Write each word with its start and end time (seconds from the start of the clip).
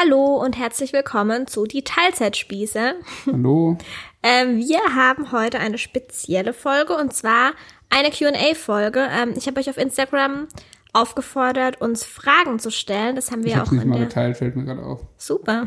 Hallo 0.00 0.36
und 0.42 0.56
herzlich 0.56 0.94
willkommen 0.94 1.46
zu 1.46 1.66
die 1.66 1.82
Teilzeitspieße. 1.82 2.94
Hallo. 3.26 3.76
Ähm, 4.22 4.56
wir 4.56 4.78
haben 4.94 5.30
heute 5.30 5.58
eine 5.58 5.76
spezielle 5.76 6.54
Folge 6.54 6.96
und 6.96 7.12
zwar 7.12 7.52
eine 7.90 8.10
Q&A-Folge. 8.10 9.06
Ähm, 9.10 9.34
ich 9.36 9.46
habe 9.46 9.60
euch 9.60 9.68
auf 9.68 9.76
Instagram 9.76 10.48
aufgefordert, 10.94 11.82
uns 11.82 12.04
Fragen 12.04 12.58
zu 12.58 12.70
stellen. 12.70 13.14
Das 13.14 13.30
haben 13.30 13.44
wir 13.44 13.52
Ich 13.52 13.60
auch 13.60 13.72
in 13.72 13.88
mal 13.88 13.98
der 13.98 14.06
geteilt, 14.06 14.38
fällt 14.38 14.56
mir 14.56 14.64
gerade 14.64 14.82
auf. 14.82 15.00
Super. 15.18 15.66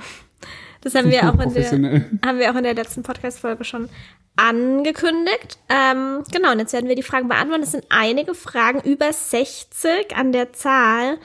Das 0.82 0.96
haben 0.96 1.12
wir 1.12 1.30
auch 1.30 1.40
in 1.40 1.54
der 1.54 1.72
haben 2.26 2.40
wir 2.40 2.52
auch 2.52 2.56
in 2.56 2.64
der 2.64 2.74
letzten 2.74 3.04
Podcast-Folge 3.04 3.64
schon 3.64 3.88
angekündigt. 4.36 5.60
Ähm, 5.70 6.24
genau, 6.32 6.54
und 6.54 6.60
jetzt 6.60 6.74
werden 6.74 6.90
wir 6.90 6.96
die 6.96 7.04
Fragen 7.04 7.28
beantworten. 7.28 7.64
Es 7.64 7.72
sind 7.72 7.86
einige 7.90 8.34
Fragen, 8.34 8.82
über 8.82 9.14
60 9.14 10.16
an 10.16 10.32
der 10.32 10.54
Zahl. 10.54 11.20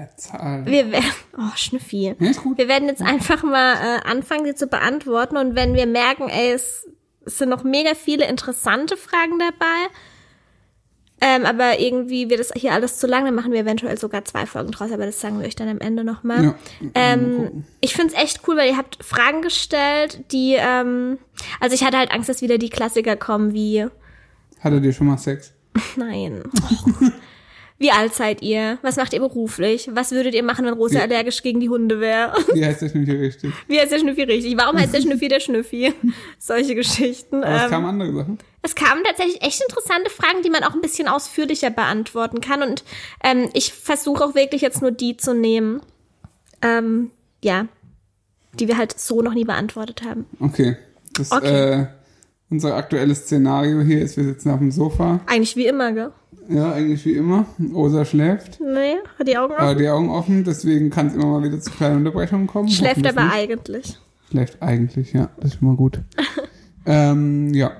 Der 0.00 0.16
Zahl. 0.16 0.64
Wir 0.64 0.90
werden, 0.90 1.12
oh, 1.36 1.54
Schnüffi. 1.56 2.14
Ja, 2.18 2.30
ist 2.30 2.42
gut. 2.42 2.56
Wir 2.56 2.68
werden 2.68 2.88
jetzt 2.88 3.02
einfach 3.02 3.42
mal 3.42 3.74
äh, 3.74 4.08
anfangen, 4.08 4.46
sie 4.46 4.54
zu 4.54 4.66
beantworten. 4.66 5.36
Und 5.36 5.56
wenn 5.56 5.74
wir 5.74 5.84
merken, 5.86 6.30
ey, 6.30 6.52
es, 6.52 6.86
es 7.26 7.36
sind 7.36 7.50
noch 7.50 7.64
mega 7.64 7.94
viele 7.94 8.26
interessante 8.26 8.96
Fragen 8.96 9.38
dabei, 9.38 9.92
ähm, 11.20 11.44
aber 11.44 11.80
irgendwie 11.80 12.30
wird 12.30 12.40
es 12.40 12.50
hier 12.56 12.72
alles 12.72 12.96
zu 12.96 13.06
lang, 13.06 13.26
dann 13.26 13.34
machen 13.34 13.52
wir 13.52 13.60
eventuell 13.60 13.98
sogar 13.98 14.24
zwei 14.24 14.46
Folgen 14.46 14.70
draus, 14.70 14.90
aber 14.90 15.04
das 15.04 15.20
sagen 15.20 15.38
wir 15.38 15.46
euch 15.46 15.54
dann 15.54 15.68
am 15.68 15.80
Ende 15.80 16.02
nochmal. 16.02 16.44
Ja. 16.44 16.54
Ähm, 16.94 17.66
ich 17.82 17.92
find's 17.94 18.14
echt 18.14 18.48
cool, 18.48 18.56
weil 18.56 18.70
ihr 18.70 18.78
habt 18.78 19.04
Fragen 19.04 19.42
gestellt, 19.42 20.24
die, 20.32 20.56
ähm, 20.58 21.18
also 21.60 21.74
ich 21.74 21.84
hatte 21.84 21.98
halt 21.98 22.10
Angst, 22.10 22.30
dass 22.30 22.40
wieder 22.40 22.56
die 22.56 22.70
Klassiker 22.70 23.16
kommen 23.16 23.52
wie, 23.52 23.86
Hattet 24.60 24.82
ihr 24.82 24.94
schon 24.94 25.08
mal 25.08 25.18
Sex? 25.18 25.52
nein. 25.96 26.42
Wie 27.80 27.90
alt 27.90 28.12
seid 28.14 28.42
ihr? 28.42 28.78
Was 28.82 28.96
macht 28.96 29.14
ihr 29.14 29.20
beruflich? 29.20 29.88
Was 29.92 30.10
würdet 30.12 30.34
ihr 30.34 30.42
machen, 30.42 30.66
wenn 30.66 30.74
Rosa 30.74 30.98
Ja. 30.98 31.00
allergisch 31.04 31.42
gegen 31.42 31.60
die 31.60 31.70
Hunde 31.70 31.98
wäre? 31.98 32.34
Wie 32.54 32.62
heißt 32.64 32.82
nicht 32.82 32.92
hier 32.94 33.18
richtig? 33.18 33.52
Wie 33.68 33.80
heißt 33.80 33.90
der 33.90 33.98
Schnüffi 33.98 34.22
richtig? 34.24 34.54
Warum 34.58 34.76
heißt 34.76 34.92
der 34.92 35.00
Schnüffi 35.02 35.28
der 35.28 35.40
Schnüffi? 35.40 35.94
Solche 36.38 36.74
Geschichten. 36.74 37.42
Aber 37.42 37.56
es 37.56 37.62
Ähm, 37.64 37.70
kamen 37.70 37.86
andere 37.86 38.12
Sachen. 38.14 38.38
es 38.60 38.74
kamen 38.74 39.02
tatsächlich 39.02 39.40
echt 39.42 39.62
interessante 39.66 40.10
Fragen, 40.10 40.42
die 40.44 40.50
man 40.50 40.62
auch 40.62 40.74
ein 40.74 40.82
bisschen 40.82 41.08
ausführlicher 41.08 41.70
beantworten 41.70 42.42
kann. 42.42 42.62
Und 42.62 42.84
ähm, 43.24 43.48
ich 43.54 43.72
versuche 43.72 44.22
auch 44.26 44.34
wirklich 44.34 44.60
jetzt 44.60 44.82
nur 44.82 44.90
die 44.90 45.16
zu 45.16 45.32
nehmen, 45.34 45.80
ähm, 46.60 47.10
ja, 47.42 47.66
die 48.58 48.68
wir 48.68 48.76
halt 48.76 48.98
so 49.00 49.22
noch 49.22 49.32
nie 49.32 49.44
beantwortet 49.46 50.02
haben. 50.04 50.26
Okay. 50.38 50.76
Das, 51.14 51.32
Okay. 51.32 51.80
Äh, 51.80 51.86
unser 52.50 52.74
aktuelles 52.74 53.20
Szenario 53.20 53.80
hier 53.80 54.02
ist, 54.02 54.18
wir 54.18 54.24
sitzen 54.24 54.50
auf 54.50 54.58
dem 54.58 54.70
Sofa. 54.70 55.20
Eigentlich 55.26 55.56
wie 55.56 55.66
immer, 55.66 55.92
gell? 55.92 56.12
Ja, 56.50 56.72
eigentlich 56.72 57.04
wie 57.04 57.12
immer. 57.12 57.46
Rosa 57.72 58.04
schläft. 58.04 58.58
Nee, 58.60 58.96
hat 59.18 59.28
die 59.28 59.38
Augen 59.38 59.54
Aber 59.54 59.68
offen? 59.70 59.78
die 59.78 59.88
Augen 59.88 60.10
offen, 60.10 60.44
deswegen 60.44 60.90
kann 60.90 61.06
es 61.06 61.14
immer 61.14 61.26
mal 61.26 61.44
wieder 61.44 61.60
zu 61.60 61.70
kleinen 61.70 61.98
Unterbrechungen 61.98 62.48
kommen. 62.48 62.68
Schläft 62.68 63.06
aber 63.06 63.24
nicht. 63.24 63.34
eigentlich. 63.34 63.98
Schläft 64.30 64.60
eigentlich, 64.60 65.12
ja. 65.12 65.30
Das 65.36 65.52
ist 65.52 65.58
schon 65.58 65.68
mal 65.68 65.76
gut. 65.76 66.00
ähm, 66.86 67.54
ja. 67.54 67.70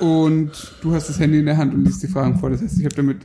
Und 0.00 0.50
du 0.82 0.94
hast 0.94 1.08
das 1.08 1.18
Handy 1.18 1.38
in 1.38 1.46
der 1.46 1.56
Hand 1.56 1.72
und 1.72 1.84
liest 1.84 2.02
die 2.02 2.08
Fragen 2.08 2.38
vor. 2.38 2.50
Das 2.50 2.60
heißt, 2.60 2.78
ich 2.78 2.84
habe 2.84 2.94
damit, 2.94 3.18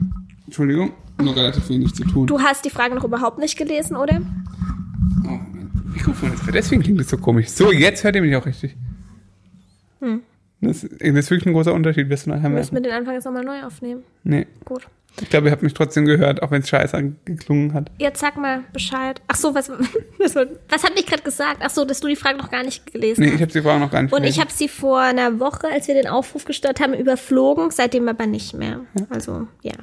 Entschuldigung, 0.45 0.93
nur 1.21 1.35
relativ 1.35 1.67
wenig 1.69 1.93
zu 1.93 2.03
tun. 2.05 2.25
Du 2.27 2.39
hast 2.39 2.63
die 2.63 2.69
Frage 2.69 2.95
noch 2.95 3.03
überhaupt 3.03 3.39
nicht 3.39 3.57
gelesen, 3.57 3.97
oder? 3.97 4.21
Oh, 5.25 5.39
mein 5.51 5.71
Mikrofon 5.93 6.33
ist 6.33 6.43
deswegen 6.53 6.81
klingt 6.81 6.99
das 7.01 7.09
so 7.09 7.17
komisch. 7.17 7.49
So, 7.49 7.71
jetzt 7.71 8.03
hört 8.03 8.15
ihr 8.15 8.21
mich 8.21 8.35
auch 8.35 8.45
richtig. 8.45 8.75
Das, 9.99 10.21
das 10.63 10.83
ist 10.83 11.29
wirklich 11.31 11.45
ein 11.45 11.53
großer 11.53 11.73
Unterschied, 11.73 12.09
wirst 12.09 12.25
du 12.25 12.31
nachher 12.31 12.49
Müssen 12.49 12.73
merken. 12.73 12.73
wir 12.73 12.81
den 12.81 12.91
Anfang 12.99 13.13
jetzt 13.15 13.25
nochmal 13.25 13.43
neu 13.43 13.63
aufnehmen. 13.63 14.03
Nee. 14.23 14.47
Gut. 14.65 14.87
Ich 15.21 15.29
glaube, 15.29 15.47
ihr 15.47 15.51
habt 15.51 15.61
mich 15.61 15.75
trotzdem 15.75 16.05
gehört, 16.05 16.41
auch 16.41 16.49
wenn 16.49 16.63
es 16.63 16.69
scheiße 16.69 17.13
geklungen 17.25 17.73
hat. 17.73 17.91
Jetzt 17.99 18.19
sag 18.19 18.35
mal 18.35 18.63
Bescheid. 18.73 19.21
Ach 19.27 19.35
so, 19.35 19.53
was, 19.53 19.69
was, 20.17 20.35
was 20.35 20.83
hat 20.83 20.95
mich 20.95 21.05
gerade 21.05 21.21
gesagt? 21.21 21.57
Ach 21.63 21.69
so, 21.69 21.85
dass 21.85 21.99
du 21.99 22.07
die 22.07 22.15
Frage 22.15 22.39
noch 22.39 22.49
gar 22.49 22.63
nicht 22.63 22.91
gelesen 22.91 23.21
Nee, 23.21 23.27
hast. 23.27 23.35
ich 23.35 23.41
habe 23.43 23.51
die 23.51 23.61
Frage 23.61 23.79
noch 23.79 23.91
gar 23.91 24.01
nicht 24.01 24.11
Und 24.11 24.19
ich 24.23 24.35
gelesen. 24.35 24.41
habe 24.41 24.51
sie 24.51 24.67
vor 24.67 24.99
einer 25.01 25.39
Woche, 25.39 25.67
als 25.67 25.87
wir 25.87 25.93
den 25.93 26.07
Aufruf 26.07 26.45
gestartet 26.45 26.83
haben, 26.83 26.95
überflogen, 26.95 27.69
seitdem 27.69 28.09
aber 28.09 28.25
nicht 28.25 28.55
mehr. 28.55 28.81
Also, 29.11 29.47
ja. 29.61 29.73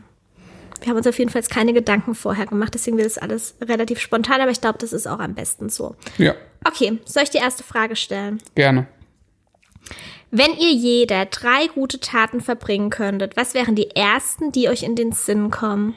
Wir 0.81 0.89
haben 0.91 0.97
uns 0.97 1.07
auf 1.07 1.19
jeden 1.19 1.31
Fall 1.31 1.43
keine 1.43 1.75
Gedanken 1.75 2.15
vorher 2.17 2.47
gemacht, 2.47 2.75
deswegen 2.75 2.97
wird 2.97 3.07
das 3.07 3.19
alles 3.19 3.55
relativ 3.63 4.01
spontan, 4.01 4.41
aber 4.41 4.51
ich 4.51 4.61
glaube, 4.63 4.79
das 4.79 4.93
ist 4.93 5.07
auch 5.07 5.21
am 5.21 5.35
besten 5.35 5.69
so. 5.69 5.95
Ja, 6.19 6.35
Okay, 6.67 6.99
soll 7.05 7.23
ich 7.23 7.31
die 7.31 7.39
erste 7.39 7.63
Frage 7.63 7.95
stellen? 7.97 8.39
gerne. 8.57 8.87
Wenn 10.31 10.57
ihr 10.57 10.73
jeder 10.73 11.27
drei 11.27 11.67
gute 11.75 11.99
Taten 11.99 12.41
verbringen 12.41 12.91
könntet, 12.91 13.37
was 13.37 13.55
wären 13.55 13.75
die 13.75 13.91
ersten, 13.91 14.53
die 14.53 14.69
euch 14.69 14.83
in 14.83 14.95
den 14.95 15.13
Sinn 15.13 15.51
kommen? 15.51 15.95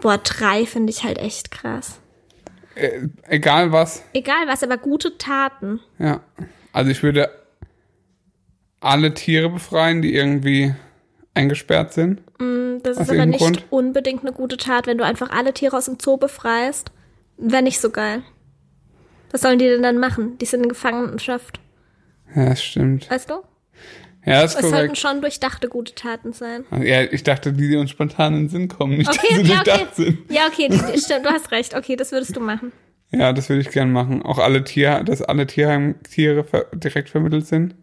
Boah, 0.00 0.18
drei 0.18 0.66
finde 0.66 0.90
ich 0.90 1.04
halt 1.04 1.18
echt 1.18 1.50
krass. 1.50 1.98
Äh, 2.74 3.08
egal 3.26 3.72
was. 3.72 4.04
Egal 4.12 4.46
was, 4.46 4.62
aber 4.62 4.76
gute 4.76 5.16
Taten. 5.18 5.80
Ja. 5.98 6.20
Also 6.72 6.90
ich 6.90 7.02
würde 7.02 7.30
alle 8.80 9.14
Tiere 9.14 9.48
befreien, 9.48 10.02
die 10.02 10.14
irgendwie 10.14 10.74
eingesperrt 11.34 11.92
sind. 11.92 12.20
Das 12.82 12.96
Aus 12.98 13.04
ist 13.04 13.10
aber 13.10 13.26
nicht 13.26 13.40
Grund? 13.40 13.64
unbedingt 13.70 14.22
eine 14.22 14.32
gute 14.32 14.56
Tat, 14.56 14.86
wenn 14.86 14.98
du 14.98 15.04
einfach 15.04 15.30
alle 15.30 15.52
Tiere 15.52 15.76
aus 15.76 15.86
dem 15.86 15.98
Zoo 16.00 16.16
befreist. 16.16 16.92
Wäre 17.36 17.62
nicht 17.62 17.80
so 17.80 17.90
geil. 17.90 18.22
Was 19.32 19.40
sollen 19.40 19.58
die 19.58 19.66
denn 19.66 19.82
dann 19.82 19.98
machen? 19.98 20.38
Die 20.38 20.46
sind 20.46 20.62
in 20.62 20.68
Gefangenschaft. 20.68 21.60
Ja, 22.34 22.46
das 22.50 22.62
stimmt. 22.62 23.10
Weißt 23.10 23.30
du? 23.30 23.34
Ja, 24.26 24.42
das 24.42 24.52
ist 24.54 24.56
Es 24.56 24.62
sollten 24.62 24.76
korrekt. 24.88 24.98
schon 24.98 25.20
durchdachte 25.22 25.68
gute 25.68 25.94
Taten 25.94 26.32
sein. 26.32 26.64
Ja, 26.82 27.02
ich 27.02 27.22
dachte, 27.22 27.52
die, 27.52 27.68
die 27.68 27.76
uns 27.76 27.90
spontan 27.90 28.34
in 28.34 28.40
den 28.42 28.48
Sinn 28.50 28.68
kommen, 28.68 28.98
nicht, 28.98 29.08
Okay, 29.08 29.18
dass 29.36 29.46
sie 29.46 29.52
ja, 29.52 29.60
okay. 29.60 29.64
durchdacht 29.70 29.96
sind. 29.96 30.30
Ja, 30.30 30.46
okay, 30.46 30.68
die, 30.70 30.92
die, 30.92 31.00
stimmt, 31.00 31.24
du 31.24 31.30
hast 31.30 31.50
recht. 31.50 31.74
Okay, 31.74 31.96
das 31.96 32.12
würdest 32.12 32.36
du 32.36 32.40
machen. 32.40 32.72
Ja, 33.10 33.32
das 33.32 33.48
würde 33.48 33.62
ich 33.62 33.70
gern 33.70 33.90
machen. 33.90 34.22
Auch 34.22 34.38
alle 34.38 34.64
Tiere, 34.64 35.02
dass 35.04 35.22
alle 35.22 35.46
Tierheim 35.46 35.94
Tiere 36.02 36.44
ver 36.44 36.66
direkt 36.74 37.08
vermittelt 37.08 37.46
sind. 37.46 37.74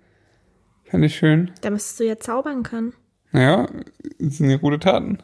Fände 0.84 1.08
ich 1.08 1.16
schön. 1.16 1.50
Da 1.62 1.72
müsstest 1.72 2.00
du 2.00 2.04
ja 2.04 2.20
zaubern 2.20 2.62
können. 2.62 2.94
Naja, 3.32 3.68
das 4.20 4.38
sind 4.38 4.50
ja 4.52 4.58
gute 4.58 4.78
Taten. 4.80 5.18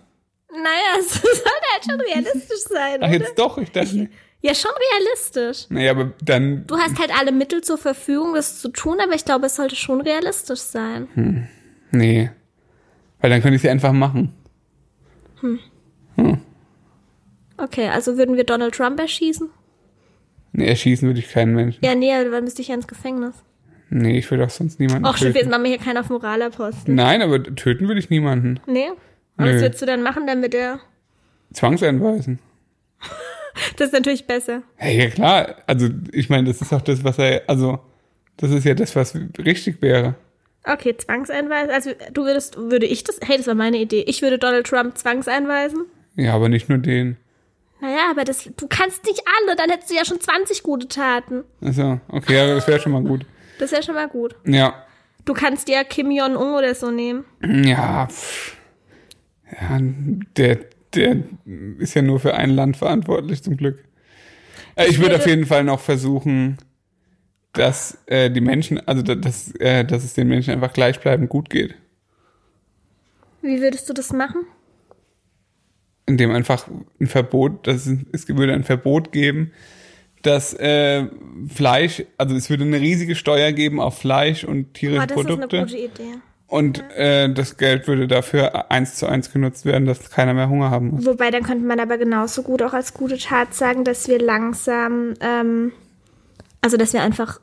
Naja, 0.50 0.64
es 1.00 1.14
sollte 1.14 1.44
halt 1.74 1.86
schon 1.88 2.02
realistisch 2.02 2.64
sein, 2.68 2.98
Ach, 3.02 3.10
oder? 3.10 3.18
jetzt 3.20 3.38
doch, 3.38 3.58
ich 3.60 3.72
dachte. 3.72 4.10
Ja, 4.42 4.56
schon 4.56 4.72
realistisch. 4.92 5.68
Naja, 5.70 5.92
aber 5.92 6.14
dann. 6.24 6.66
Du 6.66 6.76
hast 6.78 7.00
halt 7.00 7.12
alle 7.18 7.32
Mittel 7.32 7.62
zur 7.62 7.78
Verfügung, 7.78 8.34
das 8.34 8.60
zu 8.60 8.70
tun, 8.70 8.98
aber 9.02 9.14
ich 9.14 9.24
glaube, 9.24 9.46
es 9.46 9.56
sollte 9.56 9.76
schon 9.76 10.02
realistisch 10.02 10.60
sein. 10.62 11.48
Nee. 11.92 12.32
Weil 13.20 13.30
dann 13.30 13.42
könnte 13.42 13.56
ich 13.56 13.62
sie 13.62 13.70
einfach 13.70 13.92
machen. 13.92 14.34
Okay, 17.58 17.88
also 17.90 18.18
würden 18.18 18.36
wir 18.36 18.44
Donald 18.44 18.74
Trump 18.74 19.00
erschießen? 19.00 19.50
Nee, 20.54 20.68
erschießen 20.68 21.08
würde 21.08 21.20
ich 21.20 21.30
keinen 21.30 21.56
Menschen. 21.56 21.84
Ja, 21.86 21.96
nee, 21.96 22.12
dann 22.12 22.44
müsste 22.44 22.62
ich 22.62 22.70
ja 22.70 22.76
ins 22.76 22.88
Gefängnis. 22.88 23.36
Nee, 23.90 24.18
ich 24.18 24.30
würde 24.32 24.46
auch 24.46 24.50
sonst 24.50 24.80
niemanden 24.80 25.06
Och, 25.06 25.18
töten. 25.18 25.36
jetzt 25.36 25.50
machen 25.50 25.64
wir 25.64 25.70
hier 25.70 25.80
keinen 25.80 25.98
auf 25.98 26.10
Moralaposten. 26.10 26.96
Nein, 26.96 27.22
aber 27.22 27.44
töten 27.44 27.88
würde 27.88 28.00
ich 28.00 28.10
niemanden. 28.10 28.60
Nee? 28.66 28.90
Und 29.38 29.46
was 29.46 29.62
würdest 29.62 29.82
du 29.82 29.86
dann 29.86 30.02
machen, 30.02 30.28
damit 30.28 30.54
er... 30.54 30.80
Zwangseinweisen. 31.54 32.40
Das 33.78 33.88
ist 33.88 33.94
natürlich 33.94 34.28
besser. 34.28 34.64
Hey, 34.76 34.98
ja 34.98 35.10
klar. 35.10 35.56
Also, 35.68 35.90
ich 36.12 36.30
meine, 36.30 36.48
das 36.48 36.62
ist 36.62 36.74
auch 36.74 36.82
das, 36.82 37.04
was 37.04 37.18
er, 37.18 37.44
also, 37.48 37.80
das 38.38 38.52
ist 38.52 38.66
ja 38.66 38.74
das, 38.74 38.96
was 38.96 39.16
richtig 39.38 39.82
wäre. 39.82 40.16
Okay, 40.64 40.96
Zwangseinweisen. 40.96 41.72
Also 41.72 41.92
du 42.14 42.24
würdest, 42.24 42.58
würde 42.58 42.86
ich 42.86 43.04
das... 43.04 43.20
Hey, 43.26 43.38
das 43.38 43.48
war 43.48 43.56
meine 43.56 43.78
Idee. 43.78 44.04
Ich 44.08 44.22
würde 44.22 44.38
Donald 44.38 44.68
Trump 44.68 44.96
zwangseinweisen. 44.98 45.86
Ja, 46.16 46.34
aber 46.36 46.50
nicht 46.50 46.70
nur 46.70 46.78
den. 46.78 47.18
Naja, 47.82 48.12
aber 48.12 48.24
das, 48.24 48.50
du 48.56 48.68
kannst 48.68 49.06
nicht 49.06 49.24
alle, 49.26 49.56
dann 49.56 49.72
hättest 49.72 49.90
du 49.90 49.96
ja 49.96 50.06
schon 50.06 50.20
20 50.20 50.62
gute 50.62 50.88
Taten. 50.88 51.44
Also, 51.62 52.00
okay, 52.10 52.36
ja, 52.36 52.54
das 52.54 52.68
wäre 52.68 52.80
schon 52.80 52.92
mal 52.92 53.02
gut. 53.02 53.26
Das 53.58 53.72
wäre 53.72 53.82
schon 53.82 53.96
mal 53.96 54.08
gut. 54.08 54.36
Ja. 54.46 54.86
Du 55.26 55.34
kannst 55.34 55.68
ja 55.68 55.84
Kim 55.84 56.12
Jong-un 56.12 56.54
oder 56.54 56.76
so 56.76 56.92
nehmen. 56.92 57.26
Ja, 57.42 58.08
pff. 58.08 58.56
ja, 59.52 59.80
der, 60.38 60.60
der 60.96 61.18
ist 61.80 61.94
ja 61.94 62.02
nur 62.02 62.20
für 62.20 62.34
ein 62.36 62.50
Land 62.52 62.78
verantwortlich, 62.78 63.42
zum 63.44 63.58
Glück. 63.58 63.84
Äh, 64.76 64.88
ich 64.88 64.98
würde 64.98 65.12
würde- 65.12 65.16
auf 65.18 65.28
jeden 65.28 65.46
Fall 65.46 65.64
noch 65.64 65.80
versuchen, 65.80 66.58
dass 67.54 67.98
äh, 68.06 68.30
die 68.32 68.42
Menschen, 68.42 68.80
also 68.88 69.02
da- 69.02 69.16
dass, 69.16 69.54
äh, 69.56 69.84
dass 69.84 70.04
es 70.04 70.14
den 70.14 70.28
Menschen 70.28 70.54
einfach 70.54 70.74
gleichbleibend 70.74 71.30
gut 71.30 71.50
geht. 71.50 71.76
Wie 73.42 73.60
würdest 73.62 73.90
du 73.90 73.94
das 73.94 74.14
machen? 74.14 74.46
Indem 76.06 76.32
einfach 76.32 76.68
ein 77.00 77.08
Verbot, 77.08 77.68
dass 77.68 77.86
es, 77.86 78.00
es 78.12 78.28
würde 78.28 78.54
ein 78.54 78.64
Verbot 78.64 79.12
geben, 79.12 79.52
dass 80.24 80.54
äh, 80.54 81.08
Fleisch, 81.48 82.04
also 82.18 82.36
es 82.36 82.50
würde 82.50 82.64
eine 82.64 82.80
riesige 82.80 83.16
Steuer 83.16 83.52
geben 83.52 83.80
auf 83.80 83.98
Fleisch 83.98 84.44
und 84.44 84.74
tierische 84.74 85.02
Oh, 85.02 85.06
das 85.08 85.18
ist 85.18 85.26
eine 85.26 85.36
Produkte. 85.48 85.60
gute 85.62 85.78
Idee. 85.78 86.16
Und 86.52 86.84
äh, 86.98 87.34
das 87.34 87.56
Geld 87.56 87.88
würde 87.88 88.10
dafür 88.10 88.70
eins 88.70 88.96
zu 88.96 89.08
eins 89.08 89.32
genutzt 89.32 89.64
werden, 89.64 89.86
dass 89.86 90.10
keiner 90.10 90.34
mehr 90.34 90.50
Hunger 90.50 90.70
haben 90.70 90.90
muss. 90.90 91.06
Wobei, 91.06 91.32
dann 91.32 91.44
könnte 91.44 91.64
man 91.66 91.80
aber 91.80 91.98
genauso 91.98 92.44
gut 92.44 92.62
auch 92.62 92.74
als 92.74 92.94
gute 92.94 93.18
Tat 93.18 93.54
sagen, 93.54 93.86
dass 93.86 94.10
wir 94.10 94.20
langsam, 94.20 95.14
ähm, 95.22 95.72
also 96.60 96.76
dass 96.76 96.92
wir 96.92 97.04
einfach 97.04 97.40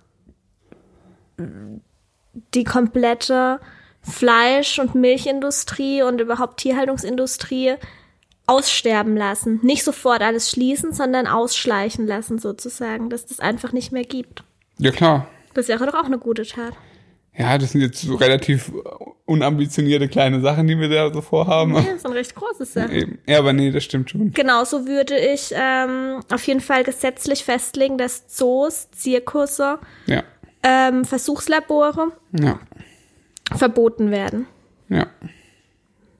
die 2.52 2.64
komplette 2.64 3.60
Fleisch- 4.02 4.78
und 4.78 4.94
Milchindustrie 4.94 6.02
und 6.02 6.20
überhaupt 6.20 6.60
Tierhaltungsindustrie 6.60 7.76
aussterben 8.46 9.16
lassen. 9.16 9.58
Nicht 9.62 9.84
sofort 9.84 10.20
alles 10.20 10.50
schließen, 10.50 10.92
sondern 10.92 11.26
ausschleichen 11.26 12.06
lassen 12.06 12.38
sozusagen, 12.38 13.08
dass 13.08 13.24
das 13.24 13.40
einfach 13.40 13.72
nicht 13.72 13.90
mehr 13.90 14.04
gibt. 14.04 14.44
Ja, 14.76 14.90
klar. 14.90 15.28
Das 15.54 15.68
wäre 15.68 15.86
doch 15.86 15.94
auch 15.94 16.04
eine 16.04 16.18
gute 16.18 16.44
Tat. 16.44 16.74
Ja, 17.38 17.56
das 17.56 17.70
sind 17.72 17.82
jetzt 17.82 18.00
so 18.02 18.16
relativ 18.16 18.72
unambitionierte 19.24 20.08
kleine 20.08 20.40
Sachen, 20.40 20.66
die 20.66 20.78
wir 20.78 20.88
da 20.88 21.12
so 21.12 21.20
vorhaben. 21.20 21.74
Ja, 21.74 21.82
das 21.82 21.94
ist 21.96 22.06
ein 22.06 22.12
recht 22.12 22.34
großes 22.34 22.72
Sache. 22.74 22.92
Eben. 22.92 23.18
Ja, 23.28 23.38
aber 23.38 23.52
nee, 23.52 23.70
das 23.70 23.84
stimmt 23.84 24.10
schon. 24.10 24.32
Genauso 24.32 24.86
würde 24.86 25.16
ich 25.16 25.52
ähm, 25.54 26.20
auf 26.32 26.44
jeden 26.46 26.60
Fall 26.60 26.82
gesetzlich 26.82 27.44
festlegen, 27.44 27.96
dass 27.98 28.26
Zoos, 28.26 28.90
Zirkusse, 28.90 29.78
Ja. 30.06 30.24
ähm, 30.64 31.04
Versuchslabore 31.04 32.12
Ja. 32.32 32.58
verboten 33.54 34.10
werden. 34.10 34.46
Ja. 34.88 35.06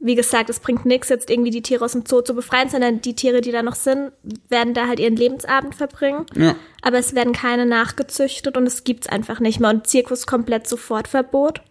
Wie 0.01 0.15
gesagt, 0.15 0.49
es 0.49 0.61
bringt 0.61 0.87
nichts, 0.87 1.09
jetzt 1.09 1.29
irgendwie 1.29 1.51
die 1.51 1.63
Tiere 1.63 1.85
aus 1.85 1.93
dem 1.93 2.07
Zoo 2.07 2.21
zu 2.21 2.35
befreien, 2.35 2.69
sondern 2.69 3.01
die 3.01 3.15
Tiere, 3.15 3.41
die 3.41 3.51
da 3.51 3.63
noch 3.63 3.75
sind, 3.75 4.13
werden 4.49 4.73
da 4.73 4.87
halt 4.87 5.01
ihren 5.01 5.17
Lebensabend 5.17 5.75
verbringen. 5.75 6.25
Ja. 6.37 6.55
Aber 6.83 6.99
es 6.99 7.15
werden 7.15 7.33
keine 7.33 7.67
nachgezüchtet 7.67 8.57
und 8.57 8.67
es 8.67 8.85
gibt's 8.85 9.09
einfach 9.09 9.41
nicht 9.41 9.59
mehr. 9.59 9.71
Und 9.71 9.87
Zirkus 9.89 10.27
komplett 10.27 10.69
sofort 10.69 11.09
Verbot. 11.09 11.63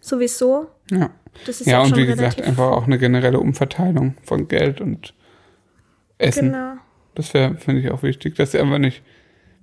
Sowieso. 0.00 0.68
Ja. 0.90 1.10
Das 1.46 1.60
ist 1.60 1.66
Ja, 1.66 1.82
und 1.82 1.96
wie 1.96 2.06
gesagt, 2.06 2.40
einfach 2.40 2.70
auch 2.70 2.84
eine 2.84 2.98
generelle 2.98 3.40
Umverteilung 3.40 4.16
von 4.22 4.46
Geld 4.46 4.80
und 4.80 5.14
Essen. 6.18 6.52
Genau. 6.52 6.74
Das 7.14 7.34
wäre, 7.34 7.56
finde 7.56 7.80
ich, 7.80 7.90
auch 7.90 8.02
wichtig, 8.02 8.36
dass 8.36 8.54
es 8.54 8.60
einfach 8.60 8.78
nicht 8.78 9.02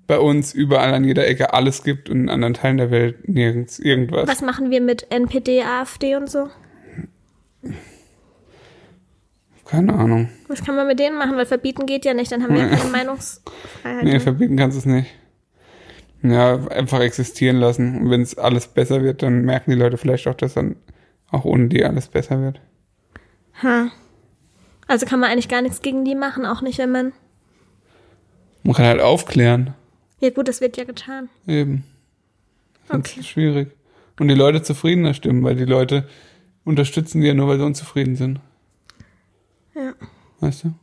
bei 0.07 0.19
uns 0.19 0.53
überall 0.53 0.93
an 0.93 1.05
jeder 1.05 1.25
Ecke 1.27 1.53
alles 1.53 1.83
gibt 1.83 2.09
und 2.09 2.23
in 2.23 2.29
anderen 2.29 2.53
Teilen 2.53 2.77
der 2.77 2.91
Welt 2.91 3.29
nirgends 3.29 3.79
irgendwas. 3.79 4.27
Was 4.27 4.41
machen 4.41 4.69
wir 4.69 4.81
mit 4.81 5.09
NPD, 5.09 5.63
AfD 5.63 6.15
und 6.15 6.29
so? 6.29 6.49
Keine 9.71 9.93
Ahnung. 9.93 10.27
Was 10.49 10.63
kann 10.65 10.75
man 10.75 10.85
mit 10.85 10.99
denen 10.99 11.17
machen? 11.17 11.37
Weil 11.37 11.45
verbieten 11.45 11.85
geht 11.85 12.03
ja 12.03 12.13
nicht, 12.13 12.29
dann 12.29 12.43
haben 12.43 12.53
wir 12.53 12.61
ja 12.67 12.75
keine 12.75 12.91
Meinungsfreiheit. 12.91 14.03
Nee, 14.03 14.19
verbieten 14.19 14.57
kannst 14.57 14.75
du 14.75 14.79
es 14.79 14.85
nicht. 14.85 15.09
Ja, 16.23 16.55
einfach 16.67 16.99
existieren 16.99 17.55
lassen. 17.55 18.01
Und 18.01 18.09
wenn 18.09 18.21
es 18.21 18.37
alles 18.37 18.67
besser 18.67 19.01
wird, 19.01 19.23
dann 19.23 19.43
merken 19.45 19.71
die 19.71 19.77
Leute 19.77 19.97
vielleicht 19.97 20.27
auch, 20.27 20.35
dass 20.35 20.55
dann 20.55 20.75
auch 21.31 21.45
ohne 21.45 21.69
die 21.69 21.85
alles 21.85 22.09
besser 22.09 22.41
wird. 22.41 22.59
Ha. 23.63 23.87
Also 24.87 25.05
kann 25.05 25.21
man 25.21 25.31
eigentlich 25.31 25.47
gar 25.47 25.61
nichts 25.61 25.81
gegen 25.81 26.03
die 26.03 26.15
machen, 26.15 26.45
auch 26.45 26.61
nicht, 26.61 26.77
wenn 26.77 26.91
man. 26.91 27.13
Man 28.63 28.75
kann 28.75 28.85
halt 28.85 28.99
aufklären. 29.01 29.73
Ja 30.19 30.31
gut, 30.31 30.49
das 30.49 30.59
wird 30.59 30.75
ja 30.75 30.83
getan. 30.83 31.29
Eben. 31.47 31.85
Das 32.89 32.99
Okay. 32.99 33.21
ist 33.21 33.29
schwierig. 33.29 33.71
Und 34.19 34.27
die 34.27 34.35
Leute 34.35 34.61
zufriedener 34.61 35.13
stimmen, 35.13 35.43
weil 35.45 35.55
die 35.55 35.63
Leute 35.65 36.07
unterstützen 36.65 37.21
die 37.21 37.27
ja 37.27 37.33
nur, 37.33 37.47
weil 37.47 37.57
sie 37.57 37.65
unzufrieden 37.65 38.17
sind. 38.17 38.41
Ja. 39.81 39.93
Weißt 40.39 40.65
du? 40.65 40.73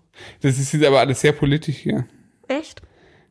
Das 0.40 0.58
ist 0.58 0.72
jetzt 0.72 0.84
aber 0.84 0.98
alles 0.98 1.20
sehr 1.20 1.32
politisch 1.32 1.76
hier. 1.76 2.06
Echt? 2.48 2.82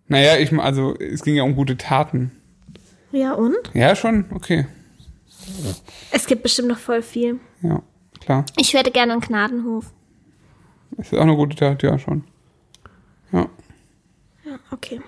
Naja, 0.07 0.37
ich, 0.37 0.53
also, 0.53 0.95
es 0.95 1.23
ging 1.23 1.35
ja 1.35 1.43
um 1.43 1.55
gute 1.55 1.77
Taten. 1.77 2.31
Ja 3.11 3.33
und? 3.33 3.57
Ja, 3.73 3.95
schon, 3.95 4.25
okay. 4.31 4.67
Es 6.11 6.25
gibt 6.25 6.43
bestimmt 6.43 6.69
noch 6.69 6.77
voll 6.77 7.01
viel. 7.01 7.39
Ja, 7.61 7.81
klar. 8.21 8.45
Ich 8.57 8.73
hätte 8.73 8.91
gerne 8.91 9.13
einen 9.13 9.21
Gnadenhof. 9.21 9.91
Es 10.97 11.11
ist 11.11 11.17
auch 11.17 11.23
eine 11.23 11.35
gute 11.35 11.55
Tat, 11.55 11.83
ja, 11.83 11.99
schon. 11.99 12.23
Ja. 13.33 13.49
Ja, 14.45 14.59
okay. 14.71 15.01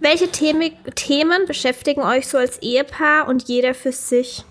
Welche 0.00 0.30
Themen, 0.30 0.72
Themen 0.94 1.46
beschäftigen 1.46 2.02
euch 2.02 2.26
so 2.26 2.36
als 2.36 2.58
Ehepaar 2.58 3.28
und 3.28 3.48
jeder 3.48 3.74
für 3.74 3.92
sich? 3.92 4.44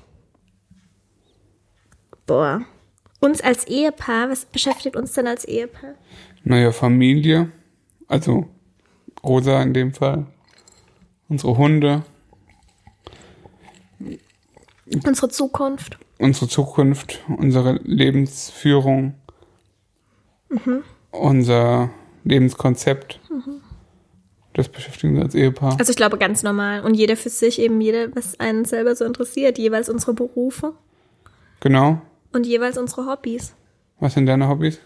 Boah. 2.26 2.66
Uns 3.20 3.42
als 3.42 3.66
Ehepaar, 3.68 4.30
was 4.30 4.46
beschäftigt 4.46 4.96
uns 4.96 5.14
denn 5.14 5.28
als 5.28 5.46
Ehepaar? 5.46 5.96
Naja, 6.44 6.72
Familie. 6.72 7.52
Also, 8.08 8.48
Rosa 9.24 9.62
in 9.62 9.74
dem 9.74 9.94
Fall. 9.94 10.28
Unsere 11.28 11.58
Hunde. 11.58 12.04
Unsere 15.04 15.30
Zukunft. 15.30 15.98
Unsere 16.20 16.48
Zukunft. 16.48 17.24
Unsere 17.28 17.80
Lebensführung. 17.84 19.16
Unser 21.12 21.90
Lebenskonzept. 22.24 23.20
Das 24.54 24.70
beschäftigt 24.70 25.14
uns 25.14 25.22
als 25.22 25.36
Ehepaar. 25.36 25.78
Also 25.80 25.90
ich 25.90 25.98
glaube 25.98 26.18
ganz 26.18 26.44
normal. 26.44 26.82
Und 26.82 26.94
jeder 26.94 27.18
für 27.18 27.30
sich, 27.30 27.60
eben 27.60 27.82
jeder, 27.82 28.16
was 28.16 28.40
einen 28.40 28.64
selber 28.64 28.96
so 28.96 29.04
interessiert. 29.04 29.58
Jeweils 29.58 29.90
unsere 29.90 30.14
Berufe 30.14 30.74
Genau. 31.60 32.02
Und 32.36 32.46
jeweils 32.46 32.78
unsere 32.78 33.06
Hobbys. 33.08 33.56
Was 34.00 34.14
sind 34.14 34.26
deine 34.28 34.48
Hobbys? 34.48 34.80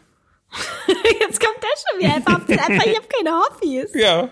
Jetzt 1.19 1.39
kommt 1.39 1.57
der 1.61 1.69
schon 1.77 1.99
wieder. 1.99 2.15
Einfach, 2.15 2.47
einfach 2.47 2.85
ich 2.85 2.95
habe 2.95 3.07
keine 3.07 3.37
Hobbys. 3.37 3.91
Ja. 3.93 4.29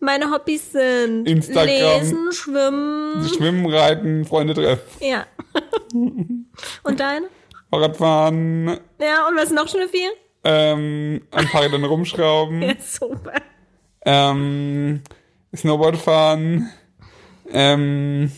Meine 0.00 0.30
Hobbys 0.30 0.72
sind 0.72 1.26
Instagram. 1.26 1.66
Lesen, 1.66 2.32
Schwimmen. 2.32 3.28
Schwimmen, 3.28 3.66
Reiten, 3.66 4.24
Freunde 4.24 4.54
treffen, 4.54 4.82
Ja. 5.00 5.26
Und 6.82 7.00
deine? 7.00 7.28
Fahrradfahren, 7.70 8.66
Ja, 9.00 9.26
und 9.28 9.36
was 9.36 9.50
noch 9.50 9.68
schon 9.68 9.88
viel? 9.88 10.08
ähm, 10.44 11.22
an 11.32 11.46
Fahrrädern 11.48 11.84
rumschrauben, 11.84 12.62
Ja, 12.62 12.74
super. 12.80 13.32
ähm, 14.04 15.02
Snowboard 15.54 15.96
fahren, 15.96 16.70
ähm, 17.50 18.30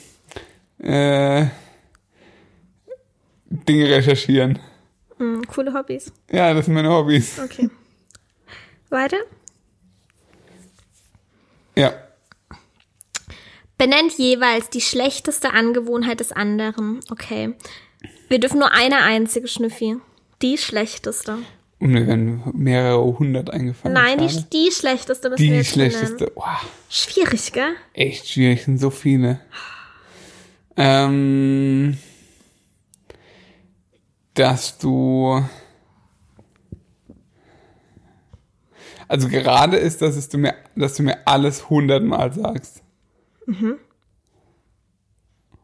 äh, 0.83 1.45
Dinge 3.69 3.89
recherchieren. 3.89 4.59
Hm, 5.19 5.43
coole 5.47 5.75
Hobbys. 5.75 6.13
Ja, 6.31 6.55
das 6.55 6.65
sind 6.67 6.75
meine 6.75 6.91
Hobbys. 6.91 7.39
Okay. 7.39 7.69
Weiter? 8.89 9.19
Ja. 11.77 11.93
Benennt 13.77 14.19
jeweils 14.19 14.71
die 14.71 14.81
schlechteste 14.81 15.53
Angewohnheit 15.53 16.21
des 16.21 16.33
anderen. 16.33 17.01
Okay. 17.11 17.55
Wir 18.29 18.41
dürfen 18.41 18.59
nur 18.59 18.73
eine 18.73 19.03
einzige 19.03 19.47
Schnüffi. 19.49 19.97
Die 20.43 20.59
schlechteste. 20.59 21.39
Und 21.81 21.91
mir 21.93 22.07
werden 22.07 22.43
mehrere 22.55 23.05
hundert 23.19 23.51
eingefallen. 23.51 23.95
Nein, 23.95 24.19
die, 24.19 24.45
die 24.53 24.73
schlechteste 24.73 25.31
müssen 25.31 25.43
wir 25.43 25.51
die 25.51 25.57
jetzt 25.57 25.75
benennen. 25.75 25.93
schlechteste. 25.93 26.33
Wow, 26.35 26.45
Schwierig, 26.89 27.53
gell? 27.53 27.75
echt 27.95 28.29
schwierig, 28.29 28.65
sind 28.65 28.79
so 28.79 28.91
viele. 28.91 29.41
Ähm, 30.77 31.97
dass 34.39 34.79
du 34.79 35.43
also 39.09 39.29
gerade 39.29 39.79
ist, 39.79 40.03
dass 40.03 40.29
du 40.29 40.39
mir, 40.39 40.55
dass 40.77 40.95
du 40.95 41.03
mir 41.03 41.27
alles 41.27 41.71
hundertmal 41.71 42.33
sagst. 42.33 42.83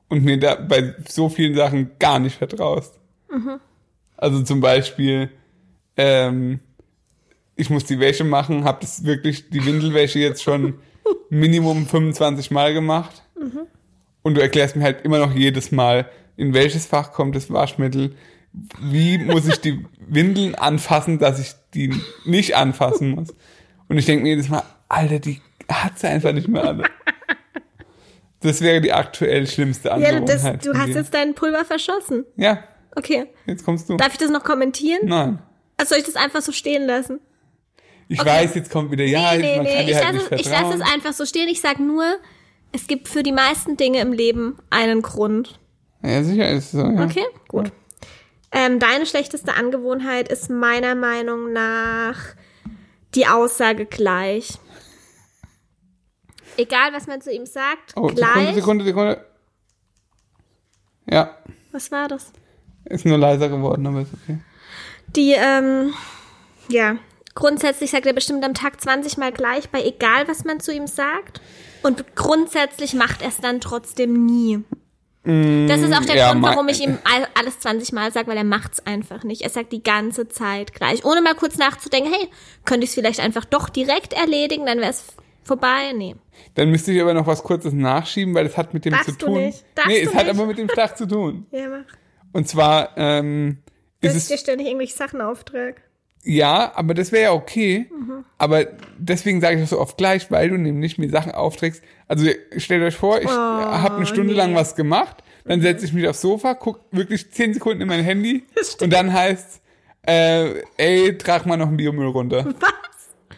Und 0.09 0.25
mir 0.25 0.39
da 0.41 0.55
bei 0.55 0.95
so 1.09 1.29
vielen 1.29 1.55
Sachen 1.55 1.93
gar 1.99 2.19
nicht 2.19 2.37
vertraust. 2.37 2.99
Also 4.17 4.43
zum 4.43 4.61
Beispiel, 4.61 5.31
ähm, 5.97 6.61
ich 7.57 7.69
muss 7.69 7.85
die 7.85 8.01
Wäsche 8.01 8.25
machen, 8.25 8.65
habe 8.65 8.79
das 8.81 9.05
wirklich 9.05 9.51
die 9.51 9.65
Windelwäsche 9.65 10.19
jetzt 10.19 10.43
schon 10.43 10.79
Minimum 11.31 11.87
25 11.87 12.51
Mal 12.51 12.73
gemacht. 12.73 13.23
Und 14.23 14.37
du 14.37 14.41
erklärst 14.41 14.77
mir 14.77 14.85
halt 14.85 15.05
immer 15.05 15.19
noch 15.19 15.33
jedes 15.35 15.71
Mal, 15.71 16.09
in 16.37 16.55
welches 16.55 16.87
Fach 16.87 17.13
kommt 17.13 17.37
das 17.37 17.53
Waschmittel, 17.53 18.17
wie 18.81 19.19
muss 19.19 19.47
ich 19.49 19.57
die 19.61 19.85
Windeln 20.07 20.55
anfassen, 20.55 21.19
dass 21.19 21.41
ich 21.41 21.53
die 21.75 21.93
nicht 22.25 22.57
anfassen 22.57 23.11
muss. 23.11 23.35
Und 23.89 23.99
ich 23.99 24.07
denke 24.07 24.23
mir 24.23 24.31
jedes 24.31 24.49
Mal, 24.49 24.63
Alter, 24.89 25.19
die 25.19 25.41
hat 25.71 25.99
sie 25.99 26.07
einfach 26.09 26.33
nicht 26.33 26.49
mehr 26.49 26.65
alle. 26.65 26.85
Das 28.41 28.61
wäre 28.61 28.81
die 28.81 28.93
aktuell 28.93 29.47
schlimmste 29.47 29.89
Ja, 29.89 29.95
Angewohnheit. 29.95 30.29
das, 30.29 30.43
du 30.65 30.75
hast 30.79 30.89
dir. 30.89 30.95
jetzt 30.97 31.15
deinen 31.15 31.35
Pulver 31.35 31.65
verschossen. 31.65 32.25
Ja, 32.37 32.63
Okay. 32.97 33.27
jetzt 33.47 33.65
kommst 33.65 33.89
du. 33.89 33.97
Darf 33.97 34.13
ich 34.13 34.19
das 34.19 34.31
noch 34.31 34.45
kommentieren? 34.45 35.01
Nein. 35.05 35.39
Also 35.77 35.91
soll 35.91 35.99
ich 35.99 36.05
das 36.05 36.15
einfach 36.15 36.43
so 36.43 36.53
stehen 36.53 36.85
lassen? 36.87 37.19
Ich 38.07 38.21
Okay. 38.21 38.29
weiß, 38.29 38.55
jetzt 38.55 38.71
kommt 38.71 38.91
wieder, 38.93 39.05
ja, 39.05 39.35
nee, 39.35 39.57
man 39.57 39.65
nee, 39.65 39.75
kann 39.75 39.85
nee. 39.85 39.85
dir 39.87 39.91
Ich 39.91 39.97
halt 39.97 40.15
lasse 40.15 40.17
nicht 40.17 40.33
es, 40.33 40.41
ich 40.47 40.53
lasse 40.53 40.75
es 40.75 40.81
einfach 40.93 41.13
so 41.15 41.25
stehen. 41.27 41.49
Ich 41.49 41.61
sag 41.61 41.81
nur, 41.81 42.05
es 42.71 42.87
gibt 42.87 43.09
für 43.09 43.23
die 43.25 43.33
meisten 43.33 43.77
Dinge 43.77 44.01
im 44.01 44.13
Leben 44.13 44.59
einen 44.71 45.03
Grund. 45.03 45.59
ja, 46.03 46.23
sicher 46.23 46.49
ist 46.51 46.67
es 46.67 46.71
so, 46.73 46.79
ja. 46.87 47.03
Okay, 47.05 47.25
gut. 47.49 47.73
Ähm, 48.55 48.79
deine 48.79 49.05
schlechteste 49.05 49.55
Angewohnheit 49.55 50.29
ist 50.29 50.49
meiner 50.49 50.95
Meinung 50.95 51.53
nach 51.53 52.19
die 53.15 53.27
Aussage 53.27 53.85
gleich. 53.85 54.59
Egal, 56.57 56.93
was 56.93 57.07
man 57.09 57.21
zu 57.21 57.33
ihm 57.33 57.47
sagt, 57.47 57.95
Oh, 57.97 58.07
gleich. 58.07 58.55
Sekunde, 58.55 58.85
Sekunde, 58.85 58.85
Sekunde. 58.85 59.25
Ja, 61.11 61.37
Was 61.73 61.91
war 61.91 62.09
das? 62.09 62.33
ist 62.87 63.05
nur 63.07 63.19
leiser 63.19 63.49
geworden, 63.49 63.87
aber 63.87 64.03
ist 64.03 64.13
okay. 64.23 64.39
Die, 65.17 65.33
ähm, 65.33 65.93
ja, 66.69 66.97
grundsätzlich 67.35 67.91
sagt 67.91 68.07
er 68.07 68.13
bestimmt 68.13 68.45
am 68.45 68.55
Tag 68.55 68.81
20 68.81 69.17
Mal 69.17 69.33
gleich, 69.33 69.71
bei 69.71 69.83
egal, 69.83 70.29
was 70.29 70.45
man 70.45 70.61
zu 70.61 70.73
ihm 70.73 70.87
sagt. 70.87 71.41
Und 71.83 72.15
grundsätzlich 72.15 72.95
macht 72.95 73.23
er 73.23 73.29
es 73.29 73.39
dann 73.39 73.61
trotzdem 73.61 74.25
nie. 74.27 74.63
Das 75.25 75.81
ist 75.81 75.93
auch 75.97 76.05
der 76.05 76.17
ja, 76.17 76.31
Grund, 76.33 76.43
warum 76.45 76.69
ich 76.69 76.83
ihm 76.83 76.99
all- 77.05 77.27
alles 77.35 77.59
20 77.61 77.93
Mal 77.93 78.13
sage, 78.13 78.27
weil 78.27 78.37
er 78.37 78.45
macht's 78.45 78.85
einfach 78.87 79.25
nicht. 79.25 79.41
Er 79.43 79.49
sagt 79.49 79.73
die 79.73 79.83
ganze 79.83 80.29
Zeit 80.29 80.75
gleich, 80.75 81.05
ohne 81.05 81.23
mal 81.23 81.35
kurz 81.35 81.57
nachzudenken, 81.57 82.13
hey, 82.13 82.29
könnte 82.67 82.85
ich 82.85 82.91
es 82.91 82.95
vielleicht 82.95 83.21
einfach 83.21 83.47
doch 83.47 83.71
direkt 83.71 84.13
erledigen, 84.13 84.67
dann 84.67 84.79
wäre 84.81 84.91
es 84.91 85.07
vorbei. 85.43 85.93
Nee. 85.97 86.17
Dann 86.57 86.71
müsste 86.71 86.93
ich 86.93 87.01
aber 87.01 87.15
noch 87.15 87.27
was 87.27 87.43
Kurzes 87.43 87.73
nachschieben, 87.73 88.35
weil 88.35 88.45
es 88.45 88.57
hat 88.59 88.75
mit 88.75 88.85
dem 88.85 88.93
Darfst 88.93 89.07
zu 89.07 89.17
du 89.17 89.27
tun. 89.27 89.35
nicht. 89.39 89.65
Darfst 89.75 89.91
nee, 89.91 90.03
du 90.03 90.09
es 90.11 90.15
hat 90.15 90.27
nicht. 90.27 90.35
aber 90.37 90.47
mit 90.47 90.59
dem 90.59 90.69
Stach 90.69 90.95
zu 90.95 91.07
tun. 91.07 91.47
Ja, 91.53 91.69
mach. 91.69 91.85
Und 92.33 92.47
zwar 92.49 92.91
ähm, 92.99 93.59
ist 94.03 94.15
Dass 94.15 94.17
es 94.17 94.23
ich 94.25 94.29
dir 94.37 94.39
ständig 94.39 94.67
irgendwelche 94.67 94.95
Sachen 94.97 95.21
auftrag. 95.23 95.81
Ja, 96.25 96.73
aber 96.75 96.95
das 96.95 97.13
wäre 97.13 97.25
ja 97.25 97.33
okay. 97.33 97.87
Mhm. 97.91 98.25
Aber 98.39 98.65
deswegen 98.99 99.41
sage 99.41 99.57
ich 99.57 99.61
das 99.61 99.71
so 99.71 99.81
oft 99.81 99.97
gleich, 99.97 100.31
weil 100.31 100.49
du 100.49 100.57
nämlich 100.57 100.99
mir 100.99 101.09
Sachen 101.11 101.33
aufträgst. 101.33 101.83
Also 102.09 102.27
stellt 102.57 102.83
euch 102.83 102.97
vor, 102.97 103.21
ich 103.21 103.29
habe 103.29 103.97
eine 103.97 104.07
Stunde 104.07 104.33
Oh, 104.33 104.37
nee. 104.37 104.43
Mhm. 104.43 104.53
lang 104.53 104.55
was 104.55 104.75
gemacht, 104.75 105.23
dann 105.45 105.61
setze 105.61 105.85
ich 105.85 105.93
mich 105.93 106.09
aufs 106.09 106.21
Sofa, 106.23 106.55
guck 106.55 106.81
wirklich 106.91 107.31
zehn 107.31 107.53
Sekunden 107.55 107.83
in 107.83 107.89
mein 107.89 108.03
Handy 108.03 108.45
und 108.81 108.93
dann 108.93 109.13
heißt 109.13 109.61
äh, 110.07 110.63
ey, 110.77 111.17
trag 111.17 111.47
mal 111.47 111.57
noch 111.57 111.69
einen 111.69 111.77
Biomüll 111.77 112.09
runter. 112.09 112.45
Was? 112.61 112.73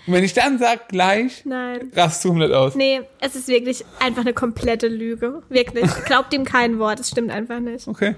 Und 0.06 0.14
wenn 0.14 0.24
ich 0.24 0.34
dann 0.34 0.58
sag 0.58 0.88
gleich, 0.88 1.44
Nein. 1.44 1.90
rast 1.94 2.24
du 2.24 2.28
komplett 2.28 2.52
aus. 2.52 2.76
Nee, 2.76 3.00
es 3.20 3.34
ist 3.34 3.48
wirklich 3.48 3.84
einfach 3.98 4.22
eine 4.22 4.34
komplette 4.34 4.86
Lüge. 4.88 5.42
Wirklich. 5.48 5.90
Glaubt 6.04 6.32
ihm 6.32 6.44
kein 6.44 6.78
Wort, 6.78 7.00
es 7.00 7.10
stimmt 7.10 7.30
einfach 7.30 7.58
nicht. 7.58 7.88
Okay. 7.88 8.14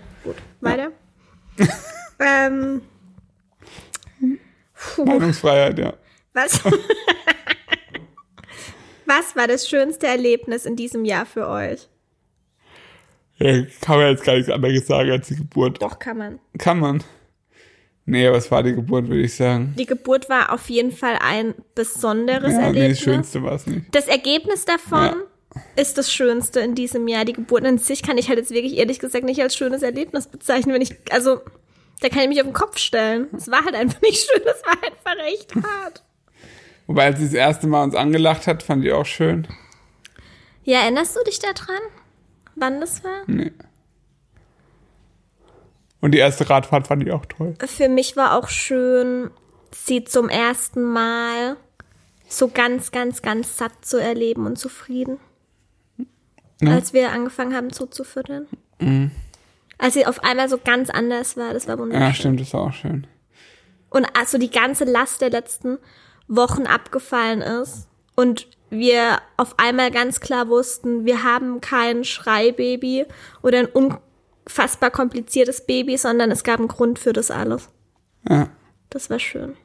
Weiter. 0.61 0.91
ähm, 2.21 2.83
Meinungsfreiheit, 5.05 5.79
ja. 5.79 5.93
was? 6.33 6.61
was 9.07 9.37
war 9.37 9.47
das 9.47 9.69
schönste 9.69 10.07
Erlebnis 10.07 10.67
in 10.67 10.77
diesem 10.77 11.05
Jahr 11.05 11.27
für 11.27 11.49
euch? 11.49 11.89
ja. 13.39 13.63
Kann 13.81 13.99
man 13.99 14.11
jetzt 14.11 14.25
gar 14.25 14.35
nichts 14.35 14.51
anderes 14.51 14.87
sagen 14.87 15.11
als 15.11 15.29
die 15.29 15.37
Geburt. 15.37 15.81
Doch, 15.83 15.99
kann 15.99 16.19
man. 16.19 16.39
Kann 16.59 16.81
man. 16.81 17.05
Nee, 18.05 18.27
es 18.27 18.51
war 18.51 18.63
die 18.63 18.75
Geburt, 18.75 19.09
würde 19.09 19.21
ich 19.21 19.35
sagen. 19.35 19.75
Die 19.79 19.85
Geburt 19.85 20.31
war 20.31 20.53
auf 20.53 20.71
jeden 20.71 20.93
Fall 20.93 21.19
ein 21.21 21.55
besonderes 21.75 22.55
Ja, 22.55 22.61
nee, 22.61 22.67
Erlebnis. 22.67 22.97
das 22.97 23.05
Schönste 23.05 23.43
war 23.43 23.53
es 23.53 23.67
nicht. 23.67 23.95
Das 23.95 24.09
Ergebnis 24.09 24.65
davon 24.65 25.15
ist 25.77 25.99
das 25.99 26.11
Schönste 26.11 26.61
in 26.61 26.75
diesem 26.75 27.07
Jahr. 27.07 27.27
Die 27.27 27.35
Geburt 27.35 27.67
an 27.67 27.77
sich 27.77 28.03
kann 28.03 28.17
ich 28.17 28.29
halt 28.29 28.39
jetzt 28.39 28.51
wirklich 28.51 28.79
ehrlich 28.79 28.99
gesagt 28.99 29.25
nicht 29.25 29.43
als 29.43 29.55
schönes 29.55 29.83
Erlebnis 29.83 30.27
bezeichnen, 30.27 30.75
wenn 30.75 30.81
ich, 30.81 30.97
also, 31.11 31.41
da 32.01 32.09
kann 32.09 32.21
ich 32.23 32.29
mich 32.29 32.41
auf 32.41 32.47
den 32.47 32.55
Kopf 32.55 32.79
stellen. 32.79 33.29
Es 33.37 33.51
war 33.51 33.65
halt 33.65 33.75
einfach 33.75 34.01
nicht 34.01 34.29
schön, 34.31 34.43
es 34.43 34.63
war 34.65 34.83
einfach 34.83 35.25
echt 35.27 35.55
hart. 35.57 36.05
Wobei, 36.87 37.07
als 37.07 37.19
sie 37.19 37.27
das 37.27 37.35
erste 37.35 37.67
Mal 37.67 37.85
uns 37.85 37.95
angelacht 37.95 38.47
hat, 38.47 38.63
fand 38.63 38.85
ich 38.85 38.93
auch 38.93 39.07
schön. 39.07 39.47
Ja, 40.65 40.81
erinnerst 40.81 41.17
du 41.17 41.25
dich 41.25 41.39
daran? 41.39 41.83
Wann 42.55 42.81
das 42.81 43.05
war? 43.05 43.23
Nee. 43.27 43.53
Und 46.01 46.13
die 46.13 46.19
erste 46.19 46.49
Radfahrt 46.49 46.87
fand 46.87 47.03
ich 47.03 47.13
auch 47.13 47.27
toll. 47.27 47.55
Für 47.67 47.89
mich 47.89 48.17
war 48.17 48.39
auch 48.39 48.49
schön, 48.49 49.31
sie 49.73 50.05
zum 50.05 50.29
ersten 50.29 50.83
Mal 50.83 51.57
so 52.29 52.49
ganz, 52.49 52.91
ganz, 52.93 53.23
ganz 53.23 53.57
satt 53.57 53.73
zu 53.85 54.01
erleben 54.01 54.47
und 54.47 54.59
zufrieden. 54.59 55.19
Ja. 56.61 56.73
Als 56.73 56.93
wir 56.93 57.13
angefangen 57.13 57.55
haben 57.55 57.73
zuzufüttern. 57.73 58.47
Als 59.79 59.95
sie 59.95 60.07
auf 60.07 60.23
einmal 60.25 60.49
so 60.49 60.59
ganz 60.59 60.91
anders 60.91 61.37
war, 61.37 61.55
das 61.55 61.69
war 61.69 61.79
wunderschön. 61.79 62.03
Ja, 62.07 62.13
stimmt, 62.15 62.41
das 62.41 62.53
war 62.53 62.63
auch 62.63 62.73
schön. 62.73 63.07
Und 63.91 64.07
also 64.19 64.37
die 64.39 64.51
ganze 64.51 64.85
Last 64.85 65.21
der 65.21 65.31
letzten 65.31 65.79
Wochen 66.27 66.67
abgefallen 66.67 67.41
ist 67.41 67.89
und 68.15 68.49
wir 68.71 69.19
auf 69.39 69.59
einmal 69.59 69.91
ganz 69.91 70.21
klar 70.21 70.49
wussten, 70.49 71.07
wir 71.07 71.23
haben 71.23 71.61
kein 71.63 72.05
Schreibaby 72.05 73.07
oder 73.41 73.61
ein 73.61 73.67
unfassbar 74.47 74.91
kompliziertes 74.91 75.65
Baby, 75.65 75.97
sondern 75.97 76.31
es 76.31 76.45
gab 76.45 76.59
einen 76.59 76.69
Grund 76.69 76.99
für 76.99 77.13
das 77.15 77.31
alles. 77.31 77.71
Ja, 78.29 78.49
Das 78.91 79.09
war 79.09 79.19
schön. 79.19 79.57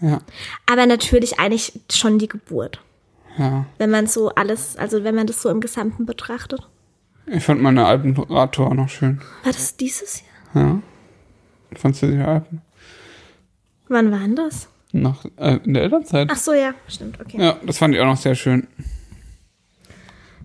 ja, 0.00 0.18
Aber 0.70 0.84
natürlich 0.84 1.38
eigentlich 1.38 1.80
schon 1.90 2.18
die 2.18 2.28
Geburt. 2.28 2.80
ja. 3.38 3.64
Wenn 3.78 3.90
man 3.90 4.06
so 4.08 4.28
alles, 4.30 4.76
also 4.76 5.04
wenn 5.04 5.14
man 5.14 5.26
das 5.26 5.40
so 5.40 5.48
im 5.48 5.60
Gesamten 5.60 6.04
betrachtet. 6.04 6.68
Ich 7.32 7.44
fand 7.44 7.62
meine 7.62 7.86
Alpenradtour 7.86 8.66
auch 8.66 8.74
noch 8.74 8.88
schön. 8.88 9.20
War 9.44 9.52
das 9.52 9.76
dieses 9.76 10.22
Jahr? 10.54 10.64
Ja. 10.64 10.82
Fandst 11.76 12.02
du 12.02 12.08
die 12.08 12.18
Alpen? 12.18 12.60
Wann 13.88 14.10
war 14.10 14.18
denn 14.18 14.36
das? 14.36 14.68
Nach, 14.92 15.24
äh, 15.36 15.58
in 15.64 15.74
der 15.74 15.84
Elternzeit? 15.84 16.28
Ach 16.32 16.36
so, 16.36 16.52
ja, 16.52 16.74
stimmt, 16.88 17.20
okay. 17.20 17.40
Ja, 17.40 17.56
das 17.64 17.78
fand 17.78 17.94
ich 17.94 18.00
auch 18.00 18.06
noch 18.06 18.16
sehr 18.16 18.34
schön. 18.34 18.66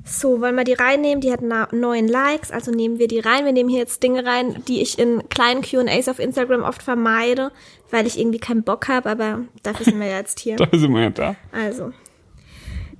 So, 0.08 0.40
wollen 0.40 0.56
wir 0.56 0.64
die 0.64 0.74
reinnehmen? 0.74 1.20
Die 1.20 1.32
hat 1.32 1.42
neun 1.42 2.08
Likes, 2.08 2.52
also 2.52 2.70
nehmen 2.70 3.00
wir 3.00 3.08
die 3.08 3.20
rein. 3.20 3.46
Wir 3.46 3.54
nehmen 3.54 3.70
hier 3.70 3.80
jetzt 3.80 4.04
Dinge 4.04 4.24
rein, 4.24 4.64
die 4.68 4.84
ich 4.84 5.00
in 5.00 5.28
kleinen 5.30 5.64
Q&As 5.64 6.08
auf 6.08 6.20
Instagram 6.20 6.62
oft 6.62 6.84
vermeide, 6.84 7.52
weil 7.90 8.06
ich 8.06 8.20
irgendwie 8.20 8.38
keinen 8.38 8.62
Bock 8.62 8.88
habe, 8.88 9.10
aber 9.10 9.40
dafür 9.64 9.86
sind 9.86 10.00
wir 10.00 10.08
ja 10.08 10.18
jetzt 10.18 10.40
hier. 10.40 10.56
Da 10.58 10.68
sind 10.72 10.94
wir 10.94 11.02
ja 11.02 11.10
da. 11.10 11.36
Also, 11.52 11.92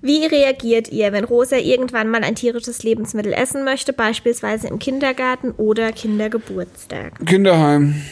wie 0.02 0.26
reagiert 0.26 0.90
ihr, 0.92 1.12
wenn 1.12 1.24
Rosa 1.24 1.58
irgendwann 1.58 2.10
mal 2.10 2.24
ein 2.24 2.36
tierisches 2.36 2.84
Lebensmittel 2.84 3.34
essen 3.34 3.64
möchte, 3.64 3.94
beispielsweise 3.94 4.68
im 4.68 4.80
Kindergarten 4.80 5.52
oder 5.52 5.92
Kindergeburtstag? 5.92 7.26
Kinderheim. 7.26 7.96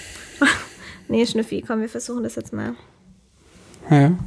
Nee, 1.09 1.25
Schnüffi, 1.27 1.61
komm, 1.67 1.81
wir 1.81 1.89
versuchen 1.89 2.23
das 2.23 2.35
jetzt 2.35 2.53
mal 2.53 2.73
Ja. 3.91 4.17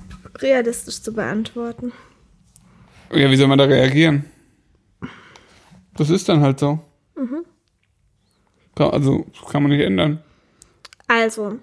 realistisch 0.41 1.03
zu 1.03 1.13
beantworten. 1.15 1.91
Ja, 3.13 3.29
wie 3.31 3.37
soll 3.37 3.49
man 3.49 3.59
da 3.59 3.65
reagieren? 3.65 4.27
Das 5.97 6.11
ist 6.11 6.29
dann 6.29 6.41
halt 6.43 6.61
so. 6.61 6.79
Kann- 8.77 8.91
Also, 8.91 9.27
kann 9.51 9.63
man 9.63 9.73
nicht 9.73 9.81
ändern. 9.85 10.23
Also, 11.09 11.59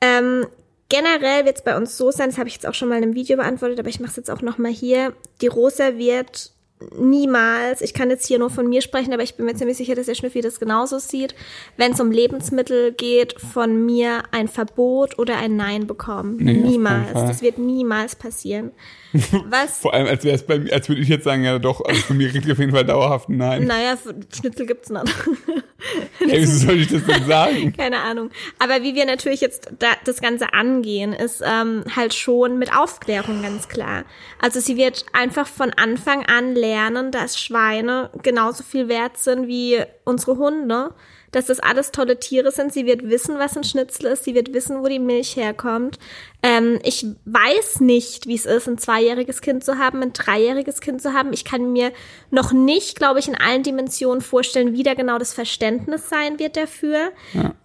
ähm, 0.00 0.46
generell 0.88 1.44
wird 1.44 1.56
es 1.58 1.64
bei 1.64 1.76
uns 1.76 1.96
so 1.96 2.10
sein, 2.10 2.30
das 2.30 2.38
habe 2.38 2.48
ich 2.48 2.54
jetzt 2.54 2.66
auch 2.66 2.74
schon 2.74 2.88
mal 2.88 2.96
in 2.96 3.04
einem 3.04 3.14
Video 3.14 3.36
beantwortet, 3.36 3.78
aber 3.78 3.88
ich 3.88 4.00
mache 4.00 4.10
es 4.10 4.16
jetzt 4.16 4.30
auch 4.30 4.42
nochmal 4.42 4.72
hier. 4.72 5.14
Die 5.40 5.46
Rosa 5.46 5.96
wird 5.96 6.52
niemals, 6.96 7.80
ich 7.80 7.94
kann 7.94 8.10
jetzt 8.10 8.26
hier 8.26 8.38
nur 8.38 8.50
von 8.50 8.68
mir 8.68 8.82
sprechen, 8.82 9.12
aber 9.12 9.22
ich 9.22 9.34
bin 9.34 9.46
mir 9.46 9.54
ziemlich 9.54 9.76
sicher, 9.76 9.94
dass 9.94 10.06
der 10.06 10.14
Schnüffi 10.14 10.40
das 10.40 10.60
genauso 10.60 10.98
sieht, 10.98 11.34
wenn 11.76 11.92
es 11.92 12.00
um 12.00 12.10
Lebensmittel 12.10 12.92
geht, 12.92 13.40
von 13.40 13.84
mir 13.84 14.22
ein 14.30 14.48
Verbot 14.48 15.18
oder 15.18 15.36
ein 15.38 15.56
Nein 15.56 15.86
bekommen. 15.86 16.36
Nee, 16.36 16.54
niemals. 16.54 17.12
Das 17.12 17.42
wird 17.42 17.58
niemals 17.58 18.16
passieren. 18.16 18.72
Was? 19.12 19.78
Vor 19.78 19.94
allem, 19.94 20.06
als 20.06 20.24
wäre 20.24 20.36
es 20.36 20.42
bei 20.44 20.58
mir, 20.58 20.72
als 20.72 20.88
würde 20.88 21.00
ich 21.00 21.08
jetzt 21.08 21.24
sagen, 21.24 21.42
ja 21.44 21.58
doch, 21.58 21.80
also 21.84 22.00
von 22.02 22.16
mir 22.16 22.30
kriegt 22.30 22.46
ihr 22.46 22.52
auf 22.52 22.58
jeden 22.58 22.72
Fall 22.72 22.84
dauerhaft 22.84 23.28
ein 23.28 23.38
Nein. 23.38 23.64
Naja, 23.64 23.96
Schnitzel 24.34 24.66
gibt's 24.66 24.90
nicht. 24.90 25.04
Ey, 26.20 26.40
wieso 26.40 26.66
soll 26.66 26.80
ich 26.80 26.88
das 26.88 27.04
denn 27.04 27.24
sagen? 27.26 27.72
Keine 27.76 28.00
Ahnung. 28.00 28.30
Aber 28.58 28.82
wie 28.82 28.94
wir 28.94 29.06
natürlich 29.06 29.40
jetzt 29.40 29.70
da, 29.78 29.86
das 30.04 30.20
Ganze 30.20 30.52
angehen, 30.52 31.12
ist 31.12 31.42
ähm, 31.44 31.84
halt 31.94 32.14
schon 32.14 32.58
mit 32.58 32.74
Aufklärung 32.76 33.42
ganz 33.42 33.68
klar. 33.68 34.04
Also 34.40 34.60
sie 34.60 34.76
wird 34.76 35.06
einfach 35.12 35.46
von 35.46 35.72
Anfang 35.72 36.26
an 36.26 36.54
lernen, 36.54 36.67
dass 37.10 37.38
Schweine 37.38 38.10
genauso 38.22 38.62
viel 38.62 38.88
wert 38.88 39.18
sind 39.18 39.46
wie 39.48 39.82
unsere 40.04 40.36
Hunde. 40.36 40.94
Dass 41.30 41.44
das 41.44 41.60
alles 41.60 41.90
tolle 41.90 42.18
Tiere 42.18 42.50
sind. 42.50 42.72
Sie 42.72 42.86
wird 42.86 43.06
wissen, 43.06 43.38
was 43.38 43.54
ein 43.54 43.62
Schnitzel 43.62 44.06
ist. 44.06 44.24
Sie 44.24 44.34
wird 44.34 44.54
wissen, 44.54 44.82
wo 44.82 44.88
die 44.88 44.98
Milch 44.98 45.36
herkommt. 45.36 45.98
Ähm, 46.42 46.78
ich 46.82 47.04
weiß 47.26 47.80
nicht, 47.80 48.26
wie 48.26 48.34
es 48.34 48.46
ist, 48.46 48.66
ein 48.66 48.78
zweijähriges 48.78 49.42
Kind 49.42 49.62
zu 49.62 49.76
haben, 49.76 50.00
ein 50.00 50.14
dreijähriges 50.14 50.80
Kind 50.80 51.02
zu 51.02 51.12
haben. 51.12 51.34
Ich 51.34 51.44
kann 51.44 51.70
mir 51.74 51.92
noch 52.30 52.52
nicht, 52.52 52.96
glaube 52.96 53.18
ich, 53.18 53.28
in 53.28 53.34
allen 53.34 53.62
Dimensionen 53.62 54.22
vorstellen, 54.22 54.72
wie 54.72 54.82
da 54.82 54.94
genau 54.94 55.18
das 55.18 55.34
Verständnis 55.34 56.08
sein 56.08 56.38
wird 56.38 56.56
dafür. 56.56 57.12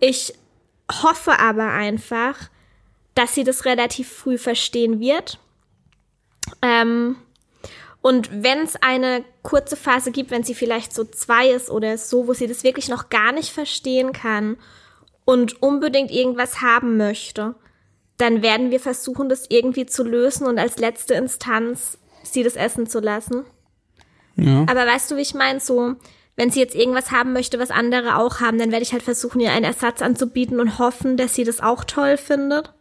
Ich 0.02 0.34
hoffe 0.92 1.40
aber 1.40 1.72
einfach, 1.72 2.50
dass 3.16 3.34
sie 3.34 3.44
das 3.44 3.64
relativ 3.64 4.12
früh 4.12 4.38
verstehen 4.38 5.00
wird. 5.00 5.40
Ähm, 6.62 7.16
und 8.04 8.44
wenn 8.44 8.60
es 8.60 8.76
eine 8.82 9.24
kurze 9.44 9.78
Phase 9.78 10.12
gibt, 10.12 10.30
wenn 10.30 10.44
sie 10.44 10.56
vielleicht 10.56 10.94
so 10.94 11.06
zwei 11.06 11.52
ist 11.52 11.70
oder 11.70 11.98
so, 11.98 12.28
wo 12.28 12.34
sie 12.34 12.48
das 12.48 12.66
wirklich 12.66 12.90
noch 12.90 13.08
gar 13.08 13.32
nicht 13.32 13.52
verstehen 13.52 14.12
kann 14.12 14.58
und 15.24 15.64
unbedingt 15.64 16.12
irgendwas 16.12 16.62
haben 16.62 16.98
möchte, 16.98 17.56
dann 18.18 18.42
werden 18.42 18.72
wir 18.72 18.82
versuchen, 18.82 19.30
das 19.30 19.46
irgendwie 19.48 19.86
zu 19.86 20.04
lösen 20.04 20.46
und 20.48 20.60
als 20.60 20.80
letzte 20.80 21.14
Instanz 21.14 21.98
sie 22.24 22.44
das 22.44 22.58
essen 22.58 22.88
zu 22.88 23.00
lassen. 23.00 23.46
Ja. 24.36 24.64
Aber 24.64 24.86
weißt 24.86 25.10
du, 25.10 25.16
wie 25.16 25.22
ich 25.22 25.34
meine? 25.34 25.62
So, 25.62 25.96
wenn 26.36 26.52
sie 26.52 26.60
jetzt 26.60 26.76
irgendwas 26.76 27.12
haben 27.12 27.32
möchte, 27.32 27.58
was 27.58 27.72
andere 27.72 28.18
auch 28.18 28.42
haben, 28.42 28.60
dann 28.60 28.72
werde 28.74 28.84
ich 28.84 28.92
halt 28.92 29.04
versuchen, 29.04 29.40
ihr 29.40 29.54
einen 29.54 29.64
Ersatz 29.64 30.02
anzubieten 30.02 30.60
und 30.60 30.78
hoffen, 30.78 31.16
dass 31.16 31.36
sie 31.36 31.46
das 31.46 31.62
auch 31.62 31.86
toll 31.86 32.18
findet. 32.18 32.74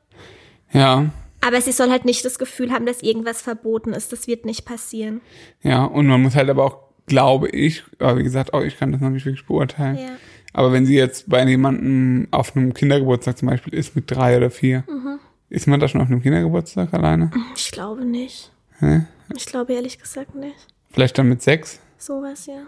Ja. 0.72 1.12
Aber 1.44 1.60
sie 1.60 1.72
soll 1.72 1.90
halt 1.90 2.04
nicht 2.04 2.24
das 2.24 2.38
Gefühl 2.38 2.70
haben, 2.72 2.86
dass 2.86 3.02
irgendwas 3.02 3.42
verboten 3.42 3.92
ist. 3.92 4.12
Das 4.12 4.26
wird 4.26 4.44
nicht 4.46 4.64
passieren. 4.64 5.20
Ja, 5.62 5.84
und 5.84 6.06
man 6.06 6.22
muss 6.22 6.34
halt 6.36 6.48
aber 6.48 6.64
auch, 6.64 6.78
glaube 7.06 7.48
ich, 7.48 7.82
aber 7.98 8.18
wie 8.18 8.22
gesagt, 8.22 8.54
auch 8.54 8.62
ich 8.62 8.78
kann 8.78 8.92
das 8.92 9.00
noch 9.00 9.10
nicht 9.10 9.26
wirklich 9.26 9.46
beurteilen. 9.46 9.96
Ja. 9.98 10.10
Aber 10.52 10.72
wenn 10.72 10.86
sie 10.86 10.94
jetzt 10.94 11.28
bei 11.28 11.44
jemandem 11.46 12.28
auf 12.30 12.54
einem 12.56 12.74
Kindergeburtstag 12.74 13.38
zum 13.38 13.48
Beispiel 13.48 13.74
ist 13.74 13.96
mit 13.96 14.10
drei 14.10 14.36
oder 14.36 14.50
vier, 14.50 14.84
Mhm. 14.86 15.18
ist 15.48 15.66
man 15.66 15.80
da 15.80 15.88
schon 15.88 16.00
auf 16.00 16.08
einem 16.08 16.22
Kindergeburtstag 16.22 16.92
alleine? 16.94 17.30
Ich 17.56 17.70
glaube 17.72 18.04
nicht. 18.04 18.52
Hä? 18.78 19.02
Ich 19.36 19.46
glaube 19.46 19.72
ehrlich 19.72 19.98
gesagt 19.98 20.34
nicht. 20.34 20.54
Vielleicht 20.90 21.16
dann 21.18 21.28
mit 21.28 21.42
sechs? 21.42 21.80
Sowas, 21.98 22.46
ja. 22.46 22.62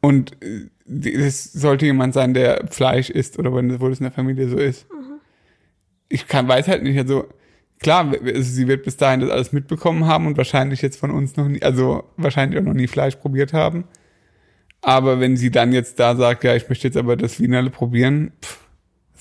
Und 0.00 0.36
äh, 0.42 0.68
es 1.10 1.52
sollte 1.52 1.86
jemand 1.86 2.12
sein, 2.14 2.34
der 2.34 2.66
Fleisch 2.70 3.08
isst 3.10 3.38
oder 3.38 3.54
wenn 3.54 3.80
wo 3.80 3.88
das 3.88 3.98
in 4.00 4.04
der 4.04 4.12
Familie 4.12 4.48
so 4.48 4.58
ist. 4.58 4.86
Ich 6.10 6.28
kann, 6.28 6.46
weiß 6.46 6.68
halt 6.68 6.82
nicht, 6.82 6.98
also 6.98 7.24
klar, 7.80 8.12
sie 8.36 8.68
wird 8.68 8.84
bis 8.84 8.96
dahin 8.96 9.20
das 9.20 9.30
alles 9.30 9.52
mitbekommen 9.52 10.06
haben 10.06 10.26
und 10.26 10.36
wahrscheinlich 10.36 10.82
jetzt 10.82 10.98
von 10.98 11.10
uns 11.10 11.36
noch 11.36 11.48
nie, 11.48 11.62
also 11.62 12.04
wahrscheinlich 12.16 12.58
auch 12.58 12.64
noch 12.64 12.74
nie 12.74 12.86
Fleisch 12.86 13.16
probiert 13.16 13.52
haben. 13.52 13.84
Aber 14.80 15.18
wenn 15.18 15.36
sie 15.36 15.50
dann 15.50 15.72
jetzt 15.72 15.98
da 15.98 16.14
sagt, 16.14 16.44
ja, 16.44 16.54
ich 16.54 16.68
möchte 16.68 16.86
jetzt 16.86 16.96
aber 16.96 17.16
das 17.16 17.40
Wienerle 17.40 17.70
probieren, 17.70 18.32
pff, 18.42 18.63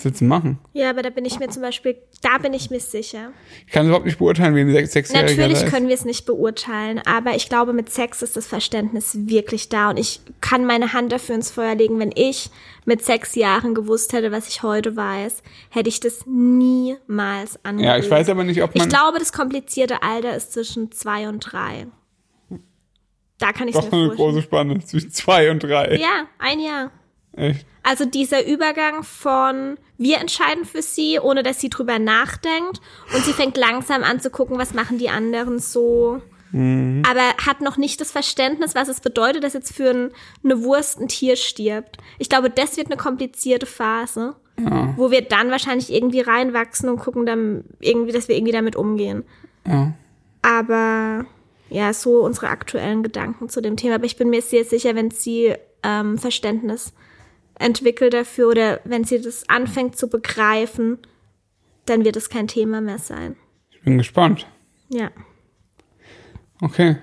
du 0.01 0.25
machen? 0.25 0.57
Ja, 0.73 0.89
aber 0.89 1.01
da 1.01 1.09
bin 1.09 1.23
ich 1.23 1.39
mir 1.39 1.50
zum 1.50 1.62
Beispiel, 1.62 1.95
da 2.21 2.38
bin 2.39 2.53
ich 2.53 2.69
mir 2.69 2.79
sicher. 2.79 3.31
Ich 3.65 3.71
kann 3.71 3.85
überhaupt 3.85 4.05
nicht 4.05 4.17
beurteilen, 4.17 4.55
wie 4.55 4.62
ein 4.62 4.69
Sech- 4.69 4.88
Sechsjähriger 4.88 5.47
Natürlich 5.47 5.65
können 5.71 5.88
wir 5.88 5.93
es 5.95 6.03
nicht 6.03 6.25
beurteilen, 6.25 7.01
aber 7.05 7.35
ich 7.35 7.47
glaube, 7.47 7.73
mit 7.73 7.89
Sex 7.91 8.21
ist 8.21 8.35
das 8.35 8.47
Verständnis 8.47 9.15
wirklich 9.27 9.69
da 9.69 9.89
und 9.91 9.97
ich 9.97 10.19
kann 10.41 10.65
meine 10.65 10.93
Hand 10.93 11.12
dafür 11.12 11.35
ins 11.35 11.51
Feuer 11.51 11.75
legen, 11.75 12.00
wenn 12.00 12.12
ich 12.15 12.50
mit 12.85 13.03
sechs 13.05 13.35
Jahren 13.35 13.73
gewusst 13.75 14.13
hätte, 14.13 14.31
was 14.31 14.47
ich 14.50 14.63
heute 14.63 14.95
weiß, 14.95 15.41
hätte 15.69 15.89
ich 15.89 16.00
das 16.00 16.25
niemals 16.25 17.63
angerührt. 17.63 17.88
Ja, 17.88 17.97
ich 17.97 18.09
weiß 18.09 18.29
aber 18.29 18.43
nicht, 18.43 18.62
ob 18.62 18.75
man. 18.75 18.88
Ich 18.88 18.93
glaube, 18.93 19.19
das 19.19 19.31
komplizierte 19.31 20.01
Alter 20.03 20.35
ist 20.35 20.53
zwischen 20.53 20.91
zwei 20.91 21.29
und 21.29 21.39
drei. 21.39 21.88
Da 23.39 23.51
kann 23.51 23.67
ich 23.67 23.75
es 23.75 23.81
doch 23.81 23.91
mir 23.91 23.97
eine 23.97 24.07
vorstellen. 24.07 24.29
große 24.31 24.41
Spanne 24.43 24.79
zwischen 24.85 25.12
zwei 25.12 25.51
und 25.51 25.63
drei. 25.63 25.95
Ja, 25.97 26.27
ein 26.39 26.59
Jahr. 26.59 26.91
Echt. 27.35 27.65
Also 27.81 28.05
dieser 28.05 28.45
Übergang 28.45 29.03
von 29.03 29.77
wir 29.97 30.19
entscheiden 30.19 30.65
für 30.65 30.81
sie, 30.81 31.19
ohne 31.19 31.43
dass 31.43 31.59
sie 31.59 31.69
drüber 31.69 31.99
nachdenkt 31.99 32.81
und 33.13 33.23
sie 33.23 33.33
fängt 33.33 33.57
langsam 33.57 34.03
an 34.03 34.19
zu 34.19 34.29
gucken, 34.29 34.57
was 34.57 34.73
machen 34.73 34.97
die 34.97 35.09
anderen 35.09 35.59
so. 35.59 36.21
Aber 36.55 37.45
hat 37.47 37.61
noch 37.61 37.77
nicht 37.77 37.99
das 37.99 38.11
Verständnis, 38.11 38.75
was 38.75 38.87
es 38.87 38.99
bedeutet, 38.99 39.43
dass 39.43 39.53
jetzt 39.53 39.73
für 39.73 39.89
ein, 39.89 40.11
eine 40.43 40.63
Wurst 40.63 40.99
ein 40.99 41.07
Tier 41.07 41.35
stirbt. 41.35 41.97
Ich 42.19 42.29
glaube, 42.29 42.51
das 42.51 42.77
wird 42.77 42.87
eine 42.87 42.97
komplizierte 42.97 43.65
Phase, 43.65 44.35
wo 44.95 45.09
wir 45.09 45.23
dann 45.23 45.49
wahrscheinlich 45.49 45.91
irgendwie 45.91 46.21
reinwachsen 46.21 46.89
und 46.89 46.99
gucken 46.99 47.25
dann 47.25 47.63
irgendwie, 47.79 48.11
dass 48.11 48.27
wir 48.27 48.35
irgendwie 48.35 48.53
damit 48.53 48.75
umgehen. 48.75 49.23
Ja. 49.65 49.93
Aber 50.43 51.25
ja, 51.71 51.91
so 51.91 52.23
unsere 52.23 52.49
aktuellen 52.49 53.01
Gedanken 53.01 53.49
zu 53.49 53.59
dem 53.59 53.75
Thema. 53.75 53.95
Aber 53.95 54.05
ich 54.05 54.17
bin 54.17 54.29
mir 54.29 54.43
sehr 54.43 54.63
sicher, 54.63 54.93
wenn 54.93 55.09
sie 55.09 55.55
ähm, 55.81 56.19
Verständnis 56.19 56.93
entwickelt 57.60 58.13
dafür 58.13 58.50
oder 58.50 58.79
wenn 58.83 59.03
sie 59.03 59.22
das 59.22 59.48
anfängt 59.50 59.98
zu 59.98 60.07
begreifen, 60.07 61.00
dann 61.86 62.05
wird 62.05 62.15
es 62.15 62.29
kein 62.29 62.48
Thema 62.48 62.81
mehr 62.81 63.00
sein. 63.00 63.36
Ich 63.72 63.81
bin 63.81 63.98
gespannt. 63.98 64.48
Ja. 64.89 65.12
Okay. 66.62 66.98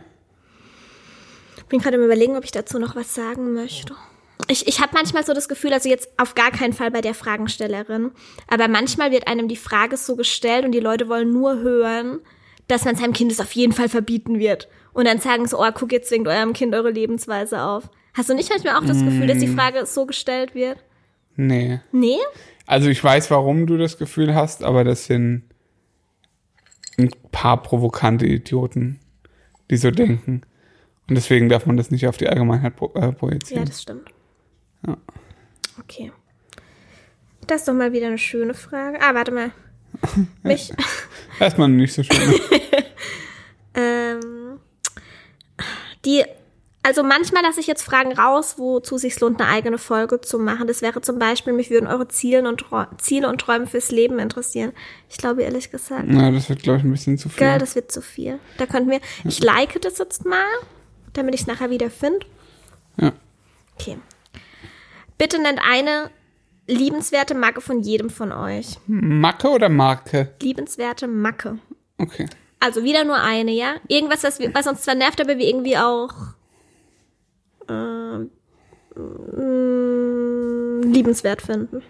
Bin 1.69 1.81
gerade 1.81 1.97
im 1.97 2.05
Überlegen, 2.05 2.37
ob 2.37 2.45
ich 2.45 2.51
dazu 2.51 2.79
noch 2.79 2.97
was 2.97 3.15
sagen 3.15 3.53
möchte. 3.53 3.95
Ich, 4.49 4.67
ich 4.67 4.81
habe 4.81 4.93
manchmal 4.95 5.25
so 5.25 5.33
das 5.33 5.49
Gefühl, 5.49 5.73
also 5.73 5.89
jetzt 5.89 6.09
auf 6.17 6.35
gar 6.35 6.51
keinen 6.51 6.73
Fall 6.73 6.91
bei 6.91 7.01
der 7.01 7.15
Fragenstellerin, 7.15 8.11
aber 8.49 8.67
manchmal 8.69 9.13
wird 9.13 9.29
einem 9.29 9.47
die 9.47 9.57
Frage 9.57 9.97
so 9.97 10.17
gestellt 10.17 10.65
und 10.65 10.73
die 10.73 10.81
Leute 10.81 11.09
wollen 11.09 11.33
nur 11.33 11.59
hören, 11.59 12.21
dass 12.67 12.85
man 12.85 12.97
seinem 12.97 13.13
Kind 13.13 13.31
es 13.31 13.41
auf 13.41 13.53
jeden 13.53 13.73
Fall 13.73 13.89
verbieten 13.89 14.39
wird. 14.39 14.69
Und 14.93 15.07
dann 15.07 15.19
sagen 15.19 15.47
so, 15.47 15.61
oh, 15.61 15.71
guck, 15.73 15.93
jetzt 15.93 16.09
zwingt 16.09 16.27
eurem 16.27 16.53
Kind 16.53 16.75
eure 16.75 16.91
Lebensweise 16.91 17.63
auf. 17.63 17.91
Hast 18.15 18.29
du 18.29 18.35
nicht 18.35 18.51
manchmal 18.51 18.77
auch 18.77 18.85
das 18.87 18.99
Gefühl, 19.03 19.27
dass 19.27 19.39
die 19.39 19.47
Frage 19.49 19.87
so 19.87 20.07
gestellt 20.07 20.55
wird? 20.55 20.79
Nee. 21.37 21.81
Nee? 21.93 22.19
Also 22.67 22.89
ich 22.89 23.03
weiß, 23.03 23.31
warum 23.31 23.67
du 23.67 23.77
das 23.77 23.99
Gefühl 23.99 24.35
hast, 24.35 24.63
aber 24.63 24.85
das 24.85 25.07
sind 25.07 25.45
ein 26.99 27.11
paar 27.33 27.63
provokante 27.63 28.27
Idioten, 28.27 29.01
die 29.71 29.77
so 29.77 29.91
denken. 29.91 30.43
Und 31.09 31.15
deswegen 31.15 31.49
darf 31.49 31.67
man 31.67 31.77
das 31.77 31.91
nicht 31.91 32.07
auf 32.07 32.17
die 32.17 32.29
Allgemeinheit 32.29 32.77
pro 32.77 32.93
äh, 32.95 33.01
Ja, 33.01 33.13
projizieren. 33.13 33.65
das 33.65 33.83
stimmt. 33.83 34.09
Okay. 35.79 36.13
Das 37.47 37.63
ist 37.63 37.69
doch 37.69 37.75
mal 37.75 37.93
wieder 37.93 38.07
eine 38.07 38.19
schöne 38.19 38.55
Frage. 38.55 38.99
Ah, 39.01 39.15
warte 39.15 39.33
mal. 39.33 39.51
Mich, 40.43 40.73
Erstmal 41.41 41.69
nicht 41.69 41.93
so 41.93 42.03
schön. 42.03 42.17
ähm, 43.75 44.59
die, 46.05 46.25
also 46.83 47.03
manchmal 47.03 47.43
lasse 47.43 47.61
ich 47.61 47.67
jetzt 47.67 47.83
Fragen 47.83 48.13
raus, 48.13 48.55
wozu 48.57 48.97
sich 48.97 49.19
lohnt, 49.21 49.41
eine 49.41 49.51
eigene 49.51 49.77
Folge 49.77 50.21
zu 50.23 50.39
machen. 50.39 50.67
Das 50.67 50.81
wäre 50.81 51.03
zum 51.03 51.19
Beispiel, 51.19 51.53
mich 51.53 51.69
würden 51.69 51.87
eure 51.87 52.09
Ziele 52.09 52.49
und, 52.49 52.65
Ziele 52.99 53.29
und 53.29 53.39
Träume 53.39 53.67
fürs 53.67 53.91
Leben 53.91 54.19
interessieren. 54.19 54.73
Ich 55.11 55.19
glaube, 55.19 55.43
ehrlich 55.43 55.71
gesagt. 55.71 56.05
Na, 56.07 56.31
das 56.31 56.49
wird, 56.49 56.63
glaube 56.63 56.79
ich, 56.79 56.85
ein 56.85 56.91
bisschen 56.91 57.19
zu 57.19 57.29
viel. 57.29 57.47
Gell, 57.47 57.59
das 57.59 57.75
wird 57.75 57.93
zu 57.93 58.01
viel. 58.01 58.39
Da 58.57 58.65
könnten 58.65 58.91
wir, 58.91 59.01
ich 59.25 59.43
like 59.43 59.81
das 59.83 59.99
jetzt 59.99 60.25
mal, 60.25 60.47
damit 61.13 61.35
ich 61.35 61.43
es 61.43 61.47
nachher 61.47 61.69
wieder 61.69 61.91
finde. 61.91 62.21
Ja. 62.97 63.13
Okay. 63.79 63.99
Bitte 65.19 65.41
nennt 65.41 65.61
eine 65.63 66.11
liebenswerte 66.67 67.35
Macke 67.35 67.61
von 67.61 67.81
jedem 67.81 68.09
von 68.09 68.33
euch. 68.33 68.79
Macke 68.87 69.49
oder 69.51 69.69
Marke? 69.69 70.35
Liebenswerte 70.41 71.07
Macke. 71.07 71.59
Okay. 71.99 72.27
Also 72.59 72.85
wieder 72.85 73.05
nur 73.05 73.17
eine, 73.17 73.51
ja? 73.51 73.75
Irgendwas, 73.89 74.23
was, 74.23 74.39
wir, 74.39 74.55
was 74.55 74.67
uns 74.67 74.83
zwar 74.83 74.95
nervt, 74.95 75.21
aber 75.21 75.37
wir 75.37 75.47
irgendwie 75.47 75.77
auch 75.77 76.15
ähm, 77.71 78.31
mm, 78.97 80.83
liebenswert 80.93 81.43
finden. 81.43 81.83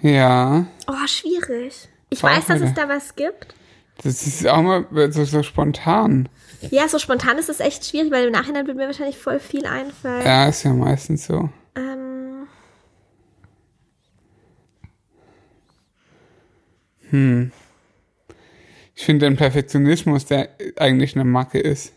Ja. 0.00 0.66
Oh, 0.86 1.06
schwierig. 1.06 1.88
Ich 2.10 2.20
Frag 2.20 2.38
weiß, 2.38 2.46
dass 2.46 2.60
es 2.60 2.74
da 2.74 2.88
was 2.88 3.16
gibt. 3.16 3.54
Das 4.02 4.26
ist 4.26 4.46
auch 4.46 4.62
mal 4.62 4.86
so, 5.10 5.24
so 5.24 5.42
spontan. 5.42 6.28
Ja, 6.70 6.88
so 6.88 6.98
spontan 6.98 7.38
ist 7.38 7.48
es 7.48 7.60
echt 7.60 7.86
schwierig, 7.86 8.10
weil 8.10 8.26
im 8.26 8.32
Nachhinein 8.32 8.66
wird 8.66 8.76
mir 8.76 8.86
wahrscheinlich 8.86 9.18
voll 9.18 9.38
viel 9.38 9.66
einfallen. 9.66 10.24
Ja, 10.24 10.48
ist 10.48 10.64
ja 10.64 10.72
meistens 10.72 11.26
so. 11.26 11.48
Ähm, 11.76 12.46
Ich 18.94 19.04
finde 19.04 19.26
den 19.26 19.36
Perfektionismus, 19.36 20.26
der 20.26 20.50
eigentlich 20.76 21.14
eine 21.16 21.24
Macke 21.24 21.58
ist, 21.58 21.92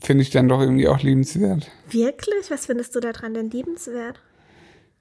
finde 0.00 0.22
ich 0.22 0.30
dann 0.30 0.48
doch 0.48 0.60
irgendwie 0.60 0.88
auch 0.88 1.00
liebenswert. 1.02 1.70
wirklich? 1.90 2.50
Was 2.50 2.66
findest 2.66 2.94
du 2.94 3.00
daran 3.00 3.34
denn 3.34 3.50
liebenswert? 3.50 4.20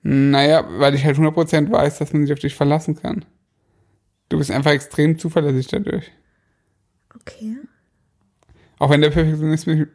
Naja, 0.02 0.66
weil 0.80 0.96
ich 0.96 1.06
halt 1.06 1.18
100% 1.18 1.72
weiß, 1.72 2.00
dass 2.00 2.14
man 2.14 2.24
sich 2.24 2.34
auf 2.34 2.40
dich 2.40 2.56
verlassen 2.56 2.96
kann. 2.96 3.26
Du 4.30 4.38
bist 4.38 4.52
einfach 4.52 4.72
extrem 4.72 5.18
zuverlässig 5.18 5.68
dadurch. 5.68 6.12
Okay. 7.16 7.58
Auch 8.80 8.90
wenn 8.90 9.02
der 9.02 9.10
Perfektionismus, 9.10 9.88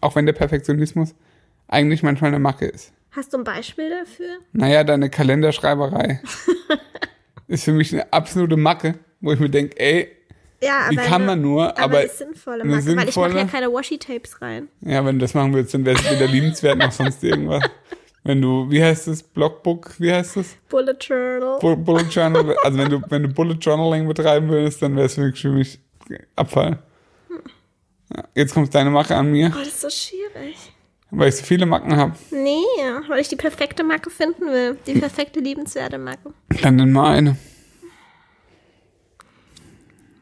auch 0.00 0.16
wenn 0.16 0.26
der 0.26 0.32
Perfektionismus 0.32 1.14
eigentlich 1.66 2.02
manchmal 2.02 2.28
eine 2.28 2.38
Macke 2.38 2.66
ist. 2.66 2.92
Hast 3.10 3.32
du 3.32 3.38
ein 3.38 3.44
Beispiel 3.44 3.90
dafür? 3.90 4.38
Naja, 4.52 4.84
deine 4.84 5.10
Kalenderschreiberei 5.10 6.20
ist 7.46 7.64
für 7.64 7.72
mich 7.72 7.92
eine 7.92 8.12
absolute 8.12 8.56
Macke, 8.56 8.98
wo 9.20 9.32
ich 9.32 9.40
mir 9.40 9.48
denke, 9.50 9.78
ey, 9.78 10.12
Ja, 10.60 10.86
Wie 10.90 10.96
kann 10.96 11.22
eine- 11.22 11.26
man 11.26 11.40
nur, 11.42 11.68
aber, 11.70 11.82
aber 11.82 11.98
eine 11.98 12.08
sinnvolle 12.08 12.62
eine 12.64 12.72
Macke, 12.76 12.86
weil 12.86 13.08
ich 13.08 13.14
mache 13.16 13.28
sinnvolle- 13.30 13.38
ja 13.38 13.44
keine 13.44 13.72
Washi-Tapes 13.72 14.42
rein. 14.42 14.66
ja, 14.80 15.04
wenn 15.04 15.18
du 15.18 15.22
das 15.24 15.32
machen 15.34 15.54
würdest, 15.54 15.72
dann 15.74 15.84
wäre 15.84 15.96
es 15.98 16.10
weder 16.10 16.26
liebenswert 16.26 16.78
noch 16.78 16.90
sonst 16.90 17.22
irgendwas. 17.22 17.62
Wenn 18.24 18.42
du, 18.42 18.68
wie 18.68 18.82
heißt 18.82 19.06
das, 19.06 19.22
Blogbook, 19.22 19.94
wie 20.00 20.12
heißt 20.12 20.36
das? 20.36 20.56
Bullet 20.68 20.96
Journal. 21.00 21.58
Bu- 21.60 21.76
Bullet 21.76 22.06
Journal, 22.10 22.56
also 22.64 22.76
wenn 22.78 22.90
du, 22.90 23.00
wenn 23.08 23.22
du 23.22 23.28
Bullet 23.28 23.54
Journaling 23.60 24.08
betreiben 24.08 24.48
würdest, 24.48 24.82
dann 24.82 24.96
wäre 24.96 25.06
es 25.06 25.16
wirklich 25.16 25.40
für 25.40 25.50
mich 25.52 25.78
Abfall. 26.34 26.78
Ja, 28.14 28.24
jetzt 28.34 28.52
kommt 28.54 28.74
deine 28.74 28.90
Macke 28.90 29.14
an 29.14 29.30
mir, 29.30 29.52
Oh, 29.54 29.58
das 29.58 29.68
ist 29.68 29.80
so 29.82 29.90
schwierig. 29.90 30.56
weil 31.10 31.28
ich 31.28 31.36
so 31.36 31.44
viele 31.44 31.66
Macken 31.66 31.96
habe. 31.96 32.14
Nee, 32.32 32.62
weil 33.08 33.20
ich 33.20 33.28
die 33.28 33.36
perfekte 33.36 33.84
Macke 33.84 34.10
finden 34.10 34.46
will. 34.46 34.76
Die 34.86 34.94
perfekte, 34.98 35.38
liebenswerte 35.40 35.98
Macke. 35.98 36.32
Dann 36.62 36.76
nimm 36.76 36.90
mal 36.92 37.14
eine. 37.16 37.36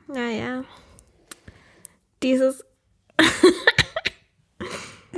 Naja. 0.09 0.64
Dieses. 2.23 2.64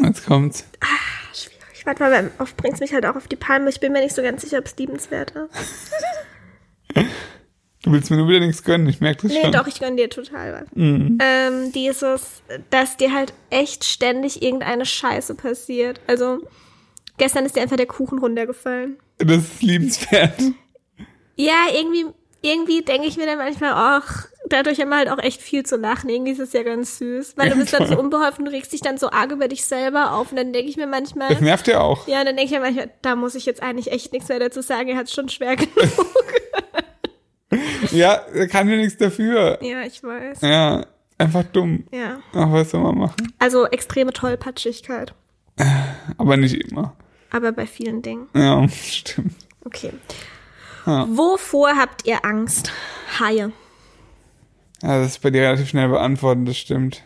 Jetzt 0.02 0.26
kommt's. 0.26 0.64
Schwierig. 1.34 1.86
Warte 1.86 2.02
mal, 2.02 2.10
weil 2.12 2.30
oft 2.38 2.56
bringt 2.56 2.74
es 2.74 2.80
mich 2.80 2.92
halt 2.92 3.06
auch 3.06 3.16
auf 3.16 3.28
die 3.28 3.36
Palme. 3.36 3.68
Ich 3.70 3.80
bin 3.80 3.92
mir 3.92 4.00
nicht 4.00 4.14
so 4.14 4.22
ganz 4.22 4.42
sicher, 4.42 4.58
ob 4.58 4.66
es 4.66 4.76
liebenswert 4.76 5.32
ist. 5.32 5.92
Du 7.84 7.92
willst 7.92 8.10
mir 8.10 8.16
nur 8.16 8.28
wieder 8.28 8.40
nichts 8.40 8.64
gönnen, 8.64 8.88
ich 8.88 9.00
merke 9.00 9.22
das 9.22 9.32
Nee, 9.32 9.40
schon. 9.42 9.52
doch, 9.52 9.68
ich 9.68 9.78
gönn 9.78 9.96
dir 9.96 10.10
total 10.10 10.52
was. 10.52 10.68
Ähm, 10.74 11.72
dieses, 11.72 12.42
dass 12.70 12.96
dir 12.96 13.14
halt 13.14 13.32
echt 13.50 13.84
ständig 13.84 14.42
irgendeine 14.42 14.84
Scheiße 14.84 15.36
passiert. 15.36 16.00
Also, 16.08 16.40
gestern 17.18 17.46
ist 17.46 17.54
dir 17.54 17.62
einfach 17.62 17.76
der 17.76 17.86
Kuchen 17.86 18.18
runtergefallen. 18.18 18.98
Das 19.18 19.38
ist 19.38 19.62
liebenswert. 19.62 20.34
Ja, 21.36 21.66
irgendwie, 21.72 22.06
irgendwie 22.42 22.82
denke 22.82 23.06
ich 23.06 23.16
mir 23.16 23.26
dann 23.26 23.38
manchmal, 23.38 23.72
ach, 23.72 24.26
dadurch 24.48 24.80
haben 24.80 24.88
wir 24.88 24.96
halt 24.98 25.08
auch 25.10 25.18
echt 25.18 25.40
viel 25.42 25.64
zu 25.64 25.76
lachen. 25.76 26.08
Irgendwie 26.10 26.32
ist 26.32 26.38
es 26.40 26.52
ja 26.52 26.62
ganz 26.62 26.98
süß. 26.98 27.34
Weil 27.36 27.50
du 27.50 27.56
bist 27.56 27.72
dann 27.72 27.86
so 27.86 27.98
unbeholfen 27.98 28.46
und 28.46 28.52
regst 28.52 28.72
dich 28.72 28.80
dann 28.80 28.98
so 28.98 29.10
arg 29.10 29.30
über 29.32 29.48
dich 29.48 29.64
selber 29.64 30.12
auf. 30.12 30.30
Und 30.30 30.36
dann 30.36 30.52
denke 30.52 30.68
ich 30.70 30.76
mir 30.76 30.86
manchmal, 30.86 31.28
Das 31.28 31.40
nervt 31.40 31.66
ja 31.68 31.80
auch. 31.80 32.06
ja, 32.08 32.24
dann 32.24 32.36
denke 32.36 32.44
ich 32.44 32.50
mir 32.50 32.60
manchmal, 32.60 32.90
da 33.02 33.16
muss 33.16 33.34
ich 33.34 33.46
jetzt 33.46 33.62
eigentlich 33.62 33.90
echt 33.92 34.12
nichts 34.12 34.28
mehr 34.28 34.38
dazu 34.38 34.60
sagen. 34.62 34.88
Er 34.88 34.96
hat 34.96 35.06
es 35.06 35.12
schon 35.14 35.28
schwer 35.28 35.56
genug. 35.56 35.72
Ja, 37.92 38.12
er 38.34 38.46
kann 38.48 38.68
ja 38.68 38.76
nichts 38.76 38.98
dafür. 38.98 39.58
ja, 39.62 39.80
ich 39.82 40.02
weiß. 40.02 40.42
Ja, 40.42 40.84
einfach 41.16 41.44
dumm. 41.44 41.86
Ja. 41.90 42.18
Ach, 42.34 42.52
was 42.52 42.70
soll 42.70 42.80
man 42.82 42.98
machen? 42.98 43.32
Also 43.38 43.64
extreme 43.66 44.12
Tollpatschigkeit. 44.12 45.14
Aber 46.18 46.36
nicht 46.36 46.54
immer. 46.70 46.94
Aber 47.30 47.52
bei 47.52 47.66
vielen 47.66 48.02
Dingen. 48.02 48.28
Ja, 48.34 48.68
stimmt. 48.84 49.32
Okay. 49.64 49.92
Ja. 50.84 51.06
Wovor 51.08 51.70
habt 51.76 52.06
ihr 52.06 52.22
Angst? 52.24 52.70
Haie. 53.18 53.52
Ja, 54.82 55.00
das 55.00 55.12
ist 55.12 55.22
bei 55.22 55.30
dir 55.30 55.42
relativ 55.42 55.68
schnell 55.68 55.88
beantwortet, 55.88 56.48
das 56.48 56.58
stimmt. 56.58 57.02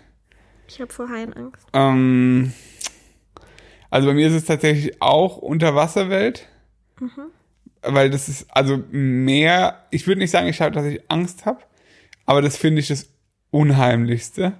Ich 0.69 0.81
habe 0.81 0.93
vor 0.93 1.09
Haien 1.09 1.33
Angst. 1.33 1.67
Ähm, 1.73 2.53
also 3.91 4.09
bei 4.09 4.15
mir 4.15 4.27
ist 4.27 4.35
es 4.35 4.45
tatsächlich 4.45 5.01
auch 5.01 5.39
Unterwasserwelt. 5.39 6.49
Weil 7.83 8.11
das 8.11 8.29
ist, 8.29 8.47
also 8.51 8.83
mehr, 8.91 9.87
ich 9.91 10.07
würde 10.07 10.21
nicht 10.21 10.31
sagen, 10.31 10.47
ich 10.47 10.61
habe, 10.61 10.73
dass 10.73 10.85
ich 10.85 11.11
Angst 11.11 11.47
habe, 11.47 11.61
aber 12.27 12.41
das 12.41 12.57
finde 12.57 12.81
ich 12.81 12.89
das 12.89 13.09
Unheimlichste. 13.51 14.53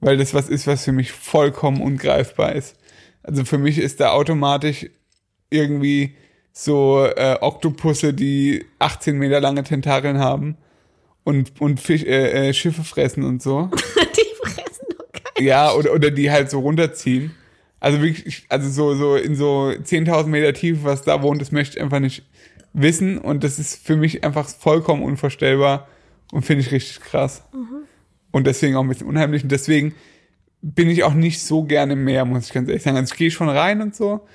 Weil 0.00 0.16
das 0.16 0.34
was 0.34 0.48
ist, 0.48 0.66
was 0.66 0.84
für 0.84 0.92
mich 0.92 1.12
vollkommen 1.12 1.80
ungreifbar 1.80 2.54
ist. 2.54 2.76
Also 3.22 3.44
für 3.44 3.58
mich 3.58 3.78
ist 3.78 4.00
da 4.00 4.10
automatisch 4.10 4.86
irgendwie 5.50 6.16
so 6.52 7.04
äh, 7.04 7.38
Oktopusse, 7.40 8.12
die 8.12 8.66
18 8.78 9.16
Meter 9.16 9.40
lange 9.40 9.62
Tentakeln 9.62 10.18
haben 10.18 10.56
und, 11.24 11.60
und 11.60 11.80
Fisch, 11.80 12.02
äh, 12.02 12.48
äh, 12.48 12.54
Schiffe 12.54 12.84
fressen 12.84 13.24
und 13.24 13.42
so. 13.42 13.70
Die 13.96 14.48
fressen 14.48 14.86
doch 14.98 15.12
keinen. 15.12 15.46
Ja, 15.46 15.72
oder, 15.72 15.92
oder 15.92 16.10
die 16.10 16.30
halt 16.30 16.50
so 16.50 16.60
runterziehen. 16.60 17.32
Also 17.78 18.02
wirklich, 18.02 18.44
also 18.48 18.68
so, 18.68 18.94
so 18.94 19.16
in 19.16 19.34
so 19.34 19.68
10.000 19.68 20.26
Meter 20.26 20.52
Tiefe, 20.52 20.84
was 20.84 21.02
da 21.02 21.22
wohnt, 21.22 21.40
das 21.40 21.50
möchte 21.50 21.78
ich 21.78 21.82
einfach 21.82 22.00
nicht 22.00 22.24
wissen. 22.72 23.18
Und 23.18 23.42
das 23.42 23.58
ist 23.58 23.84
für 23.84 23.96
mich 23.96 24.22
einfach 24.22 24.48
vollkommen 24.48 25.02
unvorstellbar 25.02 25.88
und 26.32 26.44
finde 26.44 26.62
ich 26.62 26.72
richtig 26.72 27.00
krass. 27.00 27.42
Und 28.30 28.46
deswegen 28.46 28.76
auch 28.76 28.82
ein 28.82 28.88
bisschen 28.88 29.08
unheimlich. 29.08 29.42
Und 29.42 29.52
deswegen 29.52 29.94
bin 30.62 30.90
ich 30.90 31.04
auch 31.04 31.14
nicht 31.14 31.42
so 31.42 31.64
gerne 31.64 31.94
im 31.94 32.04
Meer, 32.04 32.24
muss 32.24 32.46
ich 32.46 32.52
ganz 32.52 32.68
ehrlich 32.68 32.82
sagen. 32.82 32.96
Also 32.96 33.12
ich 33.12 33.18
gehe 33.18 33.30
schon 33.30 33.48
rein 33.48 33.80
und 33.80 33.94
so, 33.94 34.26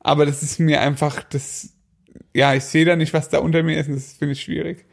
aber 0.00 0.26
das 0.26 0.42
ist 0.42 0.60
mir 0.60 0.80
einfach, 0.80 1.22
das, 1.24 1.74
ja, 2.34 2.54
ich 2.54 2.64
sehe 2.64 2.84
da 2.84 2.96
nicht, 2.96 3.12
was 3.12 3.28
da 3.28 3.38
unter 3.38 3.62
mir 3.62 3.78
ist 3.78 3.88
und 3.88 3.96
das 3.96 4.12
finde 4.12 4.32
ich 4.32 4.42
schwierig. 4.42 4.84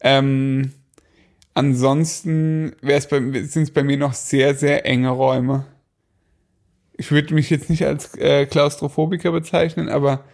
Ähm, 0.00 0.72
ansonsten 1.58 2.72
es 2.82 3.08
sind 3.08 3.62
es 3.64 3.70
bei 3.72 3.82
mir 3.82 3.96
noch 3.96 4.12
sehr, 4.12 4.54
sehr 4.54 4.86
enge 4.86 5.10
Räume. 5.10 5.66
Ich 6.96 7.10
würde 7.10 7.34
mich 7.34 7.50
jetzt 7.50 7.68
nicht 7.68 7.84
als 7.84 8.14
äh, 8.16 8.46
Klaustrophobiker 8.46 9.32
bezeichnen, 9.32 9.88
aber 9.88 10.24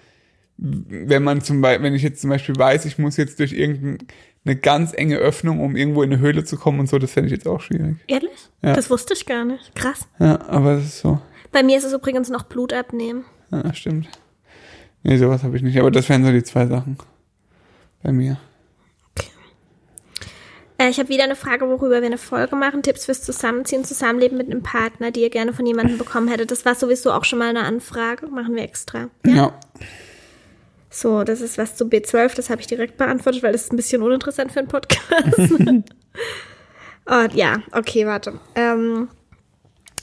wenn 0.56 1.22
man 1.22 1.40
zum 1.40 1.62
Beispiel, 1.62 1.82
wenn 1.82 1.94
ich 1.94 2.02
jetzt 2.02 2.20
zum 2.20 2.30
Beispiel 2.30 2.56
weiß, 2.56 2.84
ich 2.84 2.98
muss 2.98 3.16
jetzt 3.16 3.38
durch 3.40 3.52
irgendeine 3.52 4.56
ganz 4.60 4.92
enge 4.92 5.16
Öffnung, 5.16 5.60
um 5.60 5.76
irgendwo 5.76 6.02
in 6.02 6.12
eine 6.12 6.20
Höhle 6.20 6.44
zu 6.44 6.56
kommen 6.56 6.80
und 6.80 6.88
so, 6.88 6.98
das 6.98 7.12
fände 7.12 7.28
ich 7.28 7.32
jetzt 7.32 7.48
auch 7.48 7.60
schwierig. 7.60 7.96
Ehrlich? 8.06 8.50
Ja. 8.62 8.74
Das 8.74 8.90
wusste 8.90 9.14
ich 9.14 9.24
gar 9.24 9.46
nicht. 9.46 9.74
Krass. 9.74 10.06
Ja, 10.18 10.40
aber 10.46 10.76
das 10.76 10.84
ist 10.84 11.00
so. 11.00 11.20
Bei 11.52 11.62
mir 11.62 11.78
ist 11.78 11.84
es 11.84 11.92
übrigens 11.92 12.28
noch 12.28 12.44
Blut 12.44 12.72
abnehmen. 12.72 13.24
Ja, 13.50 13.72
stimmt. 13.72 14.08
Nee, 15.02 15.16
sowas 15.16 15.42
habe 15.42 15.56
ich 15.56 15.62
nicht. 15.62 15.78
Aber 15.78 15.90
das 15.90 16.08
wären 16.08 16.24
so 16.24 16.32
die 16.32 16.44
zwei 16.44 16.66
Sachen 16.66 16.98
bei 18.02 18.12
mir. 18.12 18.38
Äh, 20.78 20.90
ich 20.90 20.98
habe 20.98 21.08
wieder 21.08 21.24
eine 21.24 21.36
Frage, 21.36 21.68
worüber 21.68 22.00
wir 22.00 22.06
eine 22.06 22.18
Folge 22.18 22.56
machen. 22.56 22.82
Tipps 22.82 23.04
fürs 23.06 23.22
Zusammenziehen, 23.22 23.84
Zusammenleben 23.84 24.36
mit 24.36 24.50
einem 24.50 24.62
Partner, 24.62 25.10
die 25.10 25.22
ihr 25.22 25.30
gerne 25.30 25.52
von 25.52 25.66
jemandem 25.66 25.98
bekommen 25.98 26.28
hättet. 26.28 26.50
Das 26.50 26.64
war 26.64 26.74
sowieso 26.74 27.12
auch 27.12 27.24
schon 27.24 27.38
mal 27.38 27.48
eine 27.48 27.64
Anfrage. 27.64 28.26
Machen 28.28 28.54
wir 28.54 28.62
extra. 28.62 29.08
Ja. 29.26 29.52
So, 30.90 31.24
das 31.24 31.40
ist 31.40 31.58
was 31.58 31.76
zu 31.76 31.84
B12. 31.86 32.36
Das 32.36 32.50
habe 32.50 32.60
ich 32.60 32.66
direkt 32.66 32.96
beantwortet, 32.96 33.42
weil 33.42 33.52
das 33.52 33.62
ist 33.62 33.72
ein 33.72 33.76
bisschen 33.76 34.02
uninteressant 34.02 34.52
für 34.52 34.60
einen 34.60 34.68
Podcast. 34.68 35.38
Und 37.06 37.34
ja, 37.34 37.62
okay, 37.72 38.06
warte. 38.06 38.38
Ähm, 38.54 39.08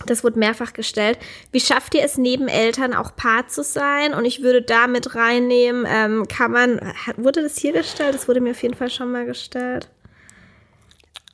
das 0.05 0.23
wurde 0.23 0.39
mehrfach 0.39 0.73
gestellt. 0.73 1.17
Wie 1.51 1.59
schafft 1.59 1.93
ihr 1.95 2.03
es, 2.03 2.17
neben 2.17 2.47
Eltern 2.47 2.93
auch 2.93 3.15
Paar 3.15 3.47
zu 3.47 3.63
sein? 3.63 4.13
Und 4.13 4.25
ich 4.25 4.41
würde 4.41 4.61
da 4.61 4.87
mit 4.87 5.15
reinnehmen, 5.15 5.85
ähm, 5.87 6.27
kann 6.27 6.51
man, 6.51 6.79
hat, 7.05 7.17
wurde 7.17 7.41
das 7.41 7.57
hier 7.57 7.73
gestellt? 7.73 8.13
Das 8.13 8.27
wurde 8.27 8.41
mir 8.41 8.51
auf 8.51 8.61
jeden 8.61 8.75
Fall 8.75 8.89
schon 8.89 9.11
mal 9.11 9.25
gestellt. 9.25 9.89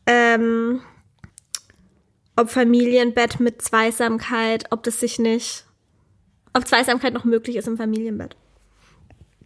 Ähm, 0.08 0.82
ob 2.36 2.50
Familienbett 2.50 3.39
mit 3.39 3.62
Zweisamkeit, 3.62 4.65
ob 4.72 4.84
das 4.84 5.00
sich 5.00 5.20
nicht, 5.20 5.65
ob 6.54 6.67
Zweisamkeit 6.67 7.13
noch 7.13 7.26
möglich 7.26 7.56
ist 7.56 7.67
im 7.67 7.78
Familienbett. 7.78 8.36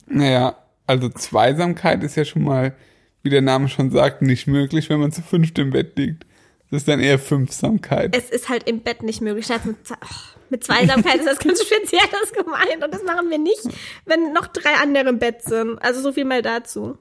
Naja, 0.07 0.57
also 0.87 1.09
Zweisamkeit 1.09 2.03
ist 2.03 2.15
ja 2.15 2.25
schon 2.25 2.43
mal, 2.43 2.75
wie 3.23 3.29
der 3.29 3.41
Name 3.41 3.69
schon 3.69 3.91
sagt, 3.91 4.21
nicht 4.21 4.47
möglich, 4.47 4.89
wenn 4.89 4.99
man 4.99 5.11
zu 5.11 5.21
fünft 5.21 5.57
im 5.59 5.71
Bett 5.71 5.97
liegt. 5.97 6.25
Das 6.69 6.81
ist 6.81 6.87
dann 6.87 7.01
eher 7.01 7.19
Fünfsamkeit. 7.19 8.15
Es 8.15 8.29
ist 8.29 8.47
halt 8.47 8.67
im 8.67 8.79
Bett 8.79 9.03
nicht 9.03 9.19
möglich. 9.19 9.49
Mit, 9.65 9.75
oh, 9.91 10.05
mit 10.49 10.63
Zweisamkeit 10.63 11.17
ist 11.17 11.27
das 11.27 11.39
ganz 11.39 11.61
Spezielles 11.65 12.31
gemeint. 12.33 12.83
Und 12.83 12.93
das 12.93 13.03
machen 13.03 13.29
wir 13.29 13.39
nicht, 13.39 13.67
wenn 14.05 14.31
noch 14.31 14.47
drei 14.47 14.75
andere 14.81 15.09
im 15.09 15.19
Bett 15.19 15.41
sind. 15.43 15.77
Also 15.79 16.01
so 16.01 16.13
viel 16.13 16.23
mal 16.23 16.41
dazu. 16.41 16.97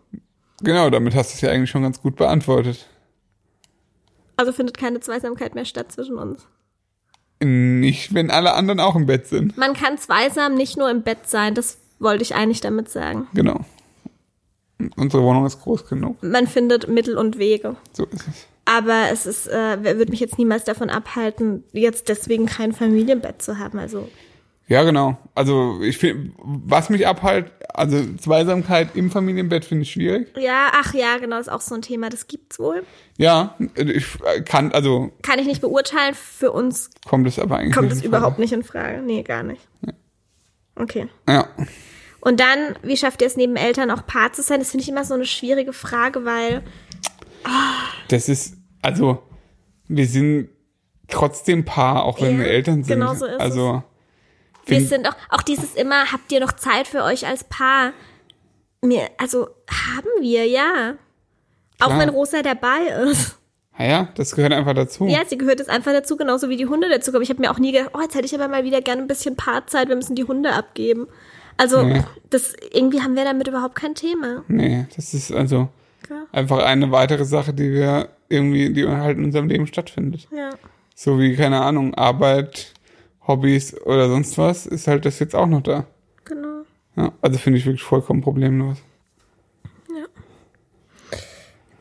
Genau, 0.62 0.90
damit 0.90 1.14
hast 1.14 1.32
du 1.32 1.34
es 1.36 1.40
ja 1.40 1.50
eigentlich 1.50 1.70
schon 1.70 1.82
ganz 1.82 2.02
gut 2.02 2.16
beantwortet. 2.16 2.88
Also 4.40 4.52
findet 4.52 4.78
keine 4.78 5.00
Zweisamkeit 5.00 5.54
mehr 5.54 5.66
statt 5.66 5.92
zwischen 5.92 6.16
uns. 6.16 6.46
Nicht, 7.42 8.14
wenn 8.14 8.30
alle 8.30 8.54
anderen 8.54 8.80
auch 8.80 8.96
im 8.96 9.04
Bett 9.04 9.26
sind. 9.26 9.58
Man 9.58 9.74
kann 9.74 9.98
zweisam 9.98 10.54
nicht 10.54 10.78
nur 10.78 10.90
im 10.90 11.02
Bett 11.02 11.28
sein. 11.28 11.54
Das 11.54 11.76
wollte 11.98 12.22
ich 12.22 12.34
eigentlich 12.34 12.62
damit 12.62 12.88
sagen. 12.88 13.28
Genau. 13.34 13.60
Unsere 14.96 15.22
Wohnung 15.22 15.44
ist 15.44 15.60
groß 15.60 15.84
genug. 15.86 16.22
Man 16.22 16.46
findet 16.46 16.88
Mittel 16.88 17.18
und 17.18 17.36
Wege. 17.36 17.76
So 17.92 18.06
ist 18.06 18.28
es. 18.28 18.46
Aber 18.64 19.10
es 19.12 19.26
ist, 19.26 19.46
äh, 19.46 19.84
würde 19.84 20.10
mich 20.10 20.20
jetzt 20.20 20.38
niemals 20.38 20.64
davon 20.64 20.88
abhalten, 20.88 21.62
jetzt 21.72 22.08
deswegen 22.08 22.46
kein 22.46 22.72
Familienbett 22.72 23.42
zu 23.42 23.58
haben. 23.58 23.78
Also 23.78 24.08
Ja, 24.70 24.84
genau. 24.84 25.18
Also 25.34 25.80
ich 25.82 25.98
finde, 25.98 26.30
was 26.38 26.90
mich 26.90 27.04
abhält, 27.04 27.50
also 27.74 28.00
Zweisamkeit 28.18 28.94
im 28.94 29.10
Familienbett 29.10 29.64
finde 29.64 29.82
ich 29.82 29.90
schwierig. 29.90 30.28
ja, 30.38 30.68
ach 30.72 30.94
ja, 30.94 31.18
genau, 31.18 31.40
ist 31.40 31.50
auch 31.50 31.60
so 31.60 31.74
ein 31.74 31.82
Thema. 31.82 32.08
Das 32.08 32.28
gibt's 32.28 32.60
wohl. 32.60 32.84
Ja, 33.18 33.56
ich 33.74 34.06
kann, 34.44 34.70
also 34.70 35.10
Kann 35.22 35.40
ich 35.40 35.46
nicht 35.46 35.60
beurteilen. 35.60 36.14
Für 36.14 36.52
uns 36.52 36.90
kommt 37.04 37.26
es 37.26 37.40
aber 37.40 37.56
eigentlich 37.56 37.74
kommt 37.74 37.90
es 37.90 38.02
überhaupt 38.02 38.38
nicht 38.38 38.52
in 38.52 38.62
Frage. 38.62 39.02
Nee, 39.02 39.24
gar 39.24 39.42
nicht. 39.42 39.66
Okay. 40.76 41.08
Ja. 41.28 41.48
Und 42.20 42.38
dann, 42.38 42.76
wie 42.82 42.96
schafft 42.96 43.22
ihr 43.22 43.26
es 43.26 43.36
neben 43.36 43.56
Eltern 43.56 43.90
auch 43.90 44.06
Paar 44.06 44.32
zu 44.32 44.42
sein? 44.42 44.60
Das 44.60 44.70
finde 44.70 44.82
ich 44.84 44.88
immer 44.88 45.04
so 45.04 45.14
eine 45.14 45.26
schwierige 45.26 45.72
Frage, 45.72 46.24
weil 46.24 46.62
Das 48.06 48.28
ist, 48.28 48.56
also, 48.82 49.20
wir 49.88 50.06
sind 50.06 50.48
trotzdem 51.08 51.64
Paar, 51.64 52.04
auch 52.04 52.20
wenn 52.20 52.34
Ja, 52.38 52.44
wir 52.44 52.46
Eltern 52.50 52.84
sind. 52.84 52.94
genau 52.98 53.14
so 53.14 53.26
ist 53.26 53.34
es. 53.34 53.40
Wir 54.66 54.80
sind 54.80 55.08
auch, 55.08 55.14
auch 55.30 55.42
dieses 55.42 55.74
immer, 55.74 56.12
habt 56.12 56.30
ihr 56.32 56.40
noch 56.40 56.52
Zeit 56.52 56.86
für 56.88 57.02
euch 57.02 57.26
als 57.26 57.44
Paar? 57.44 57.92
Mir, 58.82 59.08
also 59.18 59.48
haben 59.70 60.08
wir, 60.22 60.46
ja. 60.46 60.94
Auch 61.80 61.86
Klar. 61.86 61.98
wenn 62.00 62.08
Rosa 62.10 62.42
dabei 62.42 62.86
ist. 63.10 63.38
naja, 63.78 64.08
das 64.14 64.34
gehört 64.34 64.52
einfach 64.52 64.74
dazu. 64.74 65.06
Ja, 65.06 65.20
sie 65.26 65.38
gehört 65.38 65.58
jetzt 65.58 65.70
einfach 65.70 65.92
dazu, 65.92 66.16
genauso 66.16 66.48
wie 66.48 66.56
die 66.56 66.66
Hunde 66.66 66.88
dazu 66.88 67.10
kommen. 67.12 67.22
Ich 67.22 67.30
habe 67.30 67.40
mir 67.40 67.50
auch 67.50 67.58
nie 67.58 67.72
gedacht, 67.72 67.90
oh, 67.94 68.00
jetzt 68.00 68.14
hätte 68.14 68.26
ich 68.26 68.34
aber 68.34 68.48
mal 68.48 68.64
wieder 68.64 68.80
gerne 68.80 69.02
ein 69.02 69.08
bisschen 69.08 69.36
Paarzeit, 69.36 69.88
wir 69.88 69.96
müssen 69.96 70.14
die 70.14 70.24
Hunde 70.24 70.52
abgeben. 70.52 71.08
Also, 71.56 71.82
Nee. 71.82 72.02
das, 72.30 72.54
irgendwie 72.72 73.02
haben 73.02 73.16
wir 73.16 73.24
damit 73.24 73.48
überhaupt 73.48 73.74
kein 73.74 73.94
Thema. 73.94 74.44
Nee, 74.48 74.86
das 74.96 75.12
ist 75.12 75.30
also 75.32 75.68
Ja. 76.08 76.22
einfach 76.32 76.58
eine 76.64 76.90
weitere 76.90 77.24
Sache, 77.26 77.52
die 77.52 77.70
wir 77.72 78.08
irgendwie, 78.30 78.72
die 78.72 78.86
halt 78.88 79.18
in 79.18 79.24
unserem 79.24 79.48
Leben 79.48 79.66
stattfindet. 79.66 80.26
Ja. 80.34 80.50
So 80.94 81.18
wie, 81.18 81.34
keine 81.36 81.60
Ahnung, 81.60 81.94
Arbeit, 81.94 82.72
Hobbys 83.30 83.80
oder 83.82 84.08
sonst 84.08 84.36
was, 84.38 84.66
ist 84.66 84.86
halt 84.88 85.04
das 85.04 85.18
jetzt 85.18 85.34
auch 85.34 85.46
noch 85.46 85.62
da. 85.62 85.86
Genau. 86.24 86.62
Ja, 86.96 87.12
also 87.22 87.38
finde 87.38 87.58
ich 87.58 87.66
wirklich 87.66 87.82
vollkommen 87.82 88.20
problemlos. 88.20 88.78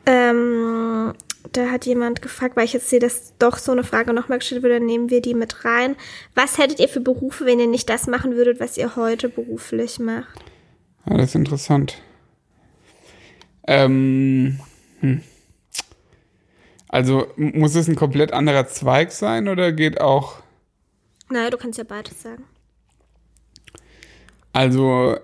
Ähm, 0.06 1.12
da 1.52 1.70
hat 1.70 1.86
jemand 1.86 2.20
gefragt, 2.20 2.56
weil 2.56 2.64
ich 2.64 2.72
jetzt 2.72 2.90
sehe, 2.90 2.98
dass 2.98 3.34
doch 3.38 3.58
so 3.58 3.70
eine 3.70 3.84
Frage 3.84 4.12
nochmal 4.12 4.38
gestellt 4.38 4.64
dann 4.64 4.86
nehmen 4.86 5.08
wir 5.08 5.20
die 5.20 5.34
mit 5.34 5.64
rein. 5.64 5.96
Was 6.34 6.58
hättet 6.58 6.80
ihr 6.80 6.88
für 6.88 7.00
Berufe, 7.00 7.46
wenn 7.46 7.60
ihr 7.60 7.68
nicht 7.68 7.88
das 7.88 8.06
machen 8.06 8.34
würdet, 8.34 8.58
was 8.60 8.76
ihr 8.76 8.96
heute 8.96 9.28
beruflich 9.28 9.98
macht? 9.98 10.44
Ja, 11.06 11.16
das 11.16 11.30
ist 11.30 11.34
interessant. 11.36 12.02
Ähm, 13.66 14.58
hm. 15.00 15.22
Also 16.88 17.28
muss 17.36 17.76
es 17.76 17.86
ein 17.86 17.94
komplett 17.94 18.32
anderer 18.32 18.66
Zweig 18.66 19.12
sein 19.12 19.46
oder 19.46 19.70
geht 19.70 20.00
auch, 20.00 20.42
Naja, 21.30 21.50
du 21.50 21.56
kannst 21.56 21.78
ja 21.78 21.84
beides 21.84 22.22
sagen. 22.22 22.44
also 24.52 25.16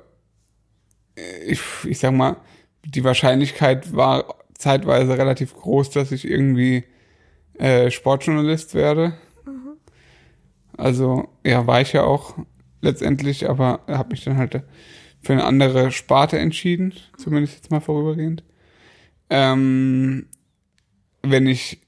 äh, 1.16 1.45
ich, 1.45 1.61
ich 1.85 1.99
sag 1.99 2.12
mal, 2.12 2.37
die 2.85 3.05
Wahrscheinlichkeit 3.05 3.95
war 3.95 4.37
zeitweise 4.55 5.19
relativ 5.19 5.55
groß, 5.55 5.90
dass 5.90 6.12
ich 6.12 6.29
irgendwie 6.29 6.85
äh, 7.55 7.90
Sportjournalist 7.90 8.75
werde. 8.75 9.14
Also 10.77 11.29
ja, 11.45 11.66
war 11.66 11.81
ich 11.81 11.92
ja 11.92 12.05
auch 12.05 12.37
letztendlich, 12.83 13.49
aber 13.49 13.81
habe 13.88 14.11
mich 14.11 14.25
dann 14.25 14.37
halt 14.37 14.62
für 15.23 15.33
eine 15.33 15.45
andere 15.45 15.90
Sparte 15.90 16.38
entschieden, 16.38 16.95
zumindest 17.16 17.55
jetzt 17.55 17.71
mal 17.71 17.81
vorübergehend. 17.81 18.45
Ähm, 19.31 20.29
wenn 21.23 21.47
ich 21.47 21.81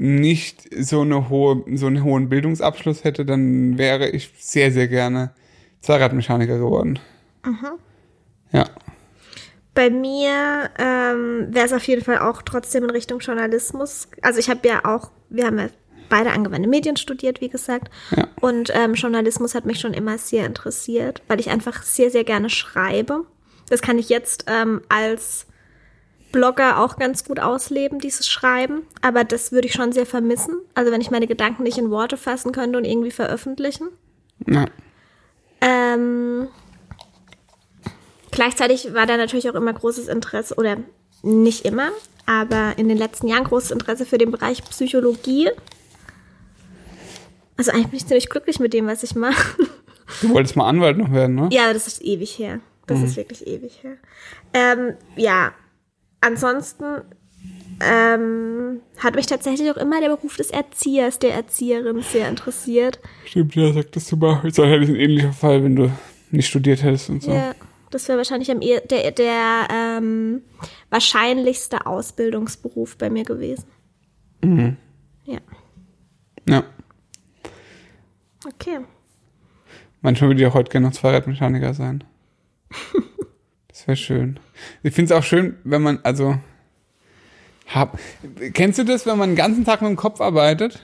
nicht 0.00 0.66
so 0.82 1.02
eine 1.02 1.28
hohe, 1.28 1.62
so 1.74 1.86
einen 1.86 2.02
hohen 2.02 2.30
Bildungsabschluss 2.30 3.04
hätte, 3.04 3.26
dann 3.26 3.76
wäre 3.76 4.08
ich 4.08 4.32
sehr, 4.38 4.72
sehr 4.72 4.88
gerne 4.88 5.34
Zweiradmechaniker 5.82 6.56
geworden. 6.56 6.98
Ja. 8.50 8.64
Bei 9.74 9.90
mir 9.90 10.70
ähm, 10.78 11.48
wäre 11.50 11.66
es 11.66 11.74
auf 11.74 11.86
jeden 11.86 12.02
Fall 12.02 12.18
auch 12.18 12.40
trotzdem 12.40 12.84
in 12.84 12.90
Richtung 12.90 13.20
Journalismus. 13.20 14.08
Also 14.22 14.38
ich 14.38 14.48
habe 14.48 14.66
ja 14.66 14.86
auch, 14.86 15.10
wir 15.28 15.44
haben 15.44 15.58
ja 15.58 15.68
beide 16.08 16.30
angewandte 16.30 16.68
Medien 16.68 16.96
studiert, 16.96 17.42
wie 17.42 17.50
gesagt. 17.50 17.90
Ja. 18.16 18.26
Und 18.40 18.72
ähm, 18.74 18.94
Journalismus 18.94 19.54
hat 19.54 19.66
mich 19.66 19.80
schon 19.80 19.92
immer 19.92 20.16
sehr 20.16 20.46
interessiert, 20.46 21.22
weil 21.28 21.40
ich 21.40 21.50
einfach 21.50 21.82
sehr, 21.82 22.10
sehr 22.10 22.24
gerne 22.24 22.48
schreibe. 22.48 23.26
Das 23.68 23.82
kann 23.82 23.98
ich 23.98 24.08
jetzt 24.08 24.46
ähm, 24.48 24.80
als 24.88 25.46
Blogger 26.32 26.78
auch 26.78 26.96
ganz 26.96 27.24
gut 27.24 27.40
ausleben, 27.40 27.98
dieses 27.98 28.28
Schreiben. 28.28 28.82
Aber 29.02 29.24
das 29.24 29.52
würde 29.52 29.68
ich 29.68 29.74
schon 29.74 29.92
sehr 29.92 30.06
vermissen. 30.06 30.56
Also 30.74 30.92
wenn 30.92 31.00
ich 31.00 31.10
meine 31.10 31.26
Gedanken 31.26 31.62
nicht 31.62 31.78
in 31.78 31.90
Worte 31.90 32.16
fassen 32.16 32.52
könnte 32.52 32.78
und 32.78 32.84
irgendwie 32.84 33.10
veröffentlichen. 33.10 33.88
ja. 34.46 34.66
Ähm, 35.62 36.48
gleichzeitig 38.30 38.94
war 38.94 39.04
da 39.04 39.18
natürlich 39.18 39.50
auch 39.50 39.54
immer 39.54 39.74
großes 39.74 40.08
Interesse, 40.08 40.54
oder 40.54 40.78
nicht 41.22 41.66
immer, 41.66 41.90
aber 42.24 42.78
in 42.78 42.88
den 42.88 42.96
letzten 42.96 43.28
Jahren 43.28 43.44
großes 43.44 43.70
Interesse 43.70 44.06
für 44.06 44.16
den 44.16 44.30
Bereich 44.30 44.64
Psychologie. 44.64 45.50
Also 47.58 47.72
eigentlich 47.72 47.88
bin 47.88 47.98
ich 47.98 48.06
ziemlich 48.06 48.30
glücklich 48.30 48.58
mit 48.58 48.72
dem, 48.72 48.86
was 48.86 49.02
ich 49.02 49.14
mache. 49.14 49.58
Du 50.22 50.30
wolltest 50.30 50.56
mal 50.56 50.66
Anwalt 50.66 50.96
noch 50.96 51.12
werden, 51.12 51.34
ne? 51.34 51.48
Ja, 51.52 51.64
aber 51.64 51.74
das 51.74 51.86
ist 51.86 52.02
ewig 52.02 52.38
her. 52.38 52.60
Das 52.86 53.02
ist 53.02 53.16
wirklich 53.16 53.46
ewig 53.46 53.84
her. 53.84 53.96
Ähm, 54.52 54.94
ja, 55.14 55.52
ansonsten 56.20 56.84
ähm, 57.82 58.80
hat 58.98 59.14
mich 59.14 59.26
tatsächlich 59.26 59.70
auch 59.70 59.76
immer 59.76 60.00
der 60.00 60.08
Beruf 60.08 60.36
des 60.36 60.50
Erziehers, 60.50 61.18
der 61.18 61.34
Erzieherin 61.34 62.02
sehr 62.02 62.28
interessiert. 62.28 63.00
Stimmt, 63.24 63.54
ja, 63.54 63.72
sagtest 63.72 64.12
du 64.12 64.16
mal. 64.16 64.40
Jetzt 64.44 64.58
hätte 64.58 64.84
ich 64.84 64.88
ein 64.90 64.96
ähnlicher 64.96 65.32
Fall, 65.32 65.64
wenn 65.64 65.76
du 65.76 65.90
nicht 66.30 66.48
studiert 66.48 66.82
hättest 66.82 67.08
und 67.10 67.22
so. 67.22 67.32
Ja, 67.32 67.54
das 67.90 68.06
wäre 68.08 68.18
wahrscheinlich 68.18 68.50
am 68.50 68.60
ehe, 68.60 68.80
der, 68.82 69.10
der 69.12 69.68
ähm, 69.72 70.42
wahrscheinlichste 70.90 71.86
Ausbildungsberuf 71.86 72.96
bei 72.98 73.08
mir 73.10 73.24
gewesen. 73.24 73.64
Ja, 75.24 75.38
Ja. 76.46 76.64
okay. 78.46 78.80
Manchmal 80.02 80.30
würde 80.30 80.40
ich 80.42 80.46
auch 80.46 80.54
heute 80.54 80.70
gerne 80.70 80.86
noch 80.86 80.94
Zweiradmechaniker 80.94 81.74
sein. 81.74 82.04
Das 83.80 83.86
wäre 83.86 83.96
schön. 83.96 84.38
Ich 84.82 84.94
finde 84.94 85.14
es 85.14 85.18
auch 85.18 85.24
schön, 85.24 85.56
wenn 85.64 85.80
man, 85.80 86.00
also, 86.02 86.36
hab, 87.66 87.98
kennst 88.52 88.78
du 88.78 88.84
das, 88.84 89.06
wenn 89.06 89.16
man 89.16 89.30
den 89.30 89.36
ganzen 89.36 89.64
Tag 89.64 89.80
mit 89.80 89.88
dem 89.88 89.96
Kopf 89.96 90.20
arbeitet 90.20 90.80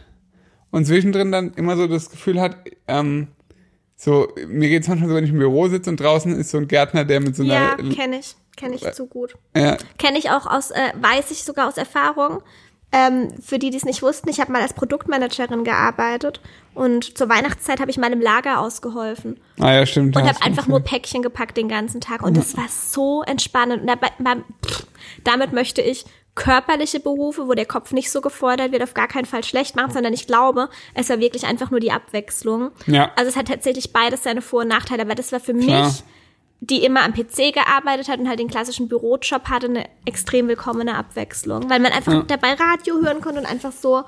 und 0.71 0.87
zwischendrin 0.87 1.31
dann 1.31 1.53
immer 1.55 1.77
so 1.77 1.87
das 1.87 2.09
Gefühl 2.11 2.41
hat, 2.41 2.57
ähm, 2.89 3.29
so, 3.97 4.29
mir 4.49 4.71
geht 4.71 4.83
es 4.83 4.89
manchmal 4.89 5.11
so, 5.11 5.15
wenn 5.15 5.25
ich 5.25 5.31
im 5.31 5.39
Büro 5.39 5.69
sitze 5.69 5.91
und 5.91 6.01
draußen 6.01 6.35
ist 6.39 6.51
so 6.51 6.57
ein 6.59 6.69
Gärtner, 6.69 7.05
der 7.05 7.21
mit 7.21 7.37
so 7.37 7.43
Ja, 7.43 7.75
einer, 7.75 7.95
kenne 7.95 8.19
ich. 8.19 8.35
Kenne 8.57 8.77
ich 8.77 8.91
zu 8.93 9.07
gut. 9.07 9.37
ja, 9.55 9.77
Kenne 9.99 10.19
ich 10.19 10.31
auch 10.31 10.47
aus, 10.47 10.71
äh, 10.71 10.93
weiß 10.99 11.31
ich 11.31 11.45
sogar 11.45 11.69
aus 11.69 11.77
Erfahrung. 11.77 12.43
Ähm, 12.93 13.31
für 13.43 13.59
die, 13.59 13.69
die 13.69 13.77
es 13.77 13.85
nicht 13.85 14.01
wussten, 14.01 14.31
ich 14.31 14.41
habe 14.41 14.53
mal 14.53 14.63
als 14.63 14.73
Produktmanagerin 14.73 15.65
gearbeitet 15.65 16.41
und 16.77 17.17
zur 17.17 17.29
Weihnachtszeit 17.29 17.81
habe 17.81 17.91
ich 17.91 17.97
mal 17.97 18.13
im 18.13 18.21
Lager 18.21 18.61
ausgeholfen 18.61 19.41
ah 19.59 19.73
ja, 19.73 19.87
stimmt. 19.87 20.17
und 20.17 20.23
ja, 20.23 20.35
habe 20.35 20.45
einfach 20.45 20.67
nur. 20.67 20.81
Päckchen 20.81 21.23
gepackt 21.23 21.57
den 21.57 21.69
ganzen 21.69 22.01
Tag 22.01 22.23
und 22.23 22.37
das 22.37 22.57
war 22.57 22.67
so 22.69 23.23
entspannend. 23.23 23.81
Und 23.81 23.87
dabei, 23.89 24.11
man, 24.19 24.45
pff, 24.65 24.87
damit 25.25 25.53
möchte 25.53 25.81
ich 25.81 26.05
körperliche 26.37 27.01
Berufe, 27.01 27.49
wo 27.49 27.55
der 27.55 27.65
Kopf 27.65 27.93
nicht 27.93 28.11
so 28.11 28.21
gefordert 28.21 28.71
wird, 28.71 28.83
auf 28.83 28.95
gar 28.95 29.09
keinen 29.09 29.25
Fall 29.25 29.43
schlecht 29.43 29.75
machen, 29.75 29.91
sondern 29.91 30.13
ich 30.13 30.27
glaube, 30.27 30.69
es 30.95 31.09
war 31.09 31.19
wirklich 31.19 31.47
einfach 31.47 31.71
nur 31.71 31.81
die 31.81 31.91
Abwechslung. 31.91 32.71
Ja. 32.87 33.11
Also 33.17 33.31
es 33.31 33.37
hat 33.37 33.49
tatsächlich 33.49 33.93
beides 33.93 34.23
seine 34.23 34.43
Vor- 34.43 34.61
und 34.61 34.69
Nachteile, 34.69 35.03
aber 35.03 35.15
das 35.15 35.33
war 35.33 35.41
für 35.41 35.55
Klar. 35.55 35.87
mich, 35.87 36.05
die 36.61 36.85
immer 36.85 37.03
am 37.03 37.15
PC 37.15 37.55
gearbeitet 37.55 38.09
hat 38.09 38.21
und 38.21 38.29
halt 38.29 38.39
den 38.39 38.49
klassischen 38.49 38.87
Bürojob 38.87 39.49
hatte, 39.49 39.67
eine 39.67 39.89
extrem 40.05 40.47
willkommene 40.49 40.95
Abwechslung, 40.95 41.71
weil 41.71 41.81
man 41.81 41.93
einfach 41.93 42.25
dabei 42.27 42.53
Radio 42.53 42.97
hören 43.03 43.23
konnte 43.23 43.41
und 43.41 43.47
einfach 43.47 43.73
so 43.73 44.05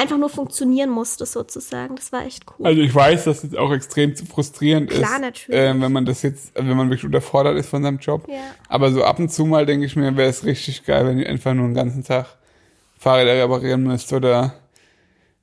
einfach 0.00 0.18
nur 0.18 0.30
funktionieren 0.30 0.90
musste 0.90 1.26
sozusagen. 1.26 1.96
Das 1.96 2.10
war 2.12 2.24
echt 2.24 2.44
cool. 2.48 2.66
Also 2.66 2.80
ich 2.80 2.94
weiß, 2.94 3.24
dass 3.24 3.44
es 3.44 3.54
auch 3.54 3.72
extrem 3.72 4.16
frustrierend 4.16 4.90
Klar, 4.90 5.16
ist, 5.16 5.20
natürlich. 5.20 5.60
äh, 5.60 5.80
wenn 5.80 5.92
man 5.92 6.04
das 6.06 6.22
jetzt, 6.22 6.52
wenn 6.54 6.76
man 6.76 6.88
wirklich 6.88 7.04
unterfordert 7.04 7.58
ist 7.58 7.68
von 7.68 7.82
seinem 7.82 7.98
Job. 7.98 8.26
Ja. 8.28 8.36
Aber 8.68 8.90
so 8.92 9.04
ab 9.04 9.18
und 9.18 9.30
zu 9.30 9.44
mal 9.44 9.66
denke 9.66 9.86
ich 9.86 9.96
mir, 9.96 10.16
wäre 10.16 10.30
es 10.30 10.44
richtig 10.44 10.84
geil, 10.84 11.06
wenn 11.06 11.18
ich 11.18 11.28
einfach 11.28 11.54
nur 11.54 11.66
den 11.66 11.74
ganzen 11.74 12.02
Tag 12.02 12.26
Fahrräder 12.98 13.44
reparieren 13.44 13.82
müsste 13.82 14.16
oder 14.16 14.54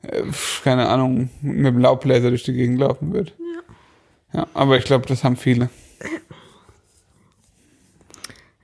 äh, 0.01 0.23
keine 0.63 0.89
Ahnung 0.89 1.29
mit 1.41 1.65
dem 1.65 1.79
Laubbläser 1.79 2.29
durch 2.29 2.43
die 2.43 2.53
Gegend 2.53 2.79
laufen 2.79 3.13
würde. 3.13 3.31
Ja. 4.33 4.39
ja, 4.39 4.47
aber 4.53 4.77
ich 4.77 4.85
glaube, 4.85 5.05
das 5.05 5.23
haben 5.23 5.37
viele. 5.37 5.69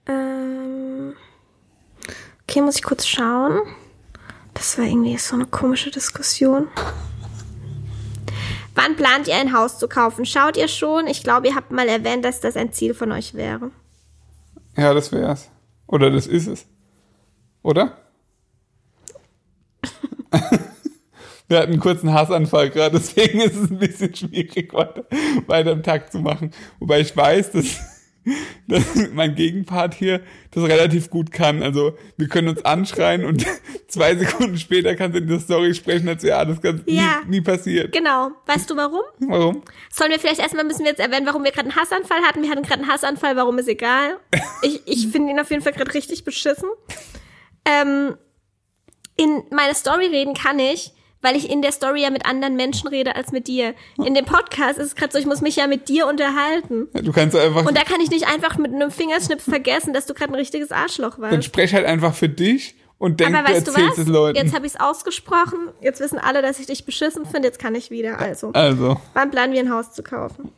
Ähm, 0.07 1.13
okay, 2.43 2.61
muss 2.61 2.75
ich 2.75 2.83
kurz 2.83 3.07
schauen. 3.07 3.61
Das 4.73 4.79
war 4.79 4.87
irgendwie 4.87 5.15
so 5.19 5.35
eine 5.35 5.45
komische 5.45 5.91
Diskussion. 5.91 6.67
Wann 8.73 8.95
plant 8.95 9.27
ihr 9.27 9.35
ein 9.35 9.53
Haus 9.53 9.77
zu 9.77 9.87
kaufen? 9.87 10.25
Schaut 10.25 10.57
ihr 10.57 10.67
schon? 10.67 11.05
Ich 11.05 11.21
glaube, 11.21 11.47
ihr 11.47 11.53
habt 11.53 11.69
mal 11.69 11.87
erwähnt, 11.87 12.25
dass 12.25 12.39
das 12.39 12.57
ein 12.57 12.73
Ziel 12.73 12.95
von 12.95 13.11
euch 13.11 13.35
wäre. 13.35 13.69
Ja, 14.75 14.95
das 14.95 15.11
wär's. 15.11 15.51
Oder 15.85 16.09
das 16.09 16.25
ist 16.25 16.47
es. 16.47 16.65
Oder? 17.61 17.99
Wir 21.47 21.59
hatten 21.59 21.73
einen 21.73 21.79
kurzen 21.79 22.11
Hassanfall 22.11 22.71
gerade, 22.71 22.97
deswegen 22.99 23.41
ist 23.41 23.55
es 23.55 23.69
ein 23.69 23.77
bisschen 23.77 24.15
schwierig, 24.15 24.73
weiter, 24.73 25.05
weiter 25.45 25.71
im 25.71 25.83
Takt 25.83 26.11
zu 26.11 26.17
machen. 26.17 26.49
Wobei 26.79 27.01
ich 27.01 27.15
weiß, 27.15 27.51
dass, 27.51 27.65
dass 27.65 27.92
mein 29.13 29.35
Gegenpart 29.35 29.93
hier 29.93 30.21
das 30.51 30.63
relativ 30.63 31.09
gut 31.09 31.31
kann. 31.31 31.61
Also 31.63 31.97
wir 32.17 32.27
können 32.27 32.47
uns 32.47 32.63
anschreien 32.63 33.25
und 33.25 33.45
zwei 33.87 34.15
Sekunden 34.15 34.57
später 34.57 34.95
kannst 34.95 35.15
du 35.15 35.21
in 35.21 35.27
der 35.27 35.39
Story 35.39 35.73
sprechen, 35.73 36.07
als 36.07 36.23
wäre 36.23 36.37
alles 36.37 36.61
ganz 36.61 36.81
Ja. 36.85 37.21
nie, 37.25 37.31
nie 37.37 37.41
passiert. 37.41 37.91
Genau. 37.91 38.31
Weißt 38.45 38.69
du 38.69 38.75
warum? 38.75 39.01
Warum? 39.19 39.63
Sollen 39.91 40.11
wir 40.11 40.19
vielleicht 40.19 40.39
erstmal 40.39 40.63
müssen 40.65 40.83
wir 40.83 40.91
jetzt 40.91 40.99
erwähnen, 41.01 41.25
warum 41.25 41.43
wir 41.43 41.51
gerade 41.51 41.69
einen 41.69 41.75
Hassanfall 41.75 42.21
hatten? 42.21 42.41
Wir 42.43 42.49
hatten 42.49 42.63
gerade 42.63 42.81
einen 42.81 42.91
Hassanfall, 42.91 43.35
warum 43.35 43.57
ist 43.57 43.67
egal. 43.67 44.19
Ich, 44.61 44.81
ich 44.85 45.07
finde 45.09 45.31
ihn 45.31 45.39
auf 45.41 45.49
jeden 45.49 45.61
Fall 45.61 45.73
gerade 45.73 45.93
richtig 45.93 46.23
beschissen. 46.23 46.69
Ähm, 47.65 48.15
in 49.17 49.43
meine 49.51 49.75
Story 49.75 50.05
reden 50.07 50.33
kann 50.33 50.57
ich, 50.57 50.91
weil 51.23 51.35
ich 51.35 51.49
in 51.49 51.61
der 51.63 51.71
Story 51.71 52.03
ja 52.03 52.11
mit 52.11 52.25
anderen 52.27 52.55
Menschen 52.55 52.87
rede 52.89 53.15
als 53.15 53.31
mit 53.31 53.47
dir. 53.47 53.73
In 54.05 54.13
dem 54.13 54.25
Podcast 54.25 54.77
ist 54.77 54.87
es 54.87 54.95
gerade 54.95 55.11
so, 55.13 55.17
ich 55.17 55.25
muss 55.25 55.41
mich 55.41 55.55
ja 55.55 55.65
mit 55.67 55.89
dir 55.89 56.05
unterhalten. 56.07 56.87
Du 56.93 57.11
kannst 57.11 57.35
einfach, 57.35 57.65
Und 57.65 57.75
da 57.75 57.83
kann 57.83 57.99
ich 58.01 58.11
nicht 58.11 58.27
einfach 58.27 58.57
mit 58.57 58.71
einem 58.73 58.91
Fingerschnips 58.91 59.45
vergessen, 59.45 59.93
dass 59.93 60.05
du 60.05 60.13
gerade 60.13 60.31
ein 60.33 60.35
richtiges 60.35 60.71
Arschloch 60.71 61.15
dann 61.15 61.31
warst. 61.31 61.43
sprech 61.45 61.73
halt 61.73 61.85
einfach 61.85 62.13
für 62.13 62.29
dich 62.29 62.75
und 62.99 63.19
denk, 63.19 63.35
Aber 63.35 63.47
du 63.47 63.53
weißt 63.55 63.67
du 63.67 63.71
erzählst 63.71 63.97
es 63.97 64.05
was? 64.05 64.13
Leuten. 64.13 64.37
Jetzt 64.37 64.53
habe 64.53 64.65
ich 64.67 64.73
es 64.73 64.79
ausgesprochen. 64.79 65.69
Jetzt 65.81 65.99
wissen 65.99 66.19
alle, 66.19 66.41
dass 66.41 66.59
ich 66.59 66.67
dich 66.67 66.85
beschissen 66.85 67.25
finde. 67.25 67.47
Jetzt 67.47 67.59
kann 67.59 67.73
ich 67.75 67.89
wieder. 67.89 68.19
Also, 68.19 68.51
also, 68.53 68.99
wann 69.13 69.31
planen 69.31 69.53
wir 69.53 69.59
ein 69.61 69.71
Haus 69.71 69.91
zu 69.93 70.03
kaufen? 70.03 70.51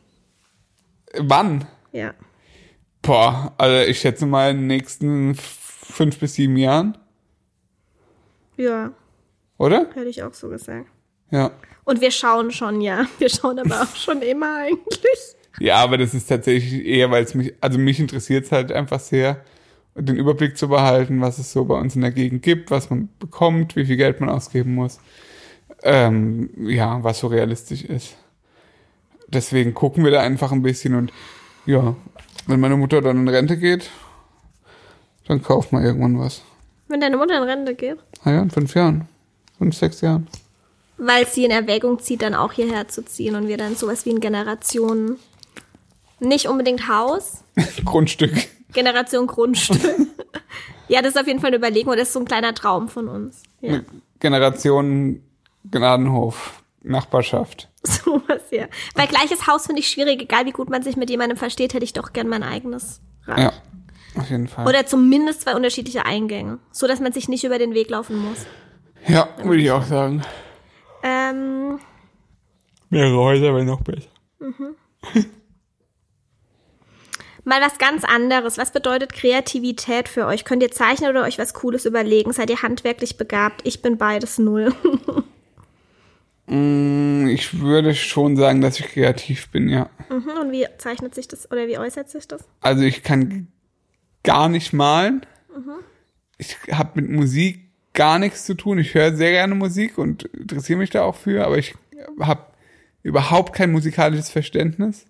wann? 1.18 1.66
Ja. 1.92 2.12
Boah, 3.02 3.54
also 3.56 3.88
ich 3.88 4.00
schätze 4.00 4.26
mal 4.26 4.50
in 4.50 4.56
den 4.58 4.66
nächsten 4.66 5.34
fünf 5.36 6.18
bis 6.18 6.34
sieben 6.34 6.56
Jahren, 6.56 6.98
Ja, 8.56 8.90
oder? 9.58 9.86
hätte 9.94 10.08
ich 10.08 10.22
auch 10.22 10.34
so 10.34 10.48
gesagt. 10.48 10.86
Ja. 11.30 11.50
Und 11.84 12.00
wir 12.00 12.10
schauen 12.10 12.50
schon, 12.50 12.80
ja. 12.80 13.06
Wir 13.18 13.28
schauen 13.28 13.58
aber 13.58 13.82
auch 13.82 13.96
schon 13.96 14.22
immer 14.22 14.56
eigentlich. 14.58 15.36
Ja, 15.58 15.76
aber 15.76 15.98
das 15.98 16.14
ist 16.14 16.26
tatsächlich 16.26 16.84
eher, 16.84 17.10
weil 17.10 17.24
es 17.24 17.34
mich, 17.34 17.54
also 17.60 17.78
mich 17.78 17.98
interessiert 17.98 18.44
es 18.44 18.52
halt 18.52 18.72
einfach 18.72 19.00
sehr, 19.00 19.42
den 19.94 20.16
Überblick 20.16 20.58
zu 20.58 20.68
behalten, 20.68 21.20
was 21.20 21.38
es 21.38 21.52
so 21.52 21.64
bei 21.64 21.78
uns 21.78 21.94
in 21.94 22.02
der 22.02 22.10
Gegend 22.10 22.42
gibt, 22.42 22.70
was 22.70 22.90
man 22.90 23.08
bekommt, 23.18 23.76
wie 23.76 23.86
viel 23.86 23.96
Geld 23.96 24.20
man 24.20 24.28
ausgeben 24.28 24.74
muss. 24.74 25.00
Ähm, 25.82 26.50
ja, 26.68 27.02
was 27.02 27.20
so 27.20 27.28
realistisch 27.28 27.84
ist. 27.84 28.16
Deswegen 29.28 29.74
gucken 29.74 30.04
wir 30.04 30.10
da 30.10 30.20
einfach 30.20 30.52
ein 30.52 30.62
bisschen 30.62 30.94
und 30.94 31.12
ja, 31.64 31.96
wenn 32.46 32.60
meine 32.60 32.76
Mutter 32.76 33.00
dann 33.00 33.18
in 33.18 33.28
Rente 33.28 33.56
geht, 33.56 33.90
dann 35.26 35.42
kauft 35.42 35.72
man 35.72 35.84
irgendwann 35.84 36.18
was. 36.18 36.42
Wenn 36.88 37.00
deine 37.00 37.16
Mutter 37.16 37.36
in 37.36 37.42
Rente 37.42 37.74
geht. 37.74 37.98
Na 38.24 38.32
ja, 38.34 38.42
in 38.42 38.50
fünf 38.50 38.74
Jahren. 38.74 39.08
Fünf, 39.58 39.76
sechs 39.76 40.00
Jahren. 40.00 40.26
Weil 40.98 41.26
sie 41.26 41.44
in 41.44 41.50
Erwägung 41.50 41.98
zieht, 41.98 42.22
dann 42.22 42.34
auch 42.34 42.52
hierher 42.52 42.88
zu 42.88 43.04
ziehen 43.04 43.34
und 43.36 43.48
wir 43.48 43.58
dann 43.58 43.76
sowas 43.76 44.06
wie 44.06 44.10
ein 44.10 44.20
Generationen, 44.20 45.18
nicht 46.20 46.48
unbedingt 46.48 46.88
Haus, 46.88 47.44
Grundstück. 47.84 48.32
Generation 48.72 49.26
Grundstück. 49.26 49.80
ja, 50.88 51.02
das 51.02 51.14
ist 51.14 51.20
auf 51.20 51.26
jeden 51.26 51.40
Fall 51.40 51.48
eine 51.48 51.56
Überlegung 51.56 51.92
und 51.92 51.98
das 51.98 52.08
ist 52.08 52.14
so 52.14 52.20
ein 52.20 52.26
kleiner 52.26 52.54
Traum 52.54 52.88
von 52.88 53.08
uns. 53.08 53.42
Ja, 53.60 53.80
Generation 54.20 55.22
Gnadenhof. 55.70 56.62
Nachbarschaft. 56.86 57.68
sowas, 57.82 58.42
ja. 58.50 58.66
Weil 58.94 59.08
gleiches 59.08 59.46
Haus 59.46 59.66
finde 59.66 59.80
ich 59.80 59.88
schwierig, 59.88 60.22
egal 60.22 60.46
wie 60.46 60.52
gut 60.52 60.70
man 60.70 60.82
sich 60.82 60.96
mit 60.96 61.10
jemandem 61.10 61.36
versteht, 61.36 61.74
hätte 61.74 61.84
ich 61.84 61.92
doch 61.92 62.12
gern 62.12 62.28
mein 62.28 62.42
eigenes 62.42 63.00
Rad. 63.24 63.38
Ja, 63.38 63.52
auf 64.16 64.30
jeden 64.30 64.48
Fall. 64.48 64.66
Oder 64.66 64.86
zumindest 64.86 65.42
zwei 65.42 65.54
unterschiedliche 65.54 66.06
Eingänge, 66.06 66.58
so 66.70 66.86
dass 66.86 67.00
man 67.00 67.12
sich 67.12 67.28
nicht 67.28 67.44
über 67.44 67.58
den 67.58 67.74
Weg 67.74 67.90
laufen 67.90 68.18
muss. 68.18 68.46
Ja, 69.08 69.28
würde 69.42 69.62
ich 69.62 69.70
auch 69.70 69.84
sagen. 69.84 70.22
Ähm, 71.02 71.78
Mehrere 72.90 73.16
Häuser 73.18 73.54
wäre 73.54 73.64
noch 73.64 73.80
besser. 73.82 74.08
mal 77.44 77.60
was 77.60 77.78
ganz 77.78 78.04
anderes. 78.04 78.58
Was 78.58 78.72
bedeutet 78.72 79.12
Kreativität 79.12 80.08
für 80.08 80.26
euch? 80.26 80.44
Könnt 80.44 80.62
ihr 80.62 80.70
zeichnen 80.70 81.10
oder 81.10 81.22
euch 81.22 81.38
was 81.38 81.54
Cooles 81.54 81.84
überlegen? 81.84 82.32
Seid 82.32 82.50
ihr 82.50 82.62
handwerklich 82.62 83.16
begabt? 83.16 83.60
Ich 83.64 83.82
bin 83.82 83.96
beides 83.98 84.38
null. 84.38 84.74
Mm, 86.48 87.26
Ich 87.26 87.58
würde 87.60 87.92
schon 87.96 88.36
sagen, 88.36 88.60
dass 88.60 88.78
ich 88.78 88.86
kreativ 88.86 89.50
bin, 89.50 89.68
ja. 89.68 89.90
Mhm, 90.08 90.30
Und 90.40 90.52
wie 90.52 90.64
zeichnet 90.78 91.12
sich 91.12 91.26
das 91.26 91.50
oder 91.50 91.66
wie 91.66 91.76
äußert 91.76 92.08
sich 92.08 92.28
das? 92.28 92.44
Also 92.60 92.84
ich 92.84 93.02
kann 93.02 93.48
gar 94.22 94.48
nicht 94.48 94.72
malen. 94.72 95.26
Ich 96.38 96.56
habe 96.70 97.00
mit 97.00 97.10
Musik 97.10 97.65
gar 97.96 98.20
nichts 98.20 98.44
zu 98.44 98.54
tun. 98.54 98.78
Ich 98.78 98.94
höre 98.94 99.16
sehr 99.16 99.32
gerne 99.32 99.56
Musik 99.56 99.98
und 99.98 100.22
interessiere 100.24 100.78
mich 100.78 100.90
da 100.90 101.02
auch 101.02 101.16
für, 101.16 101.44
aber 101.44 101.58
ich 101.58 101.74
habe 102.20 102.42
überhaupt 103.02 103.52
kein 103.52 103.72
musikalisches 103.72 104.30
Verständnis. 104.30 105.06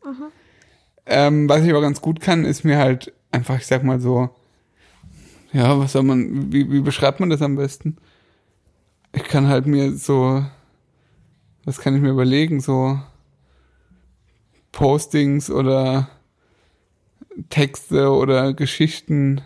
Ähm, 1.04 1.48
was 1.48 1.62
ich 1.62 1.70
aber 1.70 1.82
ganz 1.82 2.00
gut 2.00 2.20
kann, 2.20 2.46
ist 2.46 2.64
mir 2.64 2.78
halt 2.78 3.12
einfach, 3.30 3.56
ich 3.58 3.66
sag 3.66 3.82
mal 3.82 4.00
so, 4.00 4.30
ja, 5.52 5.78
was 5.78 5.92
soll 5.92 6.02
man, 6.02 6.52
wie, 6.52 6.70
wie 6.70 6.80
beschreibt 6.80 7.20
man 7.20 7.30
das 7.30 7.42
am 7.42 7.56
besten? 7.56 7.96
Ich 9.12 9.24
kann 9.24 9.48
halt 9.48 9.66
mir 9.66 9.92
so, 9.92 10.44
was 11.64 11.80
kann 11.80 11.94
ich 11.94 12.02
mir 12.02 12.10
überlegen, 12.10 12.60
so 12.60 12.98
Postings 14.72 15.50
oder 15.50 16.08
Texte 17.48 18.10
oder 18.10 18.52
Geschichten. 18.52 19.40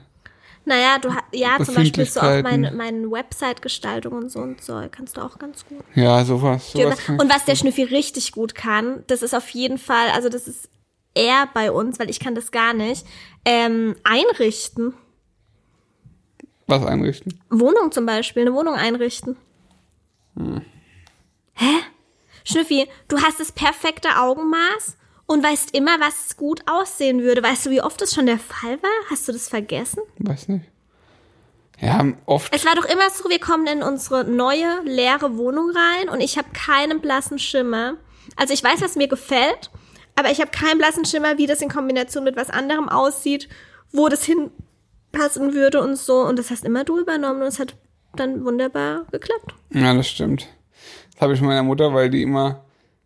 Naja, 0.64 0.98
du 0.98 1.08
ja, 1.32 1.56
zum 1.64 1.74
Beispiel 1.74 2.04
so 2.04 2.20
auch 2.20 2.42
meine, 2.42 2.70
meine 2.70 3.10
Website-Gestaltung 3.10 4.12
und 4.12 4.30
so 4.30 4.40
und 4.40 4.62
so. 4.62 4.80
Kannst 4.90 5.16
du 5.16 5.22
auch 5.22 5.38
ganz 5.38 5.64
gut. 5.66 5.82
Ja, 5.94 6.24
sowas. 6.24 6.72
sowas 6.72 6.98
Und 7.08 7.32
was 7.32 7.44
der 7.44 7.56
Schnüffi 7.56 7.84
richtig 7.84 8.32
gut 8.32 8.54
kann, 8.54 9.02
das 9.06 9.22
ist 9.22 9.34
auf 9.34 9.48
jeden 9.50 9.78
Fall, 9.78 10.10
also 10.10 10.28
das 10.28 10.46
ist 10.46 10.68
er 11.14 11.48
bei 11.54 11.72
uns, 11.72 11.98
weil 11.98 12.10
ich 12.10 12.20
kann 12.20 12.34
das 12.34 12.50
gar 12.52 12.72
nicht, 12.72 13.06
ähm, 13.44 13.96
einrichten. 14.04 14.94
was 16.66 16.84
einrichten. 16.84 17.40
Wohnung 17.50 17.90
zum 17.90 18.06
Beispiel, 18.06 18.42
eine 18.42 18.54
Wohnung 18.54 18.74
einrichten. 18.74 19.36
Hä? 21.54 21.74
Schnüffi, 22.44 22.86
du 23.08 23.20
hast 23.20 23.40
das 23.40 23.52
perfekte 23.52 24.08
Augenmaß 24.18 24.96
und 25.30 25.44
weißt 25.44 25.76
immer, 25.76 26.00
was 26.00 26.36
gut 26.36 26.60
aussehen 26.66 27.22
würde. 27.22 27.40
Weißt 27.40 27.64
du, 27.64 27.70
wie 27.70 27.80
oft 27.80 28.00
das 28.00 28.12
schon 28.12 28.26
der 28.26 28.38
Fall 28.38 28.82
war? 28.82 28.90
Hast 29.10 29.28
du 29.28 29.32
das 29.32 29.48
vergessen? 29.48 30.00
Weiß 30.18 30.48
nicht. 30.48 30.64
Ja, 31.80 32.04
oft. 32.26 32.52
Es 32.52 32.66
war 32.66 32.74
doch 32.74 32.84
immer 32.84 33.08
so, 33.10 33.30
wir 33.30 33.38
kommen 33.38 33.68
in 33.68 33.84
unsere 33.84 34.24
neue, 34.24 34.82
leere 34.82 35.36
Wohnung 35.36 35.70
rein 35.70 36.08
und 36.08 36.20
ich 36.20 36.36
habe 36.36 36.48
keinen 36.52 37.00
blassen 37.00 37.38
Schimmer. 37.38 37.94
Also 38.34 38.52
ich 38.52 38.64
weiß, 38.64 38.82
was 38.82 38.96
mir 38.96 39.06
gefällt, 39.06 39.70
aber 40.16 40.32
ich 40.32 40.40
habe 40.40 40.50
keinen 40.50 40.78
blassen 40.78 41.04
Schimmer, 41.04 41.38
wie 41.38 41.46
das 41.46 41.62
in 41.62 41.68
Kombination 41.68 42.24
mit 42.24 42.34
was 42.34 42.50
anderem 42.50 42.88
aussieht, 42.88 43.48
wo 43.92 44.08
das 44.08 44.24
hinpassen 44.24 45.54
würde 45.54 45.80
und 45.80 45.94
so. 45.94 46.22
Und 46.22 46.40
das 46.40 46.50
hast 46.50 46.64
immer 46.64 46.82
du 46.82 46.98
übernommen 46.98 47.42
und 47.42 47.46
es 47.46 47.60
hat 47.60 47.76
dann 48.16 48.44
wunderbar 48.44 49.06
geklappt. 49.12 49.54
Ja, 49.72 49.94
das 49.94 50.08
stimmt. 50.08 50.48
Das 51.12 51.22
habe 51.22 51.34
ich 51.34 51.40
meiner 51.40 51.62
Mutter, 51.62 51.94
weil 51.94 52.10
die 52.10 52.22
immer. 52.22 52.64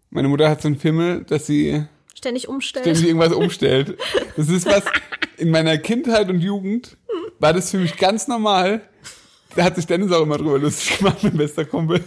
Meine 0.08 0.28
Mutter 0.28 0.48
hat 0.48 0.62
so 0.62 0.68
einen 0.68 0.78
Fimmel, 0.78 1.24
dass 1.24 1.46
sie 1.46 1.86
Ständig 2.24 2.48
umstellen. 2.48 2.84
ständig 2.84 3.06
irgendwas 3.06 3.32
umstellt. 3.34 3.98
Das 4.36 4.48
ist 4.48 4.64
was, 4.66 4.82
in 5.36 5.50
meiner 5.50 5.76
Kindheit 5.76 6.30
und 6.30 6.40
Jugend 6.40 6.96
war 7.38 7.52
das 7.52 7.70
für 7.70 7.76
mich 7.78 7.96
ganz 7.98 8.28
normal. 8.28 8.80
Da 9.56 9.64
hat 9.64 9.76
sich 9.76 9.86
Dennis 9.86 10.10
auch 10.10 10.22
immer 10.22 10.38
drüber 10.38 10.58
lustig 10.58 10.98
gemacht, 10.98 11.18
mein 11.22 11.36
bester 11.36 11.64
Kumpel. 11.66 12.02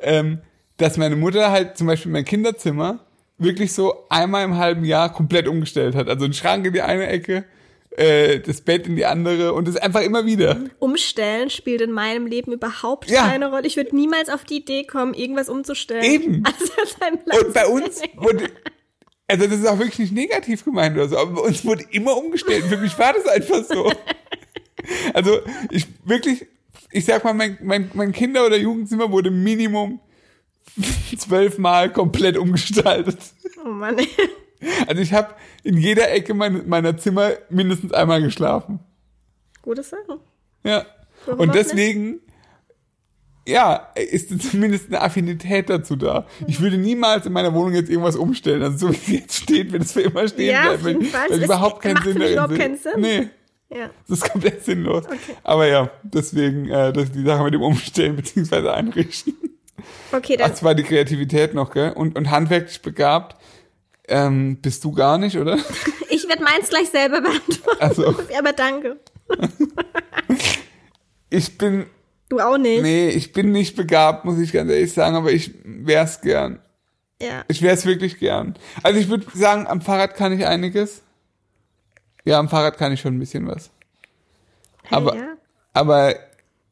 Ähm, 0.00 0.38
dass 0.76 0.96
meine 0.98 1.16
Mutter 1.16 1.50
halt 1.50 1.78
zum 1.78 1.86
Beispiel 1.86 2.12
mein 2.12 2.24
Kinderzimmer 2.24 3.00
wirklich 3.38 3.72
so 3.72 4.04
einmal 4.08 4.44
im 4.44 4.56
halben 4.58 4.84
Jahr 4.84 5.12
komplett 5.12 5.48
umgestellt 5.48 5.94
hat. 5.94 6.08
Also 6.08 6.26
ein 6.26 6.32
Schrank 6.34 6.66
in 6.66 6.72
die 6.74 6.82
eine 6.82 7.06
Ecke, 7.06 7.44
äh, 7.96 8.40
das 8.40 8.60
Bett 8.60 8.86
in 8.86 8.96
die 8.96 9.04
andere 9.06 9.52
und 9.52 9.66
das 9.68 9.76
einfach 9.76 10.02
immer 10.02 10.26
wieder. 10.26 10.60
Umstellen 10.78 11.50
spielt 11.50 11.80
in 11.80 11.92
meinem 11.92 12.26
Leben 12.26 12.52
überhaupt 12.52 13.10
Ja. 13.10 13.22
keine 13.28 13.50
Rolle. 13.50 13.66
Ich 13.66 13.76
würde 13.76 13.94
niemals 13.96 14.28
auf 14.28 14.44
die 14.44 14.58
Idee 14.58 14.84
kommen, 14.84 15.14
irgendwas 15.14 15.48
umzustellen. 15.48 16.04
Eben. 16.04 16.42
Also 17.32 17.46
Und 17.46 17.52
bei 17.54 17.66
uns 17.66 18.00
wurde, 18.16 18.44
also 19.32 19.46
das 19.46 19.60
ist 19.60 19.66
auch 19.66 19.78
wirklich 19.78 19.98
nicht 19.98 20.12
negativ 20.12 20.62
gemeint 20.62 20.94
oder 20.94 21.08
so, 21.08 21.16
aber 21.16 21.42
uns 21.42 21.64
wurde 21.64 21.84
immer 21.90 22.14
umgestellt. 22.16 22.64
Für 22.64 22.76
mich 22.76 22.98
war 22.98 23.14
das 23.14 23.26
einfach 23.26 23.64
so. 23.64 23.90
Also 25.14 25.38
ich 25.70 25.86
wirklich, 26.04 26.44
ich 26.90 27.04
sag 27.04 27.22
mal, 27.22 27.32
mein, 27.34 27.56
mein, 27.62 27.88
mein 27.94 28.10
Kinder- 28.10 28.44
oder 28.44 28.56
Jugendzimmer 28.56 29.12
wurde 29.12 29.30
Minimum 29.30 30.00
zwölfmal 31.16 31.92
komplett 31.92 32.36
umgestaltet. 32.36 33.18
Oh 33.64 33.68
Mann. 33.68 33.96
Also 34.86 35.02
ich 35.02 35.12
habe 35.12 35.34
in 35.62 35.76
jeder 35.76 36.10
Ecke 36.10 36.34
mein, 36.34 36.68
meiner 36.68 36.96
Zimmer 36.96 37.32
mindestens 37.48 37.92
einmal 37.92 38.22
geschlafen. 38.22 38.80
Gute 39.60 39.82
Sache. 39.82 40.20
Ja. 40.64 40.84
Warum 41.26 41.40
Und 41.40 41.50
auch 41.50 41.54
nicht? 41.54 42.20
Ja, 43.46 43.88
ist 43.96 44.50
zumindest 44.50 44.86
eine 44.88 45.00
Affinität 45.00 45.68
dazu 45.68 45.96
da. 45.96 46.26
Ich 46.46 46.60
würde 46.60 46.76
niemals 46.78 47.26
in 47.26 47.32
meiner 47.32 47.52
Wohnung 47.54 47.74
jetzt 47.74 47.90
irgendwas 47.90 48.16
umstellen. 48.16 48.62
Also 48.62 48.86
so 48.88 48.92
wie 48.92 48.96
sie 48.98 49.16
jetzt 49.18 49.36
steht, 49.36 49.72
wird 49.72 49.82
es 49.82 49.92
für 49.92 50.02
immer 50.02 50.28
stehen 50.28 50.50
Ja, 50.52 50.76
Fall. 50.78 50.84
Weil 50.84 51.30
Es 51.30 51.44
überhaupt 51.44 51.82
keinen 51.82 52.02
Sinn 52.02 52.18
darin 52.18 52.32
überhaupt 52.34 52.56
keinen 52.56 52.76
Sinn. 52.76 52.92
Nee, 52.98 53.28
Ja. 53.68 53.90
das 54.08 54.18
ist 54.18 54.30
komplett 54.30 54.64
sinnlos. 54.64 55.04
Aber 55.42 55.66
ja, 55.66 55.90
deswegen 56.02 56.68
äh, 56.68 56.92
das 56.92 57.10
die 57.10 57.24
Sache 57.24 57.42
mit 57.42 57.54
dem 57.54 57.62
Umstellen 57.62 58.16
beziehungsweise 58.22 58.72
einrichten. 58.72 59.34
Okay, 60.12 60.36
dann 60.36 60.50
Das 60.50 60.62
war 60.62 60.74
die 60.76 60.84
Kreativität 60.84 61.54
noch, 61.54 61.72
gell? 61.72 61.90
Und, 61.92 62.16
und 62.16 62.30
handwerklich 62.30 62.80
begabt 62.82 63.36
ähm, 64.08 64.58
bist 64.60 64.84
du 64.84 64.92
gar 64.92 65.18
nicht, 65.18 65.36
oder? 65.38 65.58
ich 66.10 66.28
werde 66.28 66.42
meins 66.44 66.68
gleich 66.68 66.90
selber 66.90 67.20
beantworten. 67.22 67.80
Also 67.80 68.06
Aber 68.38 68.52
danke. 68.52 68.98
ich 71.30 71.56
bin, 71.58 71.86
Du 72.32 72.40
auch 72.40 72.56
nicht. 72.56 72.80
nee, 72.80 73.10
ich 73.10 73.34
bin 73.34 73.52
nicht 73.52 73.76
begabt, 73.76 74.24
muss 74.24 74.38
ich 74.38 74.52
ganz 74.52 74.70
ehrlich 74.70 74.90
sagen, 74.90 75.16
aber 75.16 75.32
ich 75.32 75.50
wär's 75.64 76.22
gern. 76.22 76.60
Ja. 77.20 77.44
Ich 77.48 77.60
wäre 77.60 77.74
es 77.74 77.84
wirklich 77.84 78.18
gern. 78.18 78.54
Also 78.82 78.98
ich 78.98 79.10
würde 79.10 79.26
sagen, 79.34 79.66
am 79.66 79.82
Fahrrad 79.82 80.14
kann 80.14 80.32
ich 80.32 80.46
einiges. 80.46 81.02
Ja, 82.24 82.38
am 82.38 82.48
Fahrrad 82.48 82.78
kann 82.78 82.90
ich 82.90 83.02
schon 83.02 83.14
ein 83.14 83.18
bisschen 83.18 83.46
was. 83.46 83.68
Hey, 84.84 84.96
Aber, 84.96 85.14
ja. 85.14 85.34
aber 85.74 86.14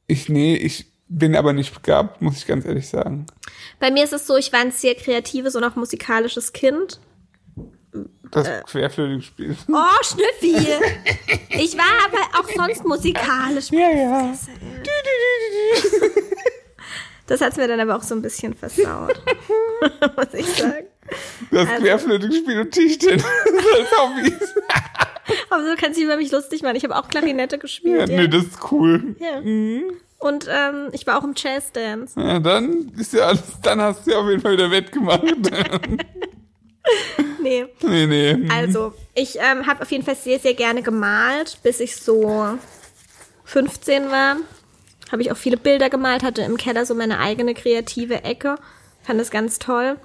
ich, 0.07 0.31
nee, 0.31 0.55
ich 0.55 0.87
bin 1.09 1.37
aber 1.37 1.53
nicht 1.53 1.75
begabt, 1.75 2.23
muss 2.23 2.39
ich 2.39 2.47
ganz 2.47 2.65
ehrlich 2.65 2.89
sagen. 2.89 3.27
Bei 3.81 3.91
mir 3.91 4.05
ist 4.05 4.15
es 4.15 4.27
so, 4.27 4.39
ich 4.39 4.55
war 4.55 4.61
ein 4.61 4.73
sehr 4.73 4.95
kreatives 4.95 5.57
und 5.57 5.65
auch 5.65 5.77
musikalisches 5.77 6.55
Kind. 6.55 7.01
Das 8.31 8.47
Äh. 8.47 8.63
Querflötenspiel. 8.67 9.57
Oh, 9.69 10.03
Schnüffi! 10.05 10.57
ich 11.51 11.77
war 11.77 11.85
aber 12.07 12.39
auch 12.41 12.49
sonst 12.55 12.85
musikalisch. 12.85 13.71
Ja, 13.71 13.91
ja. 13.91 14.35
Das 17.27 17.41
hat's 17.41 17.57
mir 17.57 17.69
dann 17.69 17.79
aber 17.81 17.97
auch 17.97 18.03
so 18.03 18.15
ein 18.15 18.23
bisschen 18.23 18.55
versaut. 18.55 19.21
Muss 20.17 20.35
ich 20.35 20.47
sagen. 20.47 20.87
Das 21.51 21.69
Also- 21.69 21.83
Querflötenspiel 21.83 22.61
und 22.61 22.71
Tischtennis 22.73 23.25
Hobbys. 23.99 24.55
Aber 25.49 25.63
so 25.65 25.75
kannst 25.77 25.99
du 25.99 26.05
über 26.05 26.17
mich 26.17 26.33
lustig 26.33 26.63
machen. 26.63 26.77
Ich 26.77 26.83
habe 26.85 26.97
auch 26.97 27.09
Klarinette 27.09 27.57
Ja, 27.57 27.61
gespielt. 27.63 28.09
Ja, 28.09 28.17
nee, 28.17 28.29
das 28.29 28.45
ist 28.45 28.73
cool. 28.73 29.15
ja. 29.21 29.41
Und 30.19 30.47
ähm, 30.51 30.89
ich 30.93 31.07
war 31.07 31.19
auch 31.19 31.25
im 31.25 31.33
Jazzdance. 31.35 32.21
Ja, 32.21 32.39
dann 32.41 32.93
ist 32.99 33.13
ja 33.15 33.23
alles, 33.29 33.43
dann 33.63 33.81
hast 33.81 34.07
du 34.07 34.11
ja 34.11 34.19
auf 34.19 34.29
jeden 34.29 34.43
Fall 34.43 34.53
wieder 34.53 34.71
wettgemacht. 34.71 35.23
Nee. 37.43 37.67
nee, 37.83 38.07
nee. 38.07 38.49
Also, 38.51 38.93
ich 39.15 39.39
ähm, 39.39 39.67
habe 39.67 39.81
auf 39.81 39.91
jeden 39.91 40.05
Fall 40.05 40.15
sehr, 40.15 40.39
sehr 40.39 40.53
gerne 40.53 40.83
gemalt, 40.83 41.59
bis 41.63 41.81
ich 41.81 41.97
so 41.97 42.59
15 43.45 44.11
war. 44.11 44.37
Habe 45.11 45.23
ich 45.23 45.33
auch 45.33 45.39
viele 45.39 45.57
Bilder 45.57 45.89
gemalt, 45.89 46.23
hatte 46.23 46.43
im 46.43 46.59
Keller 46.59 46.85
so 46.85 46.95
meine 46.95 47.19
eigene 47.19 47.55
kreative 47.55 48.25
Ecke. 48.25 48.57
Fand 49.03 49.19
das 49.19 49.31
ganz 49.31 49.59
toll. 49.59 49.97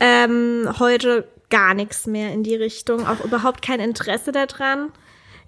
Ähm, 0.00 0.68
heute 0.78 1.26
gar 1.50 1.74
nichts 1.74 2.06
mehr 2.06 2.32
in 2.32 2.42
die 2.42 2.56
Richtung, 2.56 3.06
auch 3.06 3.24
überhaupt 3.24 3.62
kein 3.62 3.80
Interesse 3.80 4.32
daran. 4.32 4.92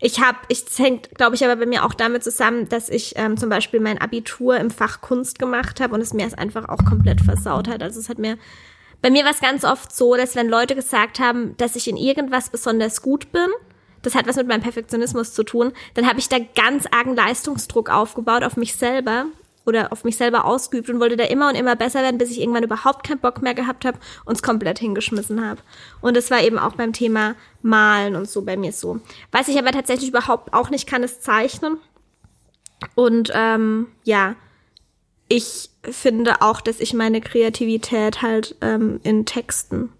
Ich 0.00 0.20
habe, 0.20 0.38
ich 0.48 0.64
es 0.66 0.78
hängt, 0.78 1.10
glaube 1.16 1.34
ich, 1.34 1.44
aber 1.44 1.56
bei 1.56 1.66
mir 1.66 1.84
auch 1.84 1.94
damit 1.94 2.22
zusammen, 2.22 2.68
dass 2.68 2.88
ich 2.88 3.14
ähm, 3.16 3.36
zum 3.36 3.48
Beispiel 3.48 3.80
mein 3.80 4.00
Abitur 4.00 4.56
im 4.56 4.70
Fach 4.70 5.00
Kunst 5.00 5.40
gemacht 5.40 5.80
habe 5.80 5.94
und 5.94 6.00
es 6.00 6.12
mir 6.12 6.24
es 6.26 6.34
einfach 6.34 6.68
auch 6.68 6.84
komplett 6.84 7.20
versaut 7.20 7.66
hat. 7.66 7.82
Also 7.82 7.98
es 7.98 8.08
hat 8.08 8.18
mir, 8.18 8.38
bei 9.00 9.10
mir 9.10 9.24
war 9.24 9.30
es 9.30 9.40
ganz 9.40 9.64
oft 9.64 9.94
so, 9.94 10.16
dass 10.16 10.34
wenn 10.34 10.48
Leute 10.48 10.74
gesagt 10.74 11.20
haben, 11.20 11.56
dass 11.56 11.76
ich 11.76 11.88
in 11.88 11.96
irgendwas 11.96 12.50
besonders 12.50 13.02
gut 13.02 13.30
bin, 13.32 13.48
das 14.02 14.14
hat 14.14 14.26
was 14.26 14.36
mit 14.36 14.48
meinem 14.48 14.62
Perfektionismus 14.62 15.34
zu 15.34 15.42
tun, 15.44 15.72
dann 15.94 16.06
habe 16.08 16.18
ich 16.18 16.28
da 16.28 16.38
ganz 16.38 16.86
argen 16.90 17.14
Leistungsdruck 17.14 17.90
aufgebaut 17.90 18.44
auf 18.44 18.56
mich 18.56 18.76
selber 18.76 19.26
oder 19.66 19.92
auf 19.92 20.02
mich 20.02 20.16
selber 20.16 20.46
ausgeübt 20.46 20.88
und 20.88 20.98
wollte 20.98 21.16
da 21.16 21.24
immer 21.24 21.48
und 21.48 21.54
immer 21.54 21.76
besser 21.76 22.02
werden, 22.02 22.18
bis 22.18 22.30
ich 22.30 22.40
irgendwann 22.40 22.62
überhaupt 22.62 23.06
keinen 23.06 23.20
Bock 23.20 23.42
mehr 23.42 23.54
gehabt 23.54 23.84
habe 23.84 23.98
und 24.24 24.34
es 24.34 24.42
komplett 24.42 24.78
hingeschmissen 24.78 25.46
habe. 25.46 25.60
Und 26.00 26.16
das 26.16 26.30
war 26.30 26.42
eben 26.42 26.58
auch 26.58 26.74
beim 26.74 26.92
Thema 26.92 27.34
Malen 27.60 28.16
und 28.16 28.28
so 28.28 28.42
bei 28.42 28.56
mir 28.56 28.72
so. 28.72 29.00
Was 29.30 29.48
ich 29.48 29.58
aber 29.58 29.70
tatsächlich 29.72 30.08
überhaupt 30.08 30.54
auch 30.54 30.70
nicht 30.70 30.88
kann, 30.88 31.02
ist 31.02 31.22
zeichnen. 31.22 31.76
Und 32.94 33.30
ähm, 33.34 33.88
ja, 34.04 34.36
ich 35.28 35.68
finde 35.92 36.40
auch, 36.42 36.60
dass 36.60 36.80
ich 36.80 36.94
meine 36.94 37.20
Kreativität 37.20 38.22
halt 38.22 38.56
ähm, 38.60 39.00
in 39.02 39.26
Texten 39.26 39.90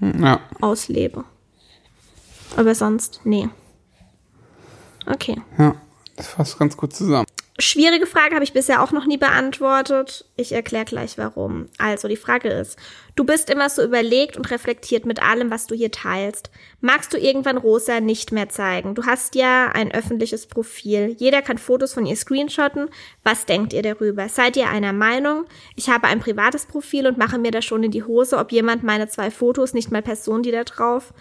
Ja. 0.00 0.40
auslebe. 0.60 1.24
Aber 2.56 2.74
sonst, 2.74 3.20
nee. 3.24 3.48
Okay. 5.06 5.36
Ja, 5.58 5.74
das 6.16 6.28
fasst 6.28 6.58
ganz 6.58 6.76
gut 6.76 6.94
zusammen. 6.94 7.26
Schwierige 7.60 8.06
Frage 8.06 8.34
habe 8.34 8.42
ich 8.42 8.52
bisher 8.52 8.82
auch 8.82 8.90
noch 8.90 9.06
nie 9.06 9.16
beantwortet. 9.16 10.24
Ich 10.36 10.50
erkläre 10.50 10.86
gleich 10.86 11.16
warum. 11.18 11.66
Also, 11.78 12.08
die 12.08 12.16
Frage 12.16 12.48
ist, 12.48 12.76
du 13.14 13.22
bist 13.22 13.48
immer 13.48 13.70
so 13.70 13.80
überlegt 13.80 14.36
und 14.36 14.50
reflektiert 14.50 15.06
mit 15.06 15.22
allem, 15.22 15.52
was 15.52 15.68
du 15.68 15.76
hier 15.76 15.92
teilst. 15.92 16.50
Magst 16.80 17.12
du 17.12 17.16
irgendwann 17.16 17.56
Rosa 17.56 18.00
nicht 18.00 18.32
mehr 18.32 18.48
zeigen? 18.48 18.96
Du 18.96 19.06
hast 19.06 19.36
ja 19.36 19.70
ein 19.72 19.92
öffentliches 19.92 20.46
Profil. 20.46 21.14
Jeder 21.16 21.42
kann 21.42 21.58
Fotos 21.58 21.94
von 21.94 22.06
ihr 22.06 22.16
screenshotten. 22.16 22.88
Was 23.22 23.46
denkt 23.46 23.72
ihr 23.72 23.82
darüber? 23.82 24.28
Seid 24.28 24.56
ihr 24.56 24.68
einer 24.68 24.92
Meinung? 24.92 25.44
Ich 25.76 25.88
habe 25.88 26.08
ein 26.08 26.18
privates 26.18 26.66
Profil 26.66 27.06
und 27.06 27.18
mache 27.18 27.38
mir 27.38 27.52
da 27.52 27.62
schon 27.62 27.84
in 27.84 27.92
die 27.92 28.02
Hose, 28.02 28.36
ob 28.36 28.50
jemand 28.50 28.82
meine 28.82 29.06
zwei 29.06 29.30
Fotos, 29.30 29.74
nicht 29.74 29.92
mal 29.92 30.02
Personen, 30.02 30.42
die 30.42 30.50
da 30.50 30.64
drauf 30.64 31.14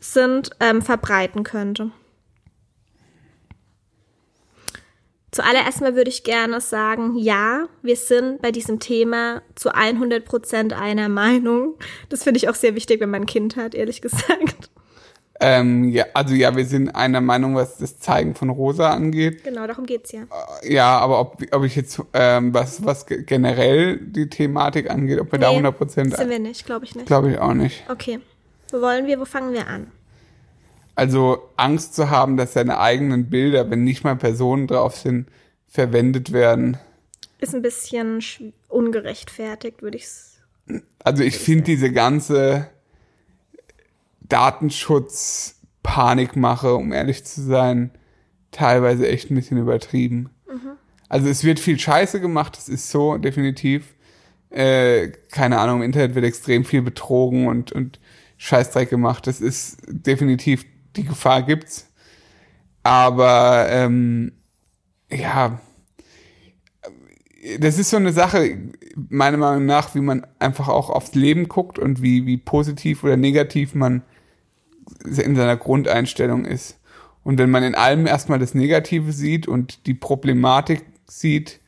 sind, 0.00 0.50
ähm, 0.58 0.82
verbreiten 0.82 1.44
könnte. 1.44 1.92
Zuallererst 5.42 5.80
mal 5.82 5.94
würde 5.94 6.10
ich 6.10 6.24
gerne 6.24 6.60
sagen, 6.60 7.16
ja, 7.16 7.68
wir 7.82 7.94
sind 7.94 8.42
bei 8.42 8.50
diesem 8.50 8.80
Thema 8.80 9.40
zu 9.54 9.72
100 9.72 10.24
Prozent 10.24 10.72
einer 10.72 11.08
Meinung. 11.08 11.74
Das 12.08 12.24
finde 12.24 12.38
ich 12.38 12.48
auch 12.48 12.56
sehr 12.56 12.74
wichtig, 12.74 13.00
wenn 13.00 13.10
man 13.10 13.22
ein 13.22 13.26
Kind 13.26 13.54
hat, 13.54 13.72
ehrlich 13.76 14.02
gesagt. 14.02 14.68
Ähm, 15.40 15.84
ja, 15.90 16.06
also 16.14 16.34
ja, 16.34 16.56
wir 16.56 16.64
sind 16.64 16.88
einer 16.96 17.20
Meinung, 17.20 17.54
was 17.54 17.76
das 17.78 18.00
Zeigen 18.00 18.34
von 18.34 18.50
Rosa 18.50 18.90
angeht. 18.90 19.44
Genau, 19.44 19.64
darum 19.68 19.86
geht's 19.86 20.10
ja. 20.10 20.22
Ja, 20.64 20.98
aber 20.98 21.20
ob, 21.20 21.40
ob 21.52 21.62
ich 21.62 21.76
jetzt, 21.76 22.02
ähm, 22.14 22.52
was, 22.52 22.84
was 22.84 23.06
ge- 23.06 23.22
generell 23.22 23.98
die 23.98 24.28
Thematik 24.28 24.90
angeht, 24.90 25.20
ob 25.20 25.30
wir 25.30 25.38
da 25.38 25.50
Nee, 25.50 25.58
100 25.58 25.78
Prozent, 25.78 26.16
Sind 26.16 26.30
wir 26.30 26.40
nicht, 26.40 26.66
glaube 26.66 26.84
ich 26.84 26.96
nicht. 26.96 27.06
glaube 27.06 27.30
ich 27.30 27.38
auch 27.38 27.54
nicht. 27.54 27.84
Okay. 27.88 28.18
Wo 28.72 28.80
wollen 28.80 29.06
wir, 29.06 29.20
wo 29.20 29.24
fangen 29.24 29.52
wir 29.52 29.68
an? 29.68 29.92
Also 30.98 31.48
Angst 31.56 31.94
zu 31.94 32.10
haben, 32.10 32.36
dass 32.36 32.54
seine 32.54 32.80
eigenen 32.80 33.30
Bilder, 33.30 33.70
wenn 33.70 33.84
nicht 33.84 34.02
mal 34.02 34.16
Personen 34.16 34.66
drauf 34.66 34.96
sind, 34.96 35.28
verwendet 35.68 36.32
werden. 36.32 36.76
Ist 37.38 37.54
ein 37.54 37.62
bisschen 37.62 38.18
sch- 38.18 38.52
ungerechtfertigt, 38.68 39.80
würde 39.80 39.96
ich 39.96 40.08
Also 41.04 41.22
ich 41.22 41.38
finde 41.38 41.62
diese 41.62 41.92
ganze 41.92 42.66
Datenschutz-Panikmache, 44.22 46.74
um 46.74 46.92
ehrlich 46.92 47.24
zu 47.24 47.42
sein, 47.42 47.92
teilweise 48.50 49.08
echt 49.08 49.30
ein 49.30 49.36
bisschen 49.36 49.58
übertrieben. 49.58 50.30
Also 51.08 51.28
es 51.28 51.44
wird 51.44 51.60
viel 51.60 51.78
Scheiße 51.78 52.20
gemacht, 52.20 52.56
das 52.56 52.68
ist 52.68 52.90
so, 52.90 53.18
definitiv. 53.18 53.94
Äh, 54.50 55.12
keine 55.30 55.60
Ahnung, 55.60 55.76
im 55.76 55.82
Internet 55.84 56.16
wird 56.16 56.24
extrem 56.24 56.64
viel 56.64 56.82
betrogen 56.82 57.46
und, 57.46 57.70
und 57.70 58.00
Scheißdreck 58.36 58.90
gemacht. 58.90 59.28
Das 59.28 59.40
ist 59.40 59.78
definitiv, 59.86 60.64
die 60.98 61.04
Gefahr 61.04 61.42
gibt's. 61.42 61.90
Aber 62.82 63.66
ähm, 63.70 64.32
ja, 65.10 65.60
das 67.58 67.78
ist 67.78 67.90
so 67.90 67.96
eine 67.96 68.12
Sache, 68.12 68.58
meiner 69.08 69.36
Meinung 69.36 69.66
nach, 69.66 69.94
wie 69.94 70.00
man 70.00 70.26
einfach 70.38 70.68
auch 70.68 70.90
aufs 70.90 71.14
Leben 71.14 71.48
guckt 71.48 71.78
und 71.78 72.02
wie, 72.02 72.26
wie 72.26 72.36
positiv 72.36 73.04
oder 73.04 73.16
negativ 73.16 73.74
man 73.74 74.02
in 75.04 75.36
seiner 75.36 75.56
Grundeinstellung 75.56 76.44
ist. 76.44 76.78
Und 77.22 77.38
wenn 77.38 77.50
man 77.50 77.62
in 77.62 77.74
allem 77.74 78.06
erstmal 78.06 78.38
das 78.38 78.54
Negative 78.54 79.12
sieht 79.12 79.46
und 79.46 79.86
die 79.86 79.94
Problematik 79.94 80.84
sieht, 81.06 81.60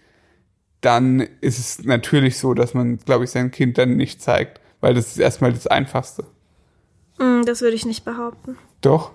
dann 0.81 1.21
ist 1.41 1.59
es 1.59 1.85
natürlich 1.85 2.39
so, 2.39 2.55
dass 2.55 2.73
man, 2.75 2.99
glaube 2.99 3.25
ich, 3.25 3.31
sein 3.31 3.51
Kind 3.51 3.77
dann 3.79 3.97
nicht 3.97 4.23
zeigt, 4.23 4.61
weil 4.81 4.95
das 4.95 5.09
ist 5.09 5.19
erstmal 5.19 5.53
das 5.53 5.67
Einfachste. 5.67 6.25
Mm, 7.19 7.43
Das 7.45 7.61
würde 7.61 7.77
ich 7.77 7.85
nicht 7.85 8.05
behaupten. 8.05 8.57
Doch? 8.81 9.13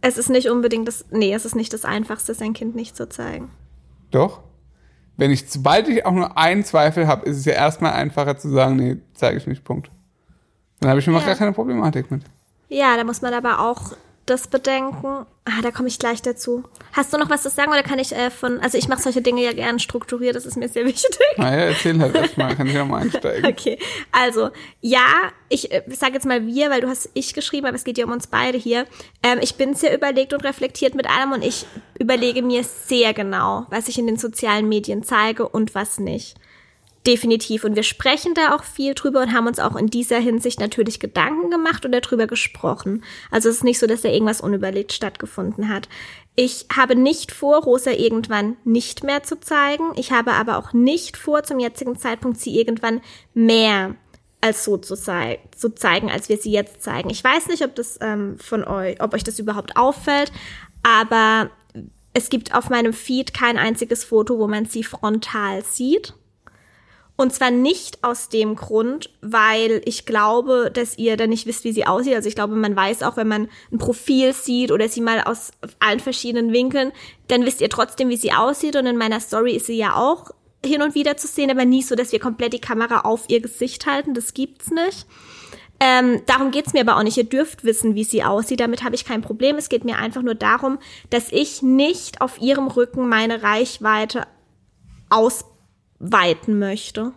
Es 0.00 0.18
ist 0.18 0.30
nicht 0.30 0.48
unbedingt 0.50 0.86
das, 0.88 1.04
nee, 1.10 1.32
es 1.34 1.44
ist 1.44 1.54
nicht 1.56 1.72
das 1.72 1.84
Einfachste, 1.84 2.34
sein 2.34 2.52
Kind 2.52 2.74
nicht 2.74 2.96
zu 2.96 3.08
zeigen. 3.08 3.50
Doch? 4.10 4.40
Wenn 5.16 5.30
ich, 5.30 5.50
sobald 5.50 5.88
ich 5.88 6.04
auch 6.04 6.12
nur 6.12 6.36
einen 6.36 6.64
Zweifel 6.64 7.06
habe, 7.06 7.24
ist 7.26 7.38
es 7.38 7.44
ja 7.44 7.54
erstmal 7.54 7.92
einfacher 7.92 8.36
zu 8.36 8.48
sagen, 8.50 8.76
nee, 8.76 8.96
zeige 9.14 9.38
ich 9.38 9.46
nicht, 9.46 9.64
Punkt. 9.64 9.90
Dann 10.80 10.90
habe 10.90 11.00
ich 11.00 11.06
immer 11.06 11.20
Ja. 11.20 11.26
gar 11.26 11.34
keine 11.36 11.52
Problematik 11.52 12.10
mit. 12.10 12.22
Ja, 12.68 12.96
da 12.96 13.04
muss 13.04 13.22
man 13.22 13.32
aber 13.32 13.60
auch 13.60 13.92
das 14.26 14.48
bedenken. 14.48 15.26
Ah, 15.44 15.62
da 15.62 15.70
komme 15.70 15.86
ich 15.86 16.00
gleich 16.00 16.20
dazu. 16.20 16.64
Hast 16.92 17.12
du 17.12 17.18
noch 17.18 17.30
was 17.30 17.42
zu 17.42 17.50
sagen 17.50 17.70
oder 17.70 17.84
kann 17.84 18.00
ich 18.00 18.12
äh, 18.12 18.30
von, 18.30 18.58
also 18.60 18.76
ich 18.76 18.88
mache 18.88 19.00
solche 19.00 19.22
Dinge 19.22 19.44
ja 19.44 19.52
gern 19.52 19.78
strukturiert, 19.78 20.34
das 20.34 20.44
ist 20.44 20.56
mir 20.56 20.68
sehr 20.68 20.84
wichtig. 20.86 21.18
Naja, 21.36 21.66
erzähl 21.66 21.98
halt 22.00 22.14
erstmal, 22.14 22.56
kann 22.56 22.66
ich 22.66 22.78
auch 22.78 22.86
mal 22.86 23.02
einsteigen. 23.02 23.46
Okay, 23.56 23.78
also 24.10 24.50
ja, 24.80 25.06
ich 25.48 25.72
äh, 25.72 25.82
sage 25.88 26.14
jetzt 26.14 26.26
mal 26.26 26.46
wir, 26.46 26.70
weil 26.70 26.80
du 26.80 26.88
hast 26.88 27.10
ich 27.14 27.32
geschrieben, 27.32 27.66
aber 27.66 27.76
es 27.76 27.84
geht 27.84 27.96
ja 27.96 28.04
um 28.04 28.10
uns 28.12 28.26
beide 28.26 28.58
hier. 28.58 28.86
Ähm, 29.22 29.38
ich 29.40 29.54
bin 29.54 29.74
sehr 29.74 29.94
überlegt 29.94 30.32
und 30.34 30.44
reflektiert 30.44 30.94
mit 30.94 31.08
allem 31.08 31.32
und 31.32 31.44
ich 31.44 31.64
überlege 31.98 32.42
mir 32.42 32.64
sehr 32.64 33.14
genau, 33.14 33.66
was 33.70 33.88
ich 33.88 33.98
in 33.98 34.06
den 34.06 34.18
sozialen 34.18 34.68
Medien 34.68 35.04
zeige 35.04 35.48
und 35.48 35.74
was 35.74 35.98
nicht. 36.00 36.36
Definitiv. 37.06 37.64
Und 37.64 37.76
wir 37.76 37.84
sprechen 37.84 38.34
da 38.34 38.54
auch 38.54 38.64
viel 38.64 38.94
drüber 38.94 39.20
und 39.20 39.32
haben 39.32 39.46
uns 39.46 39.60
auch 39.60 39.76
in 39.76 39.86
dieser 39.86 40.18
Hinsicht 40.18 40.58
natürlich 40.58 40.98
Gedanken 40.98 41.50
gemacht 41.50 41.84
und 41.84 41.92
darüber 41.92 42.26
gesprochen. 42.26 43.04
Also 43.30 43.48
es 43.48 43.56
ist 43.56 43.64
nicht 43.64 43.78
so, 43.78 43.86
dass 43.86 44.02
da 44.02 44.08
irgendwas 44.08 44.40
unüberlegt 44.40 44.92
stattgefunden 44.92 45.68
hat. 45.68 45.88
Ich 46.34 46.66
habe 46.76 46.96
nicht 46.96 47.32
vor, 47.32 47.62
Rosa 47.62 47.92
irgendwann 47.92 48.56
nicht 48.64 49.04
mehr 49.04 49.22
zu 49.22 49.38
zeigen. 49.38 49.92
Ich 49.94 50.10
habe 50.10 50.32
aber 50.32 50.58
auch 50.58 50.72
nicht 50.72 51.16
vor, 51.16 51.44
zum 51.44 51.60
jetzigen 51.60 51.96
Zeitpunkt 51.96 52.40
sie 52.40 52.58
irgendwann 52.58 53.00
mehr 53.34 53.94
als 54.40 54.64
so 54.64 54.76
zu, 54.76 54.96
zei 54.96 55.38
zu 55.56 55.74
zeigen, 55.74 56.10
als 56.10 56.28
wir 56.28 56.38
sie 56.38 56.50
jetzt 56.50 56.82
zeigen. 56.82 57.08
Ich 57.10 57.22
weiß 57.22 57.46
nicht, 57.46 57.64
ob 57.64 57.74
das 57.74 57.98
ähm, 58.00 58.36
von 58.38 58.64
euch, 58.64 59.00
ob 59.00 59.14
euch 59.14 59.24
das 59.24 59.38
überhaupt 59.38 59.76
auffällt, 59.76 60.30
aber 60.82 61.50
es 62.12 62.28
gibt 62.28 62.54
auf 62.54 62.68
meinem 62.68 62.92
Feed 62.92 63.32
kein 63.32 63.58
einziges 63.58 64.04
Foto, 64.04 64.38
wo 64.38 64.46
man 64.46 64.66
sie 64.66 64.84
frontal 64.84 65.64
sieht. 65.64 66.14
Und 67.16 67.32
zwar 67.32 67.50
nicht 67.50 68.04
aus 68.04 68.28
dem 68.28 68.56
Grund, 68.56 69.10
weil 69.22 69.80
ich 69.86 70.04
glaube, 70.04 70.70
dass 70.72 70.98
ihr 70.98 71.16
dann 71.16 71.30
nicht 71.30 71.46
wisst, 71.46 71.64
wie 71.64 71.72
sie 71.72 71.86
aussieht. 71.86 72.14
Also 72.14 72.28
ich 72.28 72.34
glaube, 72.34 72.54
man 72.54 72.76
weiß 72.76 73.02
auch, 73.02 73.16
wenn 73.16 73.28
man 73.28 73.48
ein 73.72 73.78
Profil 73.78 74.34
sieht 74.34 74.70
oder 74.70 74.88
sie 74.88 75.00
mal 75.00 75.22
aus 75.22 75.50
allen 75.80 76.00
verschiedenen 76.00 76.52
Winkeln, 76.52 76.92
dann 77.28 77.46
wisst 77.46 77.62
ihr 77.62 77.70
trotzdem, 77.70 78.10
wie 78.10 78.18
sie 78.18 78.32
aussieht. 78.32 78.76
Und 78.76 78.84
in 78.84 78.98
meiner 78.98 79.20
Story 79.20 79.56
ist 79.56 79.66
sie 79.66 79.78
ja 79.78 79.96
auch 79.96 80.30
hin 80.64 80.82
und 80.82 80.94
wieder 80.94 81.16
zu 81.16 81.26
sehen, 81.26 81.50
aber 81.50 81.64
nie 81.64 81.82
so, 81.82 81.94
dass 81.94 82.12
wir 82.12 82.20
komplett 82.20 82.52
die 82.52 82.60
Kamera 82.60 83.00
auf 83.00 83.24
ihr 83.28 83.40
Gesicht 83.40 83.86
halten. 83.86 84.12
Das 84.12 84.34
gibt's 84.34 84.70
nicht. 84.70 85.06
Ähm, 85.78 86.22
darum 86.26 86.50
geht's 86.50 86.72
mir 86.72 86.80
aber 86.80 86.98
auch 86.98 87.02
nicht. 87.02 87.16
Ihr 87.16 87.24
dürft 87.24 87.64
wissen, 87.64 87.94
wie 87.94 88.04
sie 88.04 88.24
aussieht. 88.24 88.60
Damit 88.60 88.82
habe 88.82 88.94
ich 88.94 89.04
kein 89.04 89.22
Problem. 89.22 89.56
Es 89.56 89.68
geht 89.68 89.84
mir 89.84 89.96
einfach 89.96 90.22
nur 90.22 90.34
darum, 90.34 90.78
dass 91.10 91.32
ich 91.32 91.62
nicht 91.62 92.20
auf 92.20 92.40
ihrem 92.40 92.66
Rücken 92.66 93.08
meine 93.08 93.42
Reichweite 93.42 94.26
ausweiten 96.00 96.58
möchte. 96.58 97.12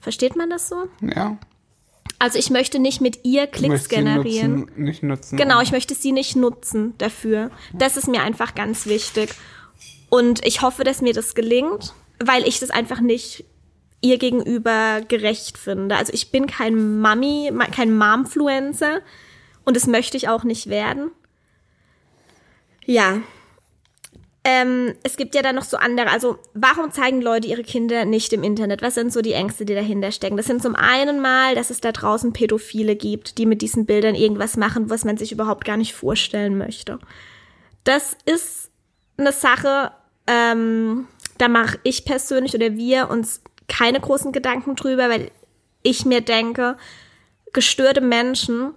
Versteht 0.00 0.36
man 0.36 0.50
das 0.50 0.68
so? 0.68 0.88
Ja. 1.00 1.38
Also 2.18 2.38
ich 2.38 2.50
möchte 2.50 2.78
nicht 2.78 3.00
mit 3.00 3.24
ihr 3.24 3.46
Klicks 3.46 3.88
generieren. 3.88 4.60
Nutzen, 4.60 4.82
nicht 4.82 5.02
nutzen. 5.02 5.36
Genau, 5.36 5.60
ich 5.60 5.72
möchte 5.72 5.94
sie 5.94 6.12
nicht 6.12 6.36
nutzen 6.36 6.94
dafür. 6.98 7.50
Das 7.74 7.96
ist 7.96 8.08
mir 8.08 8.22
einfach 8.22 8.54
ganz 8.54 8.86
wichtig. 8.86 9.34
Und 10.08 10.44
ich 10.46 10.62
hoffe, 10.62 10.84
dass 10.84 11.02
mir 11.02 11.12
das 11.12 11.34
gelingt, 11.34 11.92
weil 12.24 12.46
ich 12.46 12.60
das 12.60 12.70
einfach 12.70 13.00
nicht 13.00 13.44
ihr 14.00 14.18
gegenüber 14.18 15.00
gerecht 15.06 15.58
finde. 15.58 15.96
Also 15.96 16.12
ich 16.12 16.30
bin 16.30 16.46
kein 16.46 17.00
Mami, 17.00 17.50
kein 17.72 17.96
Momfluencer 17.96 19.00
und 19.64 19.76
das 19.76 19.86
möchte 19.86 20.16
ich 20.16 20.28
auch 20.28 20.44
nicht 20.44 20.68
werden. 20.68 21.10
Ja. 22.86 23.20
Ähm, 24.48 24.94
es 25.02 25.16
gibt 25.16 25.34
ja 25.34 25.42
dann 25.42 25.56
noch 25.56 25.64
so 25.64 25.76
andere, 25.76 26.08
also 26.08 26.38
warum 26.54 26.92
zeigen 26.92 27.20
Leute 27.20 27.48
ihre 27.48 27.64
Kinder 27.64 28.04
nicht 28.04 28.32
im 28.32 28.44
Internet? 28.44 28.80
Was 28.80 28.94
sind 28.94 29.12
so 29.12 29.20
die 29.20 29.32
Ängste, 29.32 29.64
die 29.64 29.74
dahinter 29.74 30.12
stecken? 30.12 30.36
Das 30.36 30.46
sind 30.46 30.62
zum 30.62 30.76
einen 30.76 31.20
mal, 31.20 31.56
dass 31.56 31.70
es 31.70 31.80
da 31.80 31.90
draußen 31.90 32.32
Pädophile 32.32 32.94
gibt, 32.94 33.38
die 33.38 33.46
mit 33.46 33.60
diesen 33.60 33.86
Bildern 33.86 34.14
irgendwas 34.14 34.56
machen, 34.56 34.88
was 34.88 35.04
man 35.04 35.16
sich 35.16 35.32
überhaupt 35.32 35.64
gar 35.64 35.76
nicht 35.76 35.94
vorstellen 35.94 36.56
möchte. 36.58 37.00
Das 37.82 38.16
ist 38.24 38.70
eine 39.16 39.32
Sache, 39.32 39.90
ähm, 40.28 41.08
da 41.38 41.48
mache 41.48 41.80
ich 41.82 42.04
persönlich 42.04 42.54
oder 42.54 42.76
wir 42.76 43.10
uns 43.10 43.42
keine 43.66 43.98
großen 43.98 44.30
Gedanken 44.30 44.76
drüber, 44.76 45.10
weil 45.10 45.32
ich 45.82 46.04
mir 46.04 46.20
denke, 46.20 46.76
gestörte 47.52 48.00
Menschen 48.00 48.74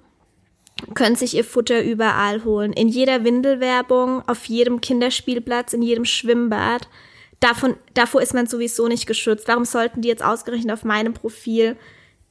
können 0.93 1.15
sich 1.15 1.35
ihr 1.35 1.43
Futter 1.43 1.83
überall 1.83 2.43
holen. 2.43 2.73
In 2.73 2.87
jeder 2.87 3.23
Windelwerbung, 3.23 4.27
auf 4.27 4.45
jedem 4.45 4.81
Kinderspielplatz, 4.81 5.73
in 5.73 5.81
jedem 5.81 6.05
Schwimmbad. 6.05 6.87
Davon, 7.39 7.75
davor 7.93 8.21
ist 8.21 8.33
man 8.33 8.47
sowieso 8.47 8.87
nicht 8.87 9.05
geschützt. 9.05 9.47
Warum 9.47 9.65
sollten 9.65 10.01
die 10.01 10.09
jetzt 10.09 10.23
ausgerechnet 10.23 10.73
auf 10.73 10.83
meinem 10.83 11.13
Profil 11.13 11.77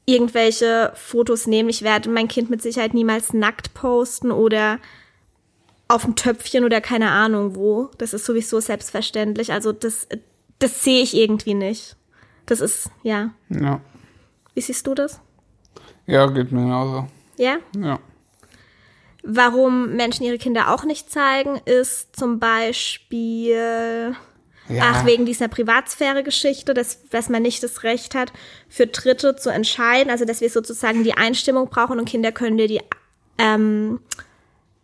irgendwelche 0.05 0.92
Fotos 0.94 1.46
nehmen? 1.46 1.68
Ich 1.68 1.82
werde 1.82 2.11
mein 2.11 2.28
Kind 2.28 2.51
mit 2.51 2.62
Sicherheit 2.62 2.94
niemals 2.94 3.32
nackt 3.32 3.74
posten 3.74 4.30
oder 4.30 4.78
auf 5.88 6.05
dem 6.05 6.16
Töpfchen 6.16 6.64
oder 6.64 6.80
keine 6.80 7.11
Ahnung 7.11 7.55
wo. 7.55 7.90
Das 7.96 8.12
ist 8.12 8.26
sowieso 8.26 8.61
selbstverständlich. 8.61 9.53
Also 9.53 9.72
das, 9.72 10.07
das 10.59 10.84
sehe 10.84 11.03
ich 11.03 11.16
irgendwie 11.16 11.55
nicht. 11.55 11.96
Das 12.44 12.61
ist, 12.61 12.90
ja. 13.03 13.30
Ja. 13.49 13.80
Wie 14.55 14.61
siehst 14.61 14.86
du 14.86 14.94
das? 14.94 15.20
Ja, 16.07 16.26
geht 16.26 16.53
mir 16.53 16.62
genauso. 16.62 17.07
Ja? 17.36 17.59
Ja. 17.76 17.99
Warum 19.31 19.95
Menschen 19.95 20.24
ihre 20.24 20.39
Kinder 20.39 20.72
auch 20.72 20.85
nicht 20.85 21.11
zeigen, 21.11 21.61
ist 21.66 22.16
zum 22.16 22.39
Beispiel, 22.39 24.14
Ja. 24.68 24.83
ach, 24.83 25.05
wegen 25.07 25.26
dieser 25.26 25.49
Privatsphäre-Geschichte, 25.49 26.72
dass, 26.72 27.07
dass 27.11 27.29
man 27.29 27.43
nicht 27.43 27.62
das 27.62 27.83
Recht 27.83 28.14
hat, 28.14 28.33
für 28.70 28.87
Dritte 28.87 29.37
zu 29.37 29.51
entscheiden, 29.51 30.11
also 30.11 30.24
dass 30.24 30.41
wir 30.41 30.49
sozusagen 30.49 31.05
die 31.05 31.12
Einstimmung 31.12 31.68
brauchen 31.68 31.99
und 31.99 32.07
Kinder 32.09 32.33
können 32.33 32.57
dir 32.57 32.68
die, 32.68 32.81
ähm, 33.37 34.01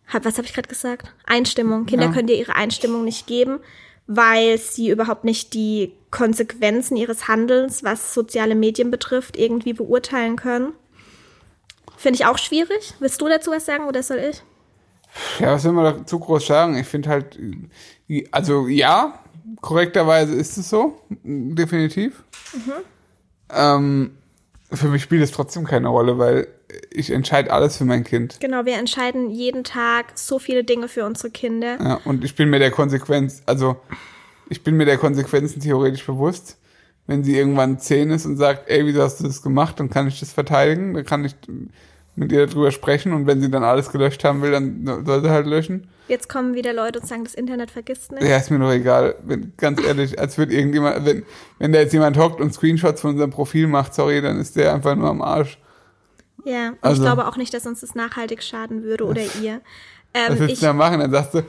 hab, 0.07 0.25
was 0.25 0.37
habe 0.37 0.45
ich 0.47 0.53
gerade 0.53 0.69
gesagt? 0.69 1.11
Einstimmung. 1.25 1.87
Kinder 1.87 2.05
Ja. 2.07 2.11
können 2.11 2.27
dir 2.27 2.37
ihre 2.37 2.55
Einstimmung 2.55 3.03
nicht 3.03 3.25
geben, 3.25 3.59
weil 4.05 4.59
sie 4.59 4.89
überhaupt 4.91 5.23
nicht 5.23 5.55
die 5.55 5.91
Konsequenzen 6.11 6.95
ihres 6.97 7.27
Handelns, 7.27 7.83
was 7.83 8.13
soziale 8.13 8.53
Medien 8.53 8.91
betrifft, 8.91 9.37
irgendwie 9.37 9.73
beurteilen 9.73 10.35
können. 10.35 10.73
Finde 11.97 12.19
ich 12.19 12.25
auch 12.25 12.37
schwierig. 12.37 12.93
Willst 12.99 13.21
du 13.21 13.27
dazu 13.27 13.51
was 13.51 13.65
sagen 13.65 13.85
oder 13.85 14.03
soll 14.03 14.17
ich? 14.17 14.43
Ja, 15.39 15.53
was 15.53 15.63
will 15.63 15.71
man 15.71 15.99
dazu 15.99 16.19
groß 16.19 16.45
sagen? 16.45 16.77
Ich 16.77 16.87
finde 16.87 17.09
halt, 17.09 17.39
also 18.31 18.67
ja, 18.67 19.19
korrekterweise 19.61 20.35
ist 20.35 20.57
es 20.57 20.69
so, 20.69 21.01
definitiv. 21.23 22.23
Ähm, 23.49 24.17
für 24.71 24.87
mich 24.87 25.03
spielt 25.03 25.23
es 25.23 25.31
trotzdem 25.31 25.65
keine 25.65 25.87
Rolle, 25.87 26.17
weil 26.17 26.47
ich 26.91 27.11
entscheide 27.11 27.51
alles 27.51 27.77
für 27.77 27.85
mein 27.85 28.03
Kind. 28.03 28.39
Genau, 28.41 28.65
wir 28.65 28.77
entscheiden 28.77 29.29
jeden 29.29 29.63
Tag 29.63 30.13
so 30.15 30.39
viele 30.39 30.63
Dinge 30.63 30.87
für 30.87 31.05
unsere 31.05 31.29
Kinder. 31.29 31.77
Ja, 31.81 31.99
und 32.03 32.23
ich 32.25 32.35
bin 32.35 32.49
mir 32.49 32.59
der 32.59 32.71
Konsequenz, 32.71 33.41
also 33.45 33.77
ich 34.49 34.63
bin 34.63 34.75
mir 34.75 34.85
der 34.85 34.97
Konsequenzen 34.97 35.61
theoretisch 35.61 36.05
bewusst. 36.05 36.57
Wenn 37.07 37.23
sie 37.23 37.37
irgendwann 37.37 37.79
zehn 37.79 38.09
ist 38.09 38.25
und 38.25 38.37
sagt, 38.37 38.67
ey, 38.69 38.85
wieso 38.85 39.01
hast 39.03 39.19
du 39.19 39.25
das 39.25 39.41
gemacht, 39.43 39.79
dann 39.79 39.89
kann 39.89 40.07
ich 40.07 40.19
das 40.19 40.31
verteidigen, 40.33 40.93
dann 40.95 41.05
kann 41.05 41.23
ich 41.23 41.35
mit 42.15 42.31
ihr 42.31 42.47
darüber 42.47 42.71
sprechen 42.71 43.13
und 43.13 43.27
wenn 43.27 43.41
sie 43.41 43.51
dann 43.51 43.63
alles 43.63 43.91
gelöscht 43.91 44.23
haben 44.23 44.41
will, 44.41 44.51
dann 44.51 45.05
soll 45.05 45.21
sie 45.21 45.29
halt 45.29 45.45
löschen. 45.45 45.87
Jetzt 46.07 46.29
kommen 46.29 46.53
wieder 46.55 46.71
Leute 46.73 46.99
und 46.99 47.07
sagen, 47.07 47.23
das 47.23 47.33
Internet 47.35 47.71
vergisst 47.71 48.11
nicht. 48.11 48.23
Ja, 48.23 48.37
ist 48.37 48.49
mir 48.51 48.59
doch 48.59 48.71
egal. 48.71 49.15
Wenn, 49.23 49.53
ganz 49.57 49.83
ehrlich, 49.83 50.17
als 50.19 50.37
würde 50.37 50.53
irgendjemand, 50.55 51.05
wenn, 51.05 51.23
wenn 51.59 51.71
da 51.73 51.79
jetzt 51.79 51.93
jemand 51.93 52.17
hockt 52.17 52.39
und 52.41 52.53
Screenshots 52.53 53.01
von 53.01 53.11
unserem 53.11 53.31
Profil 53.31 53.67
macht, 53.67 53.93
sorry, 53.93 54.21
dann 54.21 54.39
ist 54.39 54.55
der 54.55 54.73
einfach 54.73 54.95
nur 54.95 55.09
am 55.09 55.21
Arsch. 55.21 55.59
Ja, 56.45 56.69
und 56.69 56.77
Also- 56.81 57.01
ich 57.03 57.05
glaube 57.07 57.27
auch 57.27 57.37
nicht, 57.37 57.53
dass 57.53 57.65
uns 57.65 57.81
das 57.81 57.95
nachhaltig 57.95 58.41
schaden 58.43 58.83
würde 58.83 59.03
oder 59.05 59.21
ihr. 59.43 59.61
Was 60.13 60.29
Ähm, 60.31 60.39
willst 60.39 60.53
ich, 60.53 60.59
du 60.59 60.65
da 60.67 60.73
machen? 60.73 60.99
Dann 61.01 61.11
sagst 61.11 61.33
du, 61.33 61.41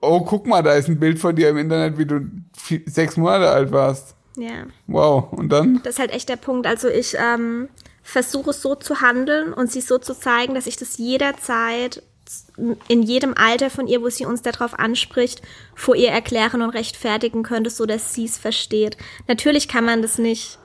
oh, 0.00 0.20
guck 0.24 0.46
mal, 0.46 0.62
da 0.62 0.74
ist 0.74 0.88
ein 0.88 1.00
Bild 1.00 1.18
von 1.18 1.34
dir 1.34 1.48
im 1.48 1.56
Internet, 1.58 1.98
wie 1.98 2.06
du 2.06 2.20
vi- 2.68 2.88
sechs 2.88 3.16
Monate 3.16 3.48
alt 3.50 3.72
warst. 3.72 4.14
Ja, 4.36 4.66
Wow. 4.86 5.32
Und 5.32 5.50
dann? 5.50 5.80
das 5.82 5.94
ist 5.94 5.98
halt 5.98 6.12
echt 6.12 6.28
der 6.28 6.36
Punkt. 6.36 6.66
Also 6.66 6.88
ich 6.88 7.16
ähm, 7.18 7.68
versuche 8.02 8.52
so 8.52 8.74
zu 8.74 9.00
handeln 9.00 9.52
und 9.52 9.70
sie 9.70 9.80
so 9.80 9.98
zu 9.98 10.14
zeigen, 10.18 10.54
dass 10.54 10.66
ich 10.66 10.76
das 10.76 10.98
jederzeit 10.98 12.02
in 12.88 13.02
jedem 13.02 13.34
Alter 13.36 13.68
von 13.68 13.86
ihr, 13.86 14.00
wo 14.02 14.08
sie 14.08 14.24
uns 14.24 14.42
darauf 14.42 14.78
anspricht, 14.78 15.42
vor 15.74 15.96
ihr 15.96 16.10
erklären 16.10 16.62
und 16.62 16.70
rechtfertigen 16.70 17.42
könnte, 17.42 17.70
so 17.70 17.84
dass 17.84 18.14
sie 18.14 18.24
es 18.24 18.38
versteht. 18.38 18.96
Natürlich 19.28 19.68
kann 19.68 19.84
man 19.84 20.02
das 20.02 20.18
nicht, 20.18 20.58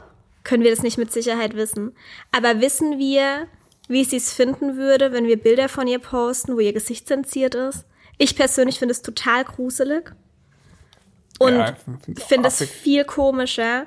können 0.43 0.63
wir 0.63 0.71
das 0.71 0.83
nicht 0.83 0.97
mit 0.97 1.11
Sicherheit 1.11 1.55
wissen. 1.55 1.93
Aber 2.31 2.61
wissen 2.61 2.99
wir, 2.99 3.47
wie 3.87 4.03
sie 4.03 4.17
es 4.17 4.33
finden 4.33 4.77
würde, 4.77 5.11
wenn 5.11 5.27
wir 5.27 5.41
Bilder 5.41 5.67
von 5.67 5.87
ihr 5.87 5.99
posten, 5.99 6.55
wo 6.55 6.59
ihr 6.59 6.73
Gesicht 6.73 7.07
zensiert 7.07 7.55
ist? 7.55 7.85
Ich 8.17 8.35
persönlich 8.35 8.79
finde 8.79 8.93
es 8.93 9.01
total 9.01 9.43
gruselig. 9.43 10.13
Und 11.39 11.55
Ja, 11.55 11.75
finde 12.27 12.47
es 12.47 12.63
viel 12.63 13.05
komischer, 13.05 13.85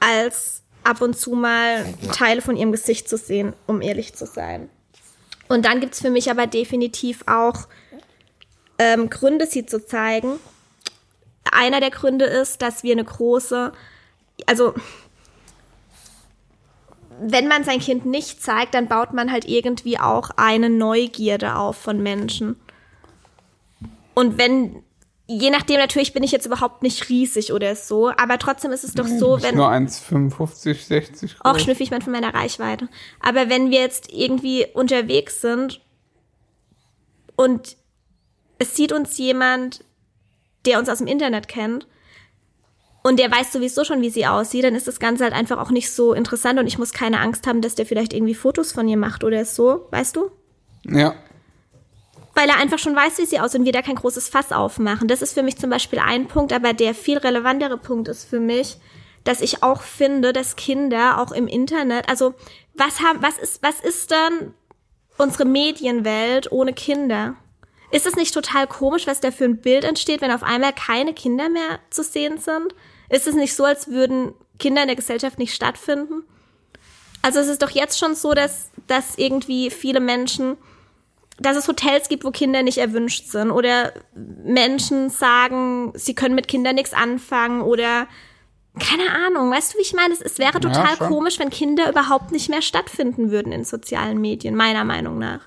als 0.00 0.62
ab 0.82 1.02
und 1.02 1.16
zu 1.16 1.32
mal 1.32 1.84
Teile 2.12 2.40
von 2.40 2.56
ihrem 2.56 2.72
Gesicht 2.72 3.08
zu 3.08 3.16
sehen, 3.16 3.52
um 3.66 3.82
ehrlich 3.82 4.14
zu 4.14 4.26
sein. 4.26 4.70
Und 5.48 5.64
dann 5.64 5.80
gibt's 5.80 6.00
für 6.00 6.10
mich 6.10 6.30
aber 6.30 6.46
definitiv 6.46 7.22
auch 7.26 7.68
ähm, 8.78 9.10
Gründe, 9.10 9.46
sie 9.46 9.66
zu 9.66 9.84
zeigen. 9.84 10.38
Einer 11.52 11.80
der 11.80 11.90
Gründe 11.90 12.24
ist, 12.24 12.62
dass 12.62 12.82
wir 12.82 12.92
eine 12.92 13.04
große, 13.04 13.72
also 14.46 14.74
wenn 17.20 17.48
man 17.48 17.64
sein 17.64 17.80
Kind 17.80 18.06
nicht 18.06 18.42
zeigt, 18.42 18.74
dann 18.74 18.88
baut 18.88 19.12
man 19.12 19.30
halt 19.30 19.44
irgendwie 19.44 19.98
auch 19.98 20.30
eine 20.36 20.70
Neugierde 20.70 21.56
auf 21.56 21.76
von 21.76 22.02
Menschen. 22.02 22.56
Und 24.14 24.38
wenn, 24.38 24.82
je 25.30 25.50
nachdem 25.50 25.78
natürlich 25.78 26.12
bin 26.12 26.24
ich 26.24 26.32
jetzt 26.32 26.46
überhaupt 26.46 26.82
nicht 26.82 27.08
riesig 27.08 27.52
oder 27.52 27.76
so, 27.76 28.10
aber 28.10 28.38
trotzdem 28.38 28.72
ist 28.72 28.82
es 28.82 28.94
doch 28.94 29.06
so, 29.06 29.34
Bist 29.34 29.46
wenn 29.46 29.54
nur 29.54 29.70
1,55, 29.70 30.86
60 30.86 31.36
auch 31.40 31.52
groß. 31.52 31.62
schnüffel 31.62 31.84
ich 31.84 31.90
man 31.92 32.02
von 32.02 32.12
meiner 32.12 32.34
Reichweite. 32.34 32.88
Aber 33.20 33.48
wenn 33.48 33.70
wir 33.70 33.80
jetzt 33.80 34.12
irgendwie 34.12 34.66
unterwegs 34.74 35.40
sind 35.40 35.80
und 37.36 37.76
es 38.58 38.74
sieht 38.74 38.92
uns 38.92 39.16
jemand, 39.18 39.84
der 40.66 40.80
uns 40.80 40.88
aus 40.88 40.98
dem 40.98 41.06
Internet 41.06 41.46
kennt 41.46 41.86
und 43.04 43.20
der 43.20 43.30
weiß 43.30 43.52
sowieso 43.52 43.84
schon, 43.84 44.02
wie 44.02 44.10
sie 44.10 44.26
aussieht, 44.26 44.64
dann 44.64 44.74
ist 44.74 44.88
das 44.88 44.98
Ganze 44.98 45.22
halt 45.24 45.32
einfach 45.32 45.58
auch 45.58 45.70
nicht 45.70 45.92
so 45.92 46.12
interessant 46.12 46.58
und 46.58 46.66
ich 46.66 46.76
muss 46.76 46.92
keine 46.92 47.20
Angst 47.20 47.46
haben, 47.46 47.62
dass 47.62 47.76
der 47.76 47.86
vielleicht 47.86 48.12
irgendwie 48.12 48.34
Fotos 48.34 48.72
von 48.72 48.88
ihr 48.88 48.96
macht 48.96 49.22
oder 49.22 49.44
so, 49.44 49.86
weißt 49.92 50.16
du? 50.16 50.32
Ja. 50.84 51.14
Weil 52.40 52.48
er 52.48 52.56
einfach 52.56 52.78
schon 52.78 52.96
weiß, 52.96 53.18
wie 53.18 53.26
sie 53.26 53.38
aussehen 53.38 53.60
und 53.60 53.64
wir 53.66 53.72
da 53.74 53.82
kein 53.82 53.96
großes 53.96 54.30
Fass 54.30 54.50
aufmachen. 54.50 55.08
Das 55.08 55.20
ist 55.20 55.34
für 55.34 55.42
mich 55.42 55.58
zum 55.58 55.68
Beispiel 55.68 55.98
ein 55.98 56.26
Punkt, 56.26 56.54
aber 56.54 56.72
der 56.72 56.94
viel 56.94 57.18
relevantere 57.18 57.76
Punkt 57.76 58.08
ist 58.08 58.24
für 58.24 58.40
mich, 58.40 58.78
dass 59.24 59.42
ich 59.42 59.62
auch 59.62 59.82
finde, 59.82 60.32
dass 60.32 60.56
Kinder 60.56 61.20
auch 61.20 61.32
im 61.32 61.46
Internet, 61.46 62.08
also 62.08 62.32
was 62.72 63.00
haben, 63.00 63.20
was 63.20 63.36
ist, 63.36 63.62
was 63.62 63.80
ist 63.80 64.10
dann 64.10 64.54
unsere 65.18 65.44
Medienwelt 65.44 66.50
ohne 66.50 66.72
Kinder? 66.72 67.34
Ist 67.90 68.06
es 68.06 68.16
nicht 68.16 68.32
total 68.32 68.66
komisch, 68.66 69.06
was 69.06 69.20
da 69.20 69.32
für 69.32 69.44
ein 69.44 69.60
Bild 69.60 69.84
entsteht, 69.84 70.22
wenn 70.22 70.30
auf 70.30 70.42
einmal 70.42 70.72
keine 70.72 71.12
Kinder 71.12 71.50
mehr 71.50 71.78
zu 71.90 72.02
sehen 72.02 72.38
sind? 72.38 72.74
Ist 73.10 73.26
es 73.26 73.34
nicht 73.34 73.54
so, 73.54 73.64
als 73.64 73.88
würden 73.88 74.32
Kinder 74.58 74.80
in 74.80 74.88
der 74.88 74.96
Gesellschaft 74.96 75.38
nicht 75.38 75.54
stattfinden? 75.54 76.22
Also 77.20 77.38
es 77.38 77.48
ist 77.48 77.60
doch 77.60 77.68
jetzt 77.68 77.98
schon 77.98 78.14
so, 78.14 78.32
dass, 78.32 78.70
dass 78.86 79.18
irgendwie 79.18 79.68
viele 79.68 80.00
Menschen 80.00 80.56
dass 81.40 81.56
es 81.56 81.66
Hotels 81.66 82.08
gibt, 82.08 82.24
wo 82.24 82.30
Kinder 82.30 82.62
nicht 82.62 82.78
erwünscht 82.78 83.26
sind 83.26 83.50
oder 83.50 83.92
Menschen 84.14 85.08
sagen, 85.08 85.92
sie 85.94 86.14
können 86.14 86.34
mit 86.34 86.48
Kindern 86.48 86.74
nichts 86.74 86.92
anfangen 86.92 87.62
oder 87.62 88.06
keine 88.78 89.10
Ahnung, 89.26 89.50
weißt 89.50 89.74
du, 89.74 89.78
wie 89.78 89.82
ich 89.82 89.94
meine? 89.94 90.14
Es, 90.14 90.20
es 90.20 90.38
wäre 90.38 90.60
total 90.60 90.96
schon. 90.96 91.08
komisch, 91.08 91.40
wenn 91.40 91.50
Kinder 91.50 91.90
überhaupt 91.90 92.30
nicht 92.30 92.48
mehr 92.50 92.62
stattfinden 92.62 93.30
würden 93.30 93.52
in 93.52 93.64
sozialen 93.64 94.20
Medien, 94.20 94.54
meiner 94.54 94.84
Meinung 94.84 95.18
nach. 95.18 95.40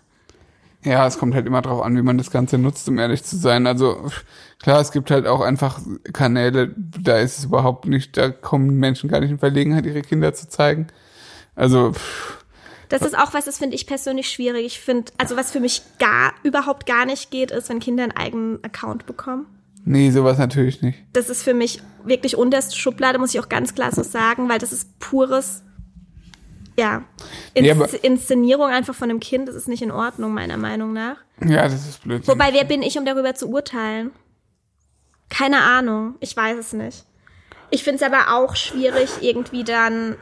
Ja, 0.84 1.08
es 1.08 1.18
kommt 1.18 1.34
halt 1.34 1.46
immer 1.46 1.62
drauf 1.62 1.82
an, 1.82 1.96
wie 1.96 2.02
man 2.02 2.18
das 2.18 2.30
Ganze 2.30 2.58
nutzt, 2.58 2.90
um 2.90 2.98
ehrlich 3.00 3.24
zu 3.24 3.38
sein. 3.38 3.66
Also 3.68 4.10
klar, 4.62 4.82
es 4.82 4.92
gibt 4.92 5.12
halt 5.12 5.28
auch 5.28 5.40
einfach 5.40 5.80
Kanäle, 6.12 6.74
da 6.76 7.20
ist 7.20 7.38
es 7.38 7.46
überhaupt 7.46 7.86
nicht, 7.86 8.18
da 8.18 8.30
kommen 8.30 8.76
Menschen 8.78 9.10
gar 9.10 9.22
nicht 9.22 9.32
in 9.32 9.40
Verlegenheit, 9.40 9.86
ihre 9.86 10.02
Kinder 10.02 10.34
zu 10.34 10.50
zeigen. 10.50 10.88
Also 11.56 11.94
pff, 11.94 12.43
Das 12.94 13.02
ist 13.02 13.18
auch 13.18 13.34
was, 13.34 13.46
das 13.46 13.58
finde 13.58 13.76
ich 13.76 13.88
persönlich 13.88 14.30
schwierig. 14.30 14.66
Ich 14.66 14.80
finde, 14.80 15.12
also 15.18 15.36
was 15.36 15.52
für 15.52 15.60
mich 15.60 15.82
gar, 16.00 16.34
überhaupt 16.44 16.86
gar 16.86 17.06
nicht 17.06 17.32
geht, 17.32 17.52
ist, 17.52 17.70
wenn 17.70 17.80
Kinder 17.80 18.04
einen 18.04 18.12
eigenen 18.12 18.64
Account 18.64 19.06
bekommen. 19.06 19.48
nee, 19.86 20.12
sowas 20.12 20.38
natürlich 20.38 20.82
nicht. 20.82 21.00
Das 21.14 21.30
ist 21.30 21.44
für 21.44 21.54
mich 21.54 21.82
wirklich 22.06 22.38
unterste 22.38 22.76
Schublade, 22.78 23.20
muss 23.20 23.34
ich 23.34 23.40
auch 23.40 23.50
ganz 23.50 23.74
klar 23.76 23.92
so 23.92 24.04
sagen, 24.04 24.48
weil 24.50 24.60
das 24.60 24.72
ist 24.72 25.00
pures, 25.00 25.64
ja, 26.78 27.04
Nee, 27.56 27.70
Ins 27.70 27.82
aber- 27.82 28.04
Inszenierung 28.04 28.68
einfach 28.68 28.96
von 28.96 29.10
einem 29.10 29.20
Kind. 29.20 29.48
Das 29.48 29.56
ist 29.56 29.68
nicht 29.68 29.82
in 29.84 29.92
Ordnung, 29.92 30.34
meiner 30.34 30.58
Meinung 30.58 30.92
nach. 30.94 31.18
Ja, 31.46 31.64
das 31.64 31.88
ist 31.88 32.02
blöd. 32.04 32.28
Wobei, 32.28 32.54
wer 32.54 32.64
bin 32.64 32.82
ich, 32.82 32.98
um 32.98 33.06
darüber 33.06 33.36
zu 33.36 33.48
urteilen? 33.50 34.12
Keine 35.30 35.62
Ahnung. 35.62 36.16
Ich 36.20 36.36
weiß 36.36 36.58
es 36.58 36.74
nicht. 36.74 37.06
Ich 37.72 37.84
finde 37.84 37.98
es 37.98 38.12
aber 38.12 38.36
auch 38.40 38.56
schwierig, 38.56 39.10
irgendwie 39.22 39.64
dann, 39.64 40.16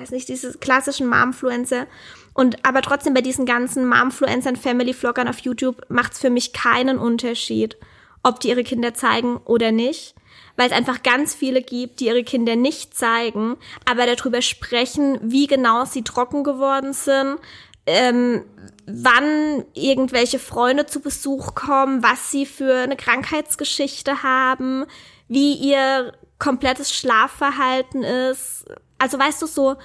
weiß 0.00 0.10
nicht, 0.10 0.28
diese 0.28 0.56
klassischen 0.58 1.08
Momfluencer. 1.08 1.86
Und 2.32 2.64
aber 2.64 2.82
trotzdem 2.82 3.14
bei 3.14 3.20
diesen 3.20 3.46
ganzen 3.46 3.88
Momfluencern, 3.88 4.56
Family-Vloggern 4.56 5.28
auf 5.28 5.40
YouTube 5.40 5.82
macht 5.88 6.12
es 6.12 6.18
für 6.20 6.30
mich 6.30 6.52
keinen 6.52 6.98
Unterschied, 6.98 7.76
ob 8.22 8.40
die 8.40 8.48
ihre 8.48 8.64
Kinder 8.64 8.94
zeigen 8.94 9.36
oder 9.38 9.72
nicht. 9.72 10.14
Weil 10.56 10.68
es 10.68 10.76
einfach 10.76 11.02
ganz 11.02 11.34
viele 11.34 11.62
gibt, 11.62 12.00
die 12.00 12.06
ihre 12.06 12.24
Kinder 12.24 12.56
nicht 12.56 12.94
zeigen, 12.94 13.56
aber 13.88 14.06
darüber 14.06 14.42
sprechen, 14.42 15.18
wie 15.22 15.46
genau 15.46 15.84
sie 15.84 16.02
trocken 16.02 16.44
geworden 16.44 16.92
sind, 16.92 17.38
ähm, 17.86 18.44
wann 18.86 19.64
irgendwelche 19.74 20.38
Freunde 20.38 20.86
zu 20.86 21.00
Besuch 21.00 21.54
kommen, 21.54 22.02
was 22.02 22.30
sie 22.30 22.46
für 22.46 22.74
eine 22.74 22.96
Krankheitsgeschichte 22.96 24.22
haben, 24.22 24.84
wie 25.28 25.54
ihr 25.54 26.12
komplettes 26.38 26.92
Schlafverhalten 26.92 28.02
ist. 28.02 28.66
Also 29.00 29.18
weißt 29.18 29.42
du, 29.42 29.46
so 29.46 29.76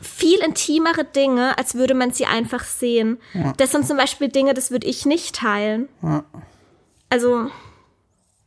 viel 0.00 0.38
intimere 0.40 1.04
Dinge, 1.04 1.58
als 1.58 1.74
würde 1.74 1.94
man 1.94 2.12
sie 2.12 2.26
einfach 2.26 2.62
sehen. 2.62 3.18
Das 3.56 3.72
sind 3.72 3.86
zum 3.86 3.96
Beispiel 3.96 4.28
Dinge, 4.28 4.54
das 4.54 4.70
würde 4.70 4.86
ich 4.86 5.06
nicht 5.06 5.34
teilen. 5.34 5.88
Ja. 6.02 6.24
Also, 7.10 7.50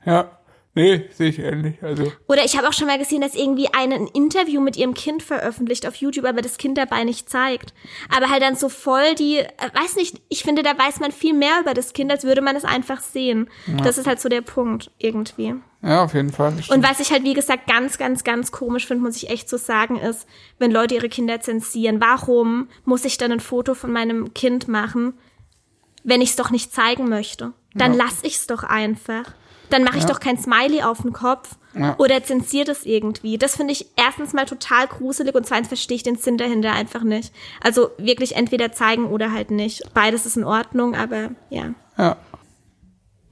Ja, 0.06 0.32
Nee, 0.74 1.09
sehe 1.11 1.30
ich 1.30 1.39
ähnlich. 1.39 1.84
Also. 1.84 2.13
Oder 2.28 2.45
ich 2.45 2.57
habe 2.57 2.67
auch 2.69 2.74
schon 2.74 2.88
mal 2.88 2.97
gesehen, 2.97 3.22
dass 3.22 3.36
irgendwie 3.36 3.67
eine 3.74 3.95
ein 3.95 4.07
Interview 4.07 4.61
mit 4.61 4.78
ihrem 4.78 4.93
Kind 4.93 5.22
veröffentlicht 5.22 5.86
auf 5.86 5.95
YouTube, 5.95 6.26
aber 6.26 6.41
das 6.41 6.57
Kind 6.57 6.78
dabei 6.78 7.03
nicht 7.03 7.30
zeigt. 7.30 7.74
Aber 8.15 8.30
halt 8.30 8.41
dann 8.41 8.55
so 8.55 8.69
voll 8.69 9.15
die, 9.15 9.39
äh, 9.39 9.47
weiß 9.74 9.97
nicht, 9.97 10.22
ich 10.30 10.43
finde, 10.43 10.63
da 10.63 10.78
weiß 10.78 11.01
man 11.01 11.11
viel 11.11 11.34
mehr 11.34 11.59
über 11.59 11.74
das 11.74 11.91
Kind, 11.91 12.09
als 12.09 12.24
würde 12.24 12.41
man 12.41 12.55
es 12.55 12.63
einfach 12.63 13.01
sehen. 13.01 13.49
Ja. 13.67 13.84
Das 13.84 13.97
ist 13.97 14.07
halt 14.07 14.22
so 14.22 14.30
der 14.30 14.41
Punkt 14.41 14.91
irgendwie. 14.97 15.55
Ja, 15.84 16.03
auf 16.03 16.13
jeden 16.13 16.32
Fall. 16.32 16.53
Und 16.69 16.84
was 16.84 17.01
ich 17.01 17.11
halt, 17.11 17.24
wie 17.24 17.34
gesagt, 17.34 17.67
ganz, 17.67 17.97
ganz, 17.97 18.24
ganz 18.24 18.51
komisch 18.51 18.88
finde, 18.88 19.03
muss 19.03 19.17
ich 19.17 19.30
echt 19.30 19.49
so 19.49 19.57
sagen, 19.57 19.97
ist, 19.97 20.26
wenn 20.57 20.72
Leute 20.72 20.95
ihre 20.95 21.09
Kinder 21.09 21.41
zensieren. 21.41 21.99
Warum 21.99 22.69
muss 22.86 23.03
ich 23.03 23.17
dann 23.17 23.32
ein 23.34 23.39
Foto 23.41 23.74
von 23.74 23.91
meinem 23.91 24.34
Kind 24.34 24.69
machen, 24.69 25.15
wenn 26.03 26.22
ich 26.22 26.30
es 26.30 26.36
doch 26.38 26.49
nicht 26.49 26.72
zeigen 26.72 27.09
möchte? 27.09 27.51
Dann 27.74 27.93
ja. 27.93 28.03
lass 28.05 28.19
ich 28.24 28.36
es 28.36 28.47
doch 28.47 28.63
einfach 28.63 29.34
dann 29.74 29.84
mache 29.84 29.97
ich 29.97 30.03
ja. 30.03 30.09
doch 30.09 30.19
kein 30.19 30.38
Smiley 30.38 30.84
auf 30.84 31.01
den 31.01 31.13
Kopf 31.13 31.55
ja. 31.74 31.95
oder 31.97 32.24
zensiert 32.24 32.69
es 32.69 32.86
irgendwie. 32.86 33.38
Das 33.38 33.55
finde 33.55 33.74
ich 33.74 33.88
erstens 33.95 34.34
mal 34.34 34.45
total 34.45 34.88
gruselig 34.88 35.36
und 35.36 35.45
zweitens 35.45 35.67
verstehe 35.67 35.95
ich 35.95 36.03
den 36.03 36.17
Sinn 36.17 36.38
dahinter 36.38 36.74
einfach 36.74 37.03
nicht. 37.03 37.34
Also 37.61 37.91
wirklich 37.97 38.36
entweder 38.36 38.72
zeigen 38.72 39.07
oder 39.07 39.32
halt 39.32 39.51
nicht. 39.51 39.84
Beides 39.93 40.26
ist 40.26 40.38
in 40.38 40.43
Ordnung, 40.43 40.95
aber 40.95 41.32
ja. 41.49 41.74
Ja. 41.97 42.17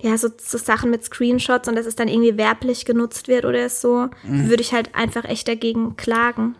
Ja, 0.02 0.18
so, 0.18 0.30
so 0.38 0.58
Sachen 0.58 0.92
mit 0.92 1.04
Screenshots 1.04 1.68
und 1.68 1.76
dass 1.76 1.86
es 1.86 1.96
dann 1.96 2.08
irgendwie 2.08 2.38
werblich 2.38 2.86
genutzt 2.86 3.28
wird 3.28 3.44
oder 3.44 3.68
so, 3.68 4.08
mhm. 4.24 4.50
würde 4.50 4.62
ich 4.62 4.72
halt 4.72 4.96
einfach 4.96 5.26
echt 5.26 5.48
dagegen 5.50 5.98
klagen. 5.98 6.56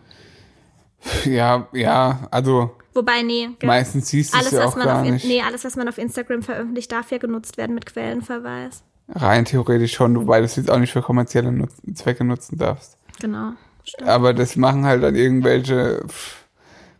Ja, 1.24 1.66
ja, 1.72 2.28
also. 2.30 2.76
Wobei, 2.92 3.22
nee. 3.22 3.48
Meistens 3.62 4.08
siehst 4.08 4.34
du 4.34 4.38
es 4.38 4.50
ja 4.50 4.66
auch 4.66 4.76
gar 4.76 5.00
auf, 5.00 5.08
nicht. 5.08 5.24
Nee, 5.24 5.40
alles, 5.40 5.64
was 5.64 5.76
man 5.76 5.88
auf 5.88 5.96
Instagram 5.96 6.42
veröffentlicht, 6.42 6.92
darf 6.92 7.10
ja 7.10 7.16
genutzt 7.16 7.56
werden 7.56 7.74
mit 7.74 7.86
Quellenverweis. 7.86 8.82
Rein 9.12 9.44
theoretisch 9.44 9.92
schon, 9.92 10.16
wobei 10.16 10.38
du 10.38 10.44
es 10.44 10.56
jetzt 10.56 10.70
auch 10.70 10.78
nicht 10.78 10.92
für 10.92 11.02
kommerzielle 11.02 11.50
Nutz 11.52 11.74
Zwecke 11.94 12.24
nutzen 12.24 12.58
darfst. 12.58 12.96
Genau. 13.20 13.52
Stimmt. 13.84 14.08
Aber 14.08 14.34
das 14.34 14.56
machen 14.56 14.84
halt 14.84 15.02
dann 15.02 15.14
irgendwelche 15.14 16.04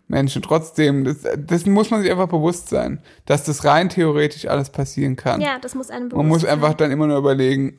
Menschen 0.08 0.42
trotzdem. 0.42 1.04
Das, 1.04 1.18
das 1.36 1.66
muss 1.66 1.90
man 1.90 2.02
sich 2.02 2.10
einfach 2.10 2.28
bewusst 2.28 2.68
sein, 2.68 3.00
dass 3.26 3.44
das 3.44 3.64
rein 3.64 3.88
theoretisch 3.88 4.46
alles 4.46 4.70
passieren 4.70 5.16
kann. 5.16 5.40
Ja, 5.40 5.58
das 5.60 5.74
muss 5.74 5.90
einem 5.90 6.08
bewusst 6.08 6.18
Man 6.18 6.28
muss 6.28 6.44
einfach 6.44 6.74
dann 6.74 6.90
immer 6.90 7.06
nur 7.06 7.18
überlegen, 7.18 7.78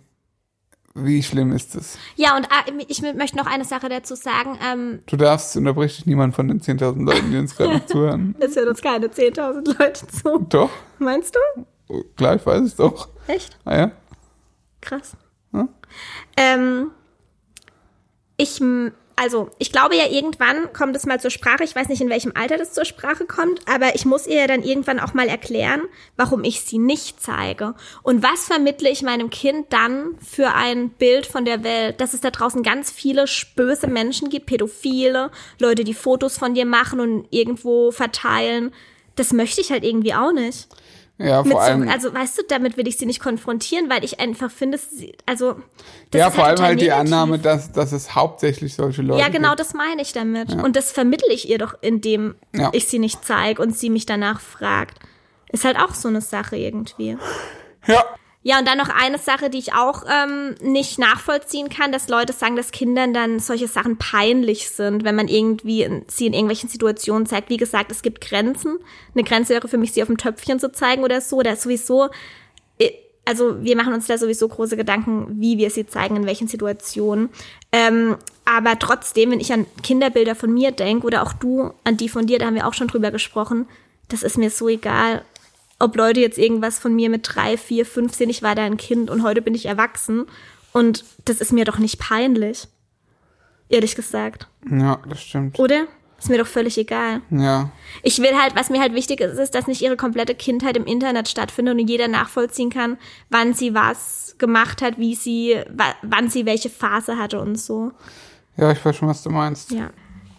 wie 0.94 1.24
schlimm 1.24 1.54
ist 1.54 1.76
das? 1.76 1.98
Ja, 2.16 2.36
und 2.36 2.48
ah, 2.52 2.66
ich 2.88 3.02
möchte 3.02 3.38
noch 3.38 3.48
eine 3.48 3.64
Sache 3.64 3.88
dazu 3.88 4.16
sagen. 4.16 4.58
Ähm, 4.62 5.00
du 5.06 5.16
darfst, 5.16 5.56
unterbrich 5.56 5.98
dich 5.98 6.06
niemand 6.06 6.36
von 6.36 6.48
den 6.48 6.60
10.000 6.60 7.06
Leuten, 7.06 7.32
die 7.32 7.38
uns 7.38 7.56
gerade 7.56 7.86
zuhören. 7.88 8.36
Es 8.40 8.56
hören 8.56 8.70
uns 8.70 8.82
keine 8.82 9.08
10.000 9.08 9.80
Leute 9.80 10.08
zu. 10.08 10.40
Doch. 10.50 10.70
Meinst 11.00 11.36
du? 11.36 12.04
Klar, 12.18 12.36
ich 12.36 12.46
weiß 12.46 12.62
es 12.62 12.76
doch. 12.76 13.10
Echt? 13.28 13.58
Ah 13.64 13.78
ja? 13.78 13.92
Krass. 14.82 15.14
Hm? 15.52 15.70
Ähm, 16.38 16.92
ich, 18.38 18.60
also, 19.16 19.52
ich 19.60 19.72
glaube 19.72 19.96
ja, 19.96 20.08
irgendwann 20.08 20.74
kommt 20.74 20.96
es 20.96 21.06
mal 21.06 21.20
zur 21.20 21.30
Sprache. 21.30 21.64
Ich 21.64 21.76
weiß 21.76 21.90
nicht, 21.90 22.02
in 22.02 22.10
welchem 22.10 22.32
Alter 22.36 22.58
das 22.58 22.74
zur 22.74 22.86
Sprache 22.86 23.26
kommt, 23.26 23.62
aber 23.68 23.94
ich 23.94 24.06
muss 24.06 24.26
ihr 24.26 24.40
ja 24.40 24.48
dann 24.48 24.64
irgendwann 24.64 25.00
auch 25.00 25.14
mal 25.14 25.28
erklären, 25.28 25.82
warum 26.16 26.44
ich 26.44 26.62
sie 26.62 26.80
nicht 26.80 27.22
zeige. 27.22 27.76
Und 28.02 28.24
was 28.24 28.46
vermittle 28.46 28.90
ich 28.90 29.04
meinem 29.04 29.30
Kind 29.30 29.72
dann 29.72 30.18
für 30.28 30.54
ein 30.54 30.90
Bild 30.90 31.28
von 31.28 31.46
der 31.46 31.64
Welt? 31.64 32.02
Dass 32.02 32.16
es 32.16 32.22
da 32.22 32.32
draußen 32.32 32.64
ganz 32.64 32.90
viele 32.90 33.26
böse 33.56 33.88
Menschen 33.88 34.30
gibt, 34.30 34.48
Pädophile, 34.48 35.30
Leute, 35.60 35.84
die 35.84 35.94
Fotos 35.94 36.40
von 36.40 36.56
dir 36.56 36.66
machen 36.66 37.00
und 37.00 37.28
irgendwo 37.30 37.92
verteilen. 37.92 38.74
Das 39.16 39.34
möchte 39.34 39.62
ich 39.62 39.72
halt 39.72 39.84
irgendwie 39.84 40.16
auch 40.16 40.32
nicht. 40.32 40.68
Ja, 41.18 41.44
vor 41.44 41.62
allem. 41.62 41.84
So, 41.84 41.90
also, 41.90 42.14
weißt 42.14 42.38
du, 42.40 42.42
damit 42.48 42.78
will 42.78 42.88
ich 42.88 42.98
sie 42.98 43.06
nicht 43.06 43.20
konfrontieren, 43.20 43.90
weil 43.90 44.04
ich 44.04 44.20
einfach 44.20 44.50
finde, 44.50 44.80
also. 45.26 45.56
ja, 46.14 46.32
vor 46.32 46.46
halt 46.46 46.60
allem 46.60 46.70
halt 46.70 46.82
die 46.82 46.92
Annahme, 46.92 47.38
dass, 47.38 47.72
dass 47.72 47.92
es 47.92 48.16
hauptsächlich 48.16 48.74
solche 48.74 49.04
Leute 49.04 49.22
Ja, 49.22 49.30
genau, 49.30 49.50
gibt. 49.50 49.60
das 49.60 49.74
meine 49.74 50.02
ich 50.02 50.14
damit. 50.14 50.52
Ja. 50.52 50.64
Und 50.64 50.76
das 50.76 50.92
vermittle 50.92 51.32
ich 51.32 51.48
ihr 51.48 51.60
doch, 51.60 51.76
indem 51.82 52.36
ja. 52.56 52.70
ich 52.74 52.88
sie 52.88 53.00
nicht 53.00 53.24
zeige 53.24 53.62
und 53.62 53.78
sie 53.78 53.90
mich 53.90 54.06
danach 54.06 54.40
fragt. 54.40 55.00
Ist 55.52 55.66
halt 55.66 55.78
auch 55.78 55.94
so 55.94 56.08
eine 56.08 56.22
Sache 56.22 56.56
irgendwie. 56.56 57.18
Ja. 57.86 58.04
Ja, 58.44 58.58
und 58.58 58.68
dann 58.68 58.80
noch 58.80 58.90
eine 58.90 59.20
Sache, 59.20 59.52
die 59.52 59.60
ich 59.60 59.74
auch 59.74 60.04
ähm, 60.10 60.56
nicht 60.62 60.98
nachvollziehen 60.98 61.70
kann, 61.70 61.92
dass 61.92 62.08
Leute 62.08 62.34
sagen, 62.34 62.56
dass 62.56 62.72
Kindern 62.72 63.14
dann 63.14 63.40
solche 63.40 63.68
Sachen 63.68 63.98
peinlich 63.98 64.70
sind, 64.70 65.04
wenn 65.04 65.16
man 65.16 65.28
irgendwie 65.28 65.88
sie 66.08 66.26
in 66.26 66.34
irgendwelchen 66.34 66.68
Situationen 66.68 67.28
zeigt. 67.28 67.50
Wie 67.50 67.58
gesagt, 67.58 67.92
es 67.92 68.02
gibt 68.02 68.20
Grenzen. 68.22 68.80
Eine 69.14 69.24
Grenze 69.24 69.54
wäre 69.54 69.68
für 69.68 69.78
mich, 69.78 69.92
sie 69.92 70.02
auf 70.02 70.08
dem 70.08 70.18
Töpfchen 70.18 70.60
zu 70.60 70.72
zeigen 70.72 71.04
oder 71.04 71.22
so. 71.22 71.38
Oder 71.38 71.56
sowieso, 71.56 72.10
äh, 72.80 72.90
also 73.26 73.64
wir 73.64 73.76
machen 73.76 73.94
uns 73.94 74.08
da 74.08 74.18
sowieso 74.18 74.48
große 74.48 74.76
Gedanken, 74.76 75.40
wie 75.40 75.60
wir 75.60 75.70
sie 75.70 75.86
zeigen, 75.86 76.16
in 76.16 76.26
welchen 76.26 76.48
Situationen. 76.48 77.30
Ähm, 77.72 78.18
aber 78.44 78.80
trotzdem, 78.80 79.30
wenn 79.30 79.40
ich 79.40 79.54
an 79.54 79.68
Kinderbilder 79.84 80.34
von 80.34 80.52
mir 80.52 80.72
denke 80.72 81.06
oder 81.06 81.22
auch 81.22 81.34
du 81.34 81.74
an 81.84 81.96
die 81.96 82.10
von 82.10 82.26
dir, 82.26 82.40
da 82.40 82.48
haben 82.48 82.56
wir 82.56 82.68
auch 82.68 82.74
schon 82.74 82.88
drüber 82.88 83.12
gesprochen, 83.12 83.68
das 84.08 84.24
ist 84.24 84.40
mir 84.40 84.50
so 84.50 84.68
egal 84.68 85.24
ob 85.82 85.96
Leute 85.96 86.20
jetzt 86.20 86.38
irgendwas 86.38 86.80
von 86.80 86.96
mir 86.96 87.10
mit 87.10 87.22
drei, 87.24 87.58
vier, 87.58 87.86
fünf 87.86 88.14
sehen, 88.14 88.30
ich 88.30 88.44
war 88.44 88.56
da 88.56 88.64
ein 88.64 88.78
Kind 88.78 89.10
und 89.10 89.24
heute 89.24 89.42
bin 89.42 89.56
ich 89.56 89.66
erwachsen. 89.66 90.26
Und 90.74 91.04
das 91.26 91.42
ist 91.42 91.52
mir 91.52 91.66
doch 91.66 91.78
nicht 91.78 92.00
peinlich. 92.00 92.68
Ehrlich 93.70 93.96
gesagt. 93.96 94.48
Ja, 94.70 95.00
das 95.08 95.22
stimmt. 95.22 95.60
Oder? 95.60 95.88
Ist 96.18 96.30
mir 96.30 96.38
doch 96.38 96.48
völlig 96.48 96.78
egal. 96.78 97.22
Ja. 97.32 97.72
Ich 98.04 98.20
will 98.20 98.38
halt, 98.40 98.56
was 98.56 98.70
mir 98.70 98.80
halt 98.80 98.94
wichtig 98.94 99.22
ist, 99.22 99.40
ist, 99.40 99.56
dass 99.56 99.66
nicht 99.66 99.82
ihre 99.82 99.98
komplette 99.98 100.36
Kindheit 100.36 100.78
im 100.78 100.86
Internet 100.86 101.28
stattfindet 101.28 101.80
und 101.80 101.88
jeder 101.88 102.08
nachvollziehen 102.08 102.70
kann, 102.70 102.98
wann 103.30 103.56
sie 103.56 103.74
was 103.74 104.36
gemacht 104.38 104.84
hat, 104.84 105.00
wie 105.00 105.16
sie, 105.16 105.58
wann 106.04 106.30
sie 106.30 106.46
welche 106.46 106.70
Phase 106.70 107.18
hatte 107.18 107.42
und 107.42 107.60
so. 107.60 107.92
Ja, 108.56 108.72
ich 108.72 108.86
weiß 108.86 108.98
schon, 108.98 109.08
was 109.08 109.24
du 109.24 109.32
meinst. 109.32 109.72
Ja. 109.72 109.90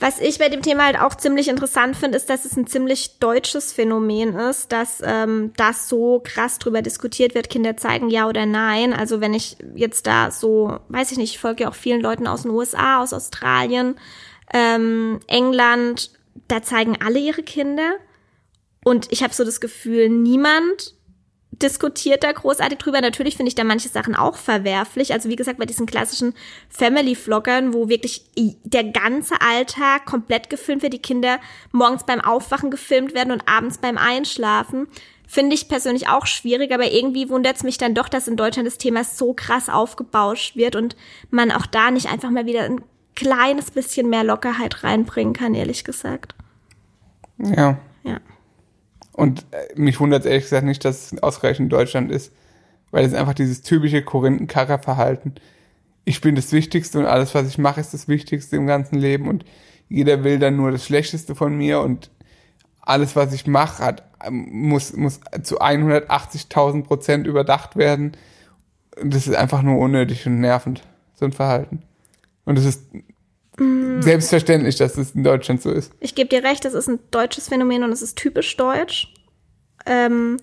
Was 0.02 0.18
ich 0.18 0.40
bei 0.40 0.48
dem 0.48 0.62
Thema 0.62 0.86
halt 0.86 0.98
auch 0.98 1.14
ziemlich 1.14 1.46
interessant 1.46 1.96
finde, 1.96 2.16
ist, 2.16 2.28
dass 2.28 2.44
es 2.44 2.56
ein 2.56 2.66
ziemlich 2.66 3.20
deutsches 3.20 3.72
Phänomen 3.72 4.34
ist, 4.34 4.72
dass 4.72 5.00
ähm, 5.00 5.52
das 5.56 5.88
so 5.88 6.20
krass 6.24 6.58
drüber 6.58 6.82
diskutiert 6.82 7.36
wird, 7.36 7.48
Kinder 7.48 7.76
zeigen 7.76 8.10
ja 8.10 8.28
oder 8.28 8.44
nein. 8.44 8.94
Also 8.94 9.20
wenn 9.20 9.32
ich 9.32 9.58
jetzt 9.76 10.08
da 10.08 10.32
so, 10.32 10.80
weiß 10.88 11.12
ich 11.12 11.18
nicht, 11.18 11.34
ich 11.34 11.38
folge 11.38 11.62
ja 11.62 11.70
auch 11.70 11.76
vielen 11.76 12.00
Leuten 12.00 12.26
aus 12.26 12.42
den 12.42 12.50
USA, 12.50 13.00
aus 13.00 13.12
Australien, 13.12 13.94
ähm, 14.52 15.20
England, 15.28 16.10
da 16.48 16.62
zeigen 16.62 16.98
alle 17.00 17.20
ihre 17.20 17.44
Kinder. 17.44 17.92
Und 18.82 19.06
ich 19.12 19.22
habe 19.22 19.32
so 19.32 19.44
das 19.44 19.60
Gefühl, 19.60 20.08
niemand 20.08 20.96
diskutiert 21.52 22.24
da 22.24 22.32
großartig 22.32 22.78
drüber. 22.78 23.00
Natürlich 23.00 23.36
finde 23.36 23.48
ich 23.48 23.54
da 23.54 23.64
manche 23.64 23.88
Sachen 23.88 24.14
auch 24.14 24.36
verwerflich. 24.36 25.12
Also 25.12 25.28
wie 25.28 25.36
gesagt, 25.36 25.58
bei 25.58 25.66
diesen 25.66 25.86
klassischen 25.86 26.34
Family-Vloggern, 26.70 27.74
wo 27.74 27.88
wirklich 27.88 28.24
der 28.64 28.84
ganze 28.84 29.40
Alltag 29.40 30.06
komplett 30.06 30.50
gefilmt 30.50 30.82
wird, 30.82 30.94
die 30.94 30.98
Kinder 30.98 31.38
morgens 31.70 32.04
beim 32.04 32.20
Aufwachen 32.20 32.70
gefilmt 32.70 33.14
werden 33.14 33.32
und 33.32 33.46
abends 33.46 33.78
beim 33.78 33.98
Einschlafen, 33.98 34.88
finde 35.26 35.54
ich 35.54 35.68
persönlich 35.68 36.08
auch 36.08 36.26
schwierig. 36.26 36.72
Aber 36.72 36.90
irgendwie 36.90 37.28
wundert 37.28 37.56
es 37.56 37.62
mich 37.62 37.78
dann 37.78 37.94
doch, 37.94 38.08
dass 38.08 38.28
in 38.28 38.36
Deutschland 38.36 38.66
das 38.66 38.78
Thema 38.78 39.04
so 39.04 39.34
krass 39.34 39.68
aufgebauscht 39.68 40.56
wird 40.56 40.74
und 40.74 40.96
man 41.30 41.52
auch 41.52 41.66
da 41.66 41.90
nicht 41.90 42.10
einfach 42.10 42.30
mal 42.30 42.46
wieder 42.46 42.62
ein 42.62 42.82
kleines 43.14 43.70
bisschen 43.70 44.08
mehr 44.08 44.24
Lockerheit 44.24 44.82
reinbringen 44.84 45.34
kann, 45.34 45.54
ehrlich 45.54 45.84
gesagt. 45.84 46.34
Ja. 47.38 47.78
Und 49.12 49.44
äh, 49.50 49.80
mich 49.80 50.00
wundert 50.00 50.26
ehrlich 50.26 50.44
gesagt 50.44 50.64
nicht, 50.64 50.84
dass 50.84 51.12
es 51.12 51.22
ausreichend 51.22 51.66
in 51.66 51.68
Deutschland 51.68 52.10
ist, 52.10 52.32
weil 52.90 53.04
es 53.04 53.14
einfach 53.14 53.34
dieses 53.34 53.62
typische 53.62 54.02
Korinthenkarrer-Verhalten. 54.02 55.34
Ich 56.04 56.20
bin 56.20 56.34
das 56.34 56.52
Wichtigste 56.52 56.98
und 56.98 57.06
alles, 57.06 57.34
was 57.34 57.48
ich 57.48 57.58
mache, 57.58 57.80
ist 57.80 57.94
das 57.94 58.08
Wichtigste 58.08 58.56
im 58.56 58.66
ganzen 58.66 58.96
Leben 58.96 59.28
und 59.28 59.44
jeder 59.88 60.24
will 60.24 60.38
dann 60.38 60.56
nur 60.56 60.70
das 60.70 60.86
Schlechteste 60.86 61.34
von 61.34 61.56
mir 61.56 61.80
und 61.80 62.10
alles, 62.80 63.14
was 63.14 63.32
ich 63.32 63.46
mache, 63.46 63.84
hat, 63.84 64.02
muss, 64.30 64.92
muss 64.94 65.20
zu 65.42 65.60
180.000 65.60 66.84
Prozent 66.84 67.26
überdacht 67.26 67.76
werden. 67.76 68.12
Das 69.02 69.26
ist 69.26 69.36
einfach 69.36 69.62
nur 69.62 69.78
unnötig 69.78 70.26
und 70.26 70.40
nervend, 70.40 70.82
so 71.14 71.24
ein 71.24 71.32
Verhalten. 71.32 71.82
Und 72.44 72.58
es 72.58 72.64
ist 72.64 72.84
Mm. 73.62 74.02
Selbstverständlich, 74.02 74.76
dass 74.76 74.96
es 74.96 75.12
in 75.12 75.24
Deutschland 75.24 75.62
so 75.62 75.70
ist. 75.70 75.92
Ich 76.00 76.14
gebe 76.14 76.28
dir 76.28 76.42
recht, 76.42 76.64
das 76.64 76.74
ist 76.74 76.88
ein 76.88 76.98
deutsches 77.10 77.48
Phänomen 77.48 77.84
und 77.84 77.92
es 77.92 78.02
ist 78.02 78.16
typisch 78.16 78.56
deutsch. 78.56 79.12
Ähm, 79.86 80.38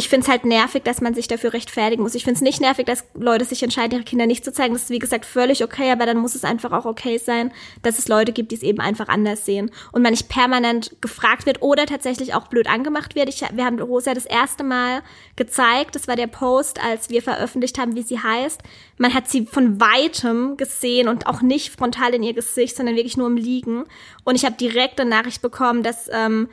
ich 0.00 0.08
finde 0.08 0.24
es 0.24 0.30
halt 0.30 0.46
nervig, 0.46 0.82
dass 0.82 1.02
man 1.02 1.12
sich 1.12 1.28
dafür 1.28 1.52
rechtfertigen 1.52 2.02
muss. 2.02 2.14
Ich 2.14 2.24
finde 2.24 2.36
es 2.36 2.40
nicht 2.40 2.58
nervig, 2.58 2.86
dass 2.86 3.04
Leute 3.12 3.44
sich 3.44 3.62
entscheiden, 3.62 3.92
ihre 3.92 4.02
Kinder 4.02 4.26
nicht 4.26 4.46
zu 4.46 4.50
zeigen. 4.50 4.72
Das 4.72 4.84
ist, 4.84 4.90
wie 4.90 4.98
gesagt, 4.98 5.26
völlig 5.26 5.62
okay, 5.62 5.90
aber 5.90 6.06
dann 6.06 6.16
muss 6.16 6.34
es 6.34 6.42
einfach 6.42 6.72
auch 6.72 6.86
okay 6.86 7.18
sein, 7.18 7.52
dass 7.82 7.98
es 7.98 8.08
Leute 8.08 8.32
gibt, 8.32 8.50
die 8.50 8.54
es 8.54 8.62
eben 8.62 8.80
einfach 8.80 9.08
anders 9.08 9.44
sehen. 9.44 9.70
Und 9.92 10.00
man 10.00 10.12
nicht 10.12 10.30
permanent 10.30 10.96
gefragt 11.02 11.44
wird 11.44 11.60
oder 11.60 11.84
tatsächlich 11.84 12.32
auch 12.32 12.46
blöd 12.46 12.66
angemacht 12.66 13.14
wird. 13.14 13.28
Ich, 13.28 13.42
wir 13.52 13.62
haben 13.66 13.78
Rosa 13.78 14.14
das 14.14 14.24
erste 14.24 14.64
Mal 14.64 15.02
gezeigt, 15.36 15.94
das 15.94 16.08
war 16.08 16.16
der 16.16 16.28
Post, 16.28 16.82
als 16.82 17.10
wir 17.10 17.20
veröffentlicht 17.20 17.78
haben, 17.78 17.94
wie 17.94 18.02
sie 18.02 18.18
heißt. 18.18 18.62
Man 18.96 19.12
hat 19.12 19.28
sie 19.28 19.44
von 19.44 19.82
weitem 19.82 20.56
gesehen 20.56 21.08
und 21.08 21.26
auch 21.26 21.42
nicht 21.42 21.76
frontal 21.76 22.14
in 22.14 22.22
ihr 22.22 22.32
Gesicht, 22.32 22.74
sondern 22.74 22.96
wirklich 22.96 23.18
nur 23.18 23.26
im 23.26 23.36
Liegen. 23.36 23.84
Und 24.24 24.34
ich 24.34 24.46
habe 24.46 24.56
direkt 24.56 24.98
eine 24.98 25.10
Nachricht 25.10 25.42
bekommen, 25.42 25.82
dass... 25.82 26.08
Ähm, 26.10 26.48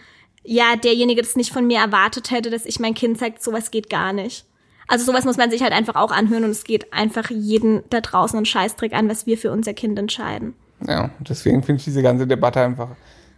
ja, 0.49 0.75
derjenige 0.77 1.21
das 1.21 1.35
nicht 1.35 1.51
von 1.51 1.67
mir 1.67 1.79
erwartet 1.79 2.31
hätte, 2.31 2.49
dass 2.49 2.65
ich 2.65 2.79
mein 2.79 2.93
Kind 2.93 3.19
zeigt, 3.19 3.43
sowas 3.43 3.69
geht 3.69 3.89
gar 3.89 4.13
nicht. 4.13 4.45
Also 4.87 5.03
sowas 5.03 5.25
muss 5.25 5.35
man 5.35 5.51
sich 5.51 5.61
halt 5.61 5.73
einfach 5.73 5.95
auch 5.95 6.11
anhören 6.11 6.45
und 6.45 6.51
es 6.51 6.63
geht 6.63 6.93
einfach 6.93 7.29
jeden 7.29 7.83
da 7.89 7.99
draußen 7.99 8.37
einen 8.37 8.45
Scheißdreck 8.45 8.93
an, 8.93 9.09
was 9.09 9.25
wir 9.25 9.37
für 9.37 9.51
unser 9.51 9.73
Kind 9.73 9.99
entscheiden. 9.99 10.53
Ja, 10.87 11.09
deswegen 11.19 11.63
finde 11.63 11.79
ich 11.79 11.83
diese 11.85 12.01
ganze 12.01 12.25
Debatte 12.25 12.61
einfach 12.61 12.89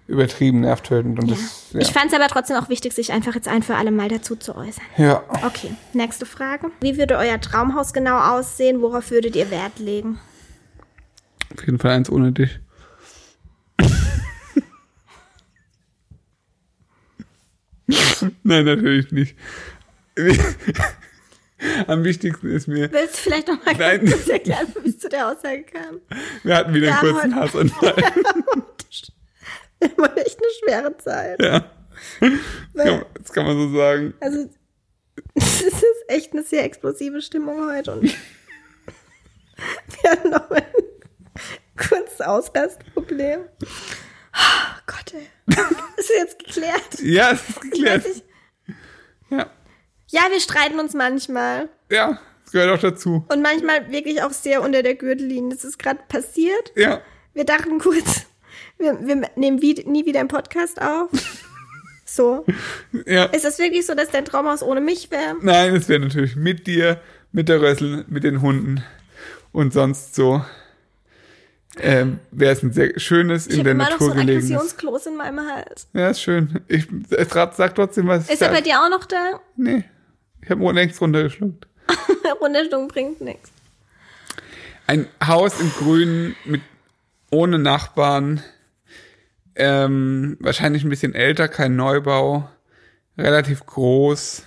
übertrieben 0.06 0.60
nervtötend. 0.62 1.20
Und 1.20 1.30
Ja. 1.30 1.36
das, 1.36 1.66
ja. 1.74 1.80
Ich 1.80 1.92
fand 1.92 2.08
es 2.08 2.14
aber 2.14 2.28
trotzdem 2.28 2.58
auch 2.58 2.70
wichtig, 2.70 2.94
sich 2.94 3.12
einfach 3.12 3.34
jetzt 3.34 3.48
ein 3.48 3.64
für 3.64 3.76
alle 3.76 3.90
Mal 3.92 4.10
dazu 4.10 4.36
zu 4.36 4.56
äußern. 4.56 4.84
ja. 4.98 5.24
Okay, 5.44 5.72
nächste 5.94 6.28
Frage. 6.28 6.70
Wie 6.82 6.98
würde 6.98 7.18
euer 7.18 7.40
Traumhaus 7.42 7.94
genau 7.94 8.20
aussehen? 8.20 8.82
Worauf 8.82 9.10
würdet 9.10 9.36
ihr 9.36 9.50
Wert 9.50 9.80
legen? 9.80 10.20
Auf 11.58 11.66
jeden 11.66 11.80
Fall 11.80 11.92
eins 11.92 12.12
ohne 12.12 12.32
dich. 12.32 12.60
Nein, 18.44 18.66
natürlich 18.66 19.12
nicht. 19.12 19.36
Am 21.88 22.04
wichtigsten 22.06 22.50
ist 22.52 22.68
mir, 22.68 22.90
Willst 22.92 23.16
du 23.18 23.22
vielleicht 23.30 23.48
noch 23.50 23.64
mal 23.66 23.76
Nein. 23.76 24.00
ganz 24.06 24.12
kurz 24.14 24.28
erklären, 24.30 24.68
wie 24.84 24.90
es 24.90 25.00
zu 25.00 25.10
der 25.10 25.28
Aussage 25.30 25.64
kam? 25.64 26.00
wir 26.44 26.56
hatten 26.56 26.74
wieder 26.74 26.98
einen 27.00 27.12
kurzen 27.14 27.36
Hassanfall. 27.36 27.96
Wir 29.82 29.90
haben 29.92 30.18
echt 30.18 30.38
eine 30.38 30.52
schwere 30.62 30.98
Zeit. 30.98 31.42
Ja. 31.42 31.72
Das 32.20 32.86
kann, 32.86 32.96
man- 32.98 33.06
das 33.22 33.32
kann 33.32 33.46
man 33.46 33.58
so 33.58 33.78
sagen. 33.78 34.14
Also, 34.20 34.50
es 35.36 35.62
ist 35.62 35.84
echt 36.10 36.34
eine 36.34 36.44
sehr 36.44 36.66
explosive 36.66 37.22
Stimmung 37.22 37.66
heute 37.74 37.94
und 37.94 38.04
wir 38.04 38.12
hatten 40.12 40.32
noch 40.32 40.52
ein 40.52 40.64
kurzes 41.78 42.20
Ausrastproblem. 42.20 43.40
Oh 44.36 44.80
Gott, 44.88 45.14
ey. 45.14 45.28
Ist 45.98 46.12
jetzt 46.18 46.40
geklärt? 46.40 47.00
Ja, 47.02 47.32
es 47.32 47.50
ist 47.50 47.62
geklärt. 47.62 48.06
Weiß 48.06 48.18
ich- 48.18 48.24
Ja. 49.30 49.50
Ja, 50.08 50.22
wir 50.32 50.40
streiten 50.40 50.80
uns 50.80 50.94
manchmal. 50.94 51.70
Ja, 51.92 52.20
das 52.44 52.52
gehört 52.52 52.78
auch 52.78 52.82
dazu. 52.82 53.26
Und 53.32 53.42
manchmal 53.42 53.92
wirklich 53.92 54.22
auch 54.24 54.32
sehr 54.32 54.62
unter 54.64 54.82
der 54.84 54.96
Gürtellinie. 54.96 55.56
Das 55.56 55.64
ist 55.64 55.78
gerade 55.80 56.00
passiert. 56.08 56.72
Ja. 56.76 57.02
Wir 57.34 57.46
dachten 57.46 57.78
kurz, 57.80 58.26
wir, 58.78 59.00
wir 59.06 59.30
nehmen 59.36 59.62
wie, 59.62 59.74
nie 59.86 60.06
wieder 60.06 60.20
einen 60.20 60.30
Podcast 60.30 60.82
auf. 60.82 61.10
So. 62.12 62.44
Ja. 63.06 63.26
Ist 63.26 63.46
es 63.46 63.60
wirklich 63.60 63.86
so, 63.86 63.94
dass 63.94 64.10
dein 64.10 64.26
Traumhaus 64.26 64.64
ohne 64.64 64.82
mich 64.82 65.12
wäre? 65.12 65.36
Nein, 65.44 65.76
es 65.76 65.88
wäre 65.90 66.00
natürlich 66.00 66.36
mit 66.36 66.66
dir, 66.66 67.00
mit 67.32 67.50
der 67.50 67.62
Rössel, 67.62 68.04
mit 68.08 68.24
den 68.24 68.42
Hunden 68.42 68.84
und 69.52 69.74
sonst 69.74 70.16
so. 70.16 70.44
Ähm, 71.78 72.20
wäre 72.32 72.54
es 72.54 72.64
ein 72.64 72.74
sehr 72.74 73.00
schönes, 73.00 73.48
Ich 73.48 73.54
in 73.54 73.60
habe 73.60 73.64
der 73.66 73.72
immer 73.74 73.84
noch 73.90 74.00
so 74.00 74.08
Natur 74.08 74.12
ein 74.22 74.28
gelegenes. 74.28 74.52
Aggessionskloß 74.52 75.06
in 75.08 75.18
meinem 75.18 75.40
Hals. 75.40 75.88
Ja, 75.94 76.10
ist 76.10 76.22
schön. 76.22 76.62
Ich 76.68 76.88
sag 77.10 77.76
trotzdem 77.76 78.08
was. 78.08 78.26
ich 78.26 78.34
Ist 78.34 78.42
er 78.42 78.50
bei 78.50 78.62
dir 78.62 78.82
auch 78.82 78.90
noch 78.90 79.06
da? 79.06 79.40
Nee. 79.56 79.84
Ich 80.42 80.50
habe 80.50 80.72
längst 80.72 81.00
runtergeschluckt. 81.00 81.68
Runterstumm 82.42 82.88
bringt 82.88 83.22
nichts. 83.22 83.52
Ein 84.88 85.08
Haus 85.26 85.60
im 85.60 85.70
Grünen 85.72 86.36
mit 86.46 86.62
ohne 87.32 87.60
Nachbarn. 87.60 88.42
Ähm, 89.56 90.38
wahrscheinlich 90.40 90.84
ein 90.84 90.90
bisschen 90.90 91.14
älter, 91.14 91.48
kein 91.48 91.76
Neubau. 91.76 92.50
Relativ 93.18 93.66
groß. 93.66 94.44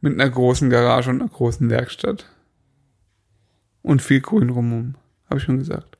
Mit 0.00 0.12
einer 0.14 0.30
großen 0.30 0.70
Garage 0.70 1.10
und 1.10 1.20
einer 1.20 1.30
großen 1.30 1.68
Werkstatt. 1.70 2.26
Und 3.82 4.02
viel 4.02 4.20
Grün 4.20 4.50
rumum. 4.50 4.94
Habe 5.28 5.38
ich 5.38 5.44
schon 5.44 5.58
gesagt. 5.58 5.95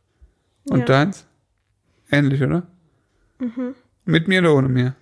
Und 0.68 0.80
Ja. 0.80 0.84
deins? 0.84 1.26
Ähnlich, 2.10 2.42
oder? 2.42 2.66
Mit 4.04 4.28
mir 4.28 4.40
oder 4.40 4.54
ohne 4.54 4.68
mir? 4.68 4.94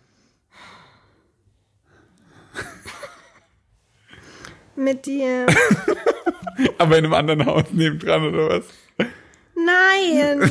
Mit 4.76 5.06
dir. 5.06 5.46
Aber 6.78 6.98
in 6.98 7.04
einem 7.04 7.14
anderen 7.14 7.46
Haus 7.46 7.64
nebendran 7.70 8.26
oder 8.28 8.48
was? 8.48 8.64
Nein. 9.54 10.50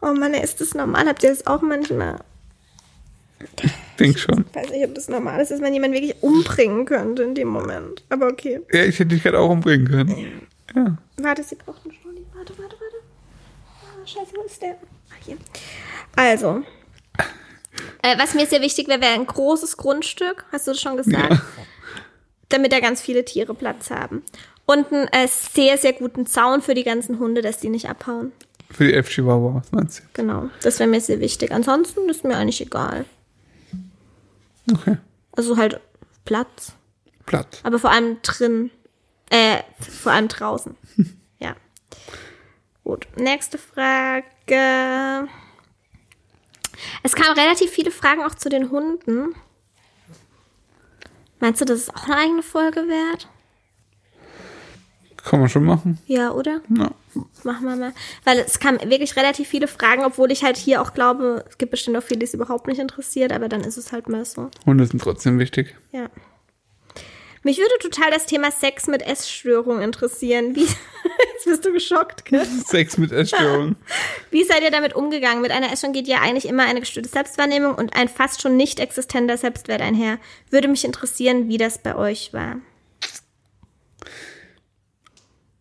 oh 0.00 0.12
Mann, 0.12 0.34
ist 0.34 0.60
das 0.60 0.74
normal? 0.74 1.06
Habt 1.06 1.22
ihr 1.22 1.30
das 1.30 1.46
auch 1.46 1.62
manchmal? 1.62 2.18
Denk 3.98 4.18
schon. 4.18 4.44
Ich 4.50 4.54
weiß 4.56 4.70
nicht, 4.70 4.84
ob 4.84 4.94
das 4.94 5.08
normal 5.08 5.40
ist, 5.40 5.50
dass 5.50 5.60
man 5.60 5.72
jemanden 5.72 5.94
wirklich 5.94 6.22
umbringen 6.22 6.86
könnte 6.86 7.22
in 7.22 7.34
dem 7.34 7.48
Moment. 7.48 8.04
Aber 8.08 8.26
okay. 8.26 8.60
Ja, 8.72 8.82
ich 8.82 8.98
hätte 8.98 9.14
dich 9.14 9.22
gerade 9.22 9.38
auch 9.38 9.50
umbringen 9.50 9.88
können. 9.88 10.46
Ja. 10.74 10.96
Warte, 11.18 11.42
sie 11.42 11.54
braucht 11.54 11.84
einen 11.84 11.94
Schnulli. 11.94 12.26
Warte, 12.34 12.52
warte, 12.58 12.76
warte. 12.76 12.96
Ah, 13.82 14.06
scheiße, 14.06 14.32
wo 14.36 14.42
ist 14.42 14.60
der? 14.60 14.72
Ah, 15.10 15.14
hier. 15.24 15.36
Also. 16.16 16.62
Äh, 18.02 18.18
was 18.18 18.34
mir 18.34 18.46
sehr 18.46 18.60
wichtig 18.60 18.88
wäre, 18.88 19.00
wäre 19.00 19.14
ein 19.14 19.26
großes 19.26 19.76
Grundstück. 19.76 20.44
Hast 20.52 20.66
du 20.66 20.72
das 20.72 20.80
schon 20.80 20.96
gesagt? 20.96 21.30
Ja. 21.30 21.42
Damit 22.48 22.72
da 22.72 22.80
ganz 22.80 23.00
viele 23.00 23.24
Tiere 23.24 23.54
Platz 23.54 23.90
haben. 23.90 24.22
Und 24.66 24.92
einen 24.92 25.08
äh, 25.08 25.28
sehr, 25.28 25.78
sehr 25.78 25.92
guten 25.92 26.26
Zaun 26.26 26.62
für 26.62 26.74
die 26.74 26.84
ganzen 26.84 27.18
Hunde, 27.18 27.42
dass 27.42 27.58
die 27.58 27.68
nicht 27.68 27.88
abhauen. 27.88 28.32
Für 28.70 28.84
die 28.84 28.94
F-Chihuahua, 28.94 29.54
was 29.56 29.72
meinst 29.72 30.02
Genau. 30.14 30.50
Das 30.62 30.78
wäre 30.80 30.88
mir 30.88 31.00
sehr 31.00 31.20
wichtig. 31.20 31.52
Ansonsten 31.52 32.08
ist 32.08 32.24
mir 32.24 32.36
eigentlich 32.36 32.60
egal. 32.60 33.04
du? 34.66 34.74
Okay. 34.74 34.96
Also 35.32 35.56
halt 35.56 35.80
Platz. 36.24 36.72
Platt. 37.26 37.60
Aber 37.62 37.78
vor 37.78 37.90
allem 37.90 38.18
drin. 38.22 38.70
Äh, 39.30 39.62
vor 39.80 40.12
allem 40.12 40.28
draußen. 40.28 40.76
ja. 41.38 41.54
Gut. 42.84 43.06
Nächste 43.16 43.58
Frage. 43.58 45.28
Es 47.02 47.14
kamen 47.14 47.38
relativ 47.38 47.70
viele 47.70 47.90
Fragen 47.90 48.22
auch 48.22 48.34
zu 48.34 48.48
den 48.48 48.70
Hunden. 48.70 49.34
Meinst 51.40 51.60
du, 51.60 51.64
das 51.64 51.80
ist 51.80 51.94
auch 51.94 52.04
eine 52.04 52.16
eigene 52.16 52.42
Folge 52.42 52.88
wert? 52.88 53.28
Kann 55.16 55.40
man 55.40 55.48
schon 55.48 55.64
machen. 55.64 55.98
Ja, 56.06 56.30
oder? 56.30 56.60
Ja. 56.68 56.92
Machen 57.42 57.66
wir 57.66 57.76
mal. 57.76 57.92
Weil 58.24 58.38
es 58.38 58.60
kamen 58.60 58.78
wirklich 58.88 59.16
relativ 59.16 59.48
viele 59.48 59.66
Fragen, 59.66 60.04
obwohl 60.04 60.30
ich 60.30 60.44
halt 60.44 60.56
hier 60.56 60.80
auch 60.80 60.94
glaube, 60.94 61.44
es 61.48 61.58
gibt 61.58 61.72
bestimmt 61.72 61.96
auch 61.96 62.02
viele, 62.02 62.20
die 62.20 62.26
es 62.26 62.34
überhaupt 62.34 62.68
nicht 62.68 62.78
interessiert, 62.78 63.32
aber 63.32 63.48
dann 63.48 63.62
ist 63.62 63.76
es 63.76 63.90
halt 63.90 64.08
mal 64.08 64.24
so. 64.24 64.50
Hunde 64.64 64.86
sind 64.86 65.02
trotzdem 65.02 65.40
wichtig. 65.40 65.74
Ja. 65.90 66.08
Mich 67.46 67.58
würde 67.58 67.78
total 67.80 68.10
das 68.10 68.26
Thema 68.26 68.50
Sex 68.50 68.88
mit 68.88 69.02
Essstörung 69.02 69.80
interessieren. 69.80 70.56
Wie, 70.56 70.62
jetzt 71.32 71.44
bist 71.44 71.64
du 71.64 71.72
geschockt, 71.72 72.24
gell? 72.24 72.44
Sex 72.66 72.98
mit 72.98 73.12
Essstörung. 73.12 73.76
Wie 74.32 74.42
seid 74.42 74.64
ihr 74.64 74.72
damit 74.72 74.96
umgegangen? 74.96 75.42
Mit 75.42 75.52
einer 75.52 75.70
Essstörung 75.70 75.94
geht 75.94 76.08
ja 76.08 76.20
eigentlich 76.22 76.48
immer 76.48 76.64
eine 76.64 76.80
gestörte 76.80 77.08
Selbstwahrnehmung 77.08 77.76
und 77.76 77.94
ein 77.94 78.08
fast 78.08 78.42
schon 78.42 78.56
nicht 78.56 78.80
existenter 78.80 79.36
Selbstwert 79.38 79.80
einher. 79.80 80.18
Würde 80.50 80.66
mich 80.66 80.84
interessieren, 80.84 81.46
wie 81.46 81.56
das 81.56 81.78
bei 81.78 81.94
euch 81.94 82.32
war. 82.32 82.56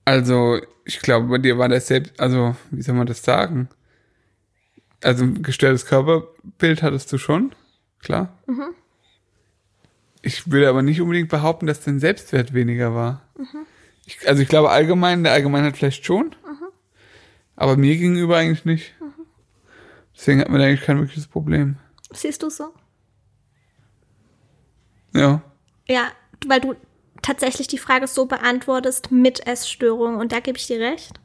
Also, 0.05 0.61
ich 0.85 1.01
glaube, 1.01 1.27
bei 1.27 1.37
dir 1.37 1.59
war 1.59 1.69
das 1.69 1.85
selbst, 1.85 2.19
also, 2.19 2.55
wie 2.71 2.81
soll 2.81 2.95
man 2.95 3.05
das 3.05 3.21
sagen? 3.21 3.69
Also, 5.03 5.23
ein 5.23 5.43
gestörtes 5.43 5.85
Körperbild 5.85 6.81
hattest 6.81 7.13
du 7.13 7.19
schon, 7.19 7.53
klar. 7.99 8.35
Ich 10.25 10.49
würde 10.51 10.67
aber 10.69 10.81
nicht 10.81 11.01
unbedingt 11.01 11.29
behaupten, 11.29 11.67
dass 11.67 11.81
dein 11.81 11.99
Selbstwert 11.99 12.51
weniger 12.55 12.95
war. 12.95 13.21
Ich, 14.05 14.27
also, 14.27 14.41
ich 14.41 14.49
glaube 14.49 14.71
allgemein, 14.71 15.23
der 15.23 15.33
Allgemeinheit 15.33 15.77
vielleicht 15.77 16.03
schon. 16.03 16.35
Aber 17.55 17.77
mir 17.77 17.95
gegenüber 17.95 18.37
eigentlich 18.37 18.65
nicht. 18.65 18.95
Deswegen 20.15 20.41
hat 20.41 20.49
man 20.49 20.59
da 20.59 20.65
eigentlich 20.65 20.81
kein 20.81 20.97
wirkliches 20.97 21.27
Problem. 21.27 21.77
Siehst 22.11 22.41
du 22.41 22.49
so? 22.49 22.73
Ja. 25.13 25.41
Ja, 25.87 26.07
weil 26.47 26.59
du 26.59 26.73
tatsächlich 27.21 27.67
die 27.67 27.77
Frage 27.77 28.07
so 28.07 28.25
beantwortest 28.25 29.11
mit 29.11 29.45
Essstörung 29.45 30.15
und 30.17 30.31
da 30.31 30.39
gebe 30.39 30.57
ich 30.57 30.65
dir 30.65 30.79
recht. 30.79 31.19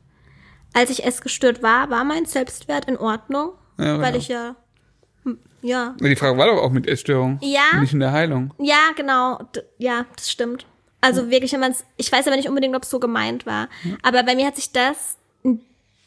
Als 0.75 0.91
ich 0.91 1.05
essgestört 1.05 1.63
war, 1.63 1.89
war 1.89 2.05
mein 2.05 2.27
Selbstwert 2.27 2.85
in 2.85 2.99
Ordnung, 2.99 3.53
Ja, 3.79 3.99
weil 3.99 4.13
genau. 4.13 4.17
ich 4.19 4.29
ja 4.29 4.57
ja, 5.63 5.95
Die 6.01 6.17
Frage 6.17 6.39
war 6.39 6.47
doch 6.47 6.63
auch 6.63 6.71
mit 6.71 6.87
Essstörung. 6.87 7.39
Ja. 7.43 7.79
Nicht 7.81 7.93
in 7.93 8.01
der 8.01 8.13
Heilung. 8.13 8.55
Ja, 8.59 8.91
genau. 8.97 9.39
D 9.55 9.63
ja, 9.79 10.07
das 10.17 10.31
stimmt. 10.31 10.67
Also 11.01 11.31
wirklich, 11.31 11.53
wenn 11.53 11.61
man 11.61 11.73
es, 11.73 11.85
ich 11.97 12.11
weiß 12.13 12.27
aber 12.27 12.37
nicht 12.37 12.49
unbedingt, 12.49 12.77
ob 12.77 12.83
es 12.83 12.91
so 12.91 13.01
gemeint 13.01 13.47
war. 13.47 13.69
Aber 14.03 14.23
bei 14.23 14.35
mir 14.35 14.47
hat 14.47 14.57
sich 14.57 14.71
das 14.73 15.17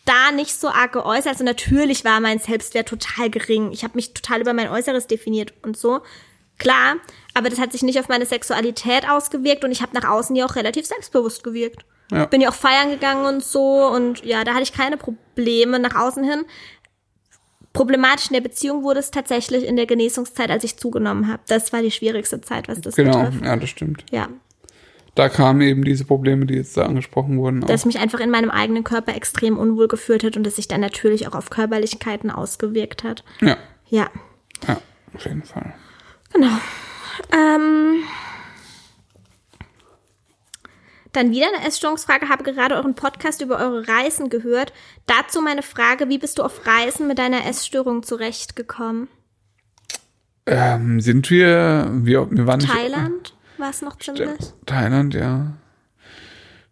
da 0.06 0.32
nicht 0.32 0.60
so 0.60 0.70
arg 0.70 0.94
geäußert. 0.94 1.34
Also 1.34 1.44
natürlich 1.44 2.06
war 2.06 2.20
mein 2.20 2.40
Selbstwert 2.40 2.90
total 2.90 3.30
gering. 3.30 3.72
Ich 3.72 3.84
habe 3.84 3.96
mich 3.96 4.14
total 4.14 4.42
über 4.42 4.54
mein 4.54 4.70
Äußeres 4.70 5.08
definiert 5.08 5.54
und 5.64 5.78
so. 5.78 6.02
Klar, 6.60 6.98
aber 7.34 7.50
das 7.50 7.60
hat 7.60 7.72
sich 7.72 7.82
nicht 7.82 8.00
auf 8.00 8.10
meine 8.10 8.26
Sexualität 8.26 9.10
ausgewirkt 9.10 9.64
und 9.64 9.72
ich 9.72 9.82
habe 9.82 10.00
nach 10.00 10.08
außen 10.08 10.36
ja 10.36 10.46
auch 10.46 10.56
relativ 10.56 10.86
selbstbewusst 10.86 11.44
gewirkt. 11.44 11.86
Ja. 12.12 12.26
Bin 12.26 12.42
ja 12.42 12.50
auch 12.50 12.54
feiern 12.54 12.92
gegangen 12.92 13.26
und 13.26 13.44
so 13.44 13.88
und 13.88 14.24
ja, 14.24 14.44
da 14.44 14.54
hatte 14.54 14.64
ich 14.64 14.74
keine 14.74 14.98
Probleme 14.98 15.80
nach 15.80 15.96
außen 15.96 16.24
hin. 16.24 16.46
Problematisch 17.74 18.28
in 18.28 18.34
der 18.34 18.42
Beziehung 18.42 18.84
wurde 18.84 19.00
es 19.00 19.10
tatsächlich 19.12 19.66
in 19.66 19.76
der 19.76 19.86
Genesungszeit, 19.88 20.52
als 20.52 20.64
ich 20.64 20.78
zugenommen 20.78 21.28
habe. 21.28 21.42
Das 21.48 21.74
war 21.74 21.82
die 21.82 21.90
schwierigste 21.92 22.40
Zeit, 22.42 22.68
was 22.68 22.80
das 22.82 22.96
Genau, 22.96 23.24
betrifft. 23.24 23.44
ja, 23.44 23.56
das 23.56 23.70
stimmt. 23.70 24.06
Ja, 24.12 24.30
Da 25.16 25.28
kamen 25.30 25.62
eben 25.62 25.84
diese 25.84 26.06
Probleme, 26.06 26.46
die 26.46 26.54
jetzt 26.56 26.78
da 26.78 26.86
angesprochen 26.86 27.38
wurden. 27.40 27.64
Auch. 27.64 27.68
dass 27.68 27.86
mich 27.86 27.98
einfach 28.00 28.20
in 28.20 28.30
meinem 28.30 28.50
eigenen 28.52 28.84
Körper 28.84 29.16
extrem 29.16 29.58
unwohl 29.58 29.88
gefühlt 29.88 30.24
hat 30.24 30.38
und 30.38 30.44
das 30.44 30.56
sich 30.56 30.68
dann 30.68 30.82
natürlich 30.82 31.28
auch 31.28 31.34
auf 31.36 31.50
Körperlichkeiten 31.50 32.30
ausgewirkt 32.32 33.04
hat. 33.04 33.24
Ja, 33.42 33.58
Ja, 33.90 34.10
ja, 34.68 34.78
auf 35.16 35.26
jeden 35.26 35.44
Fall. 35.44 35.74
genau. 36.32 36.58
Ähm, 37.32 38.04
Dann 41.14 41.32
wieder 41.32 41.48
eine 41.48 41.66
Essstörungsfrage. 41.66 42.30
Habe 42.30 42.44
gerade 42.44 42.76
euren 42.76 42.96
Podcast 42.96 43.42
über 43.42 43.60
eure 43.60 43.88
Reisen 43.88 44.30
gehört. 44.30 44.74
Dazu 45.06 45.42
meine 45.42 45.64
Frage, 45.64 46.10
wie 46.10 46.18
bist 46.18 46.40
du 46.40 46.44
auf 46.44 46.68
Reisen 46.68 47.08
mit 47.08 47.20
deiner 47.20 47.46
Essstörung 47.46 48.04
zurechtgekommen? 48.04 49.08
Ähm, 50.46 51.00
sind 51.00 51.30
wir, 51.30 51.90
wir, 51.94 52.30
wir 52.30 52.48
waren 52.48 52.60
Thailand 52.60 53.34
war 53.58 53.70
es 53.70 53.82
noch 53.82 53.98
ziemlich. 53.98 54.30
Thailand, 54.66 55.14
ja. 55.14 55.54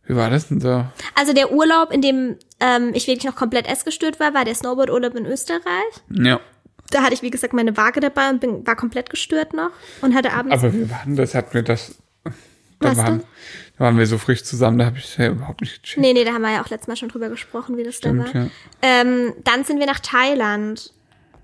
Wie 0.06 0.16
war 0.16 0.30
das 0.30 0.50
denn 0.50 0.60
da? 0.60 0.92
Also 1.16 1.32
der 1.32 1.54
Urlaub, 1.54 1.92
in 1.92 2.02
dem 2.02 2.38
ähm, 2.60 2.92
ich 2.94 3.08
wirklich 3.08 3.24
noch 3.24 3.36
komplett 3.36 3.68
essgestört 3.68 4.20
war, 4.20 4.34
war 4.34 4.44
der 4.44 4.56
Snowboard-Urlaub 4.56 5.16
in 5.16 5.26
Österreich. 5.26 5.94
Ja. 6.10 6.42
Da 6.90 7.04
hatte 7.04 7.14
ich, 7.14 7.22
wie 7.22 7.30
gesagt, 7.30 7.54
meine 7.54 7.78
Waage 7.78 8.02
dabei 8.02 8.30
und 8.30 8.42
bin, 8.42 8.68
war 8.68 8.76
komplett 8.76 9.10
gestört 9.10 9.54
noch 9.54 9.72
und 10.02 10.14
hatte 10.14 10.34
abends. 10.34 10.54
Aber 10.54 10.74
wir 10.74 10.90
waren, 10.90 11.16
das 11.16 11.34
hatten 11.34 11.54
wir 11.54 11.64
das. 11.64 11.96
Da 12.82 12.98
waren, 12.98 13.24
da 13.78 13.86
waren 13.86 13.98
wir 13.98 14.06
so 14.08 14.18
frisch 14.18 14.44
zusammen, 14.44 14.78
da 14.78 14.86
habe 14.86 14.98
ich 14.98 15.18
ja 15.18 15.30
überhaupt 15.30 15.62
nicht 15.62 15.82
gecheckt. 15.84 16.02
nee, 16.02 16.14
nee, 16.14 16.24
da 16.24 16.34
haben 16.34 16.42
wir 16.42 16.52
ja 16.52 16.64
auch 16.64 16.70
letztes 16.70 16.88
Mal 16.88 16.96
schon 16.96 17.10
drüber 17.10 17.30
gesprochen, 17.30 17.78
wie 17.78 17.84
das 17.84 17.96
Stimmt, 17.96 18.30
da 18.30 18.34
war. 18.34 18.42
ja. 18.44 18.50
Ähm, 18.82 19.34
dann 19.44 19.64
sind 19.64 19.80
wir 19.80 19.86
nach 19.86 20.00
Thailand 20.00 20.94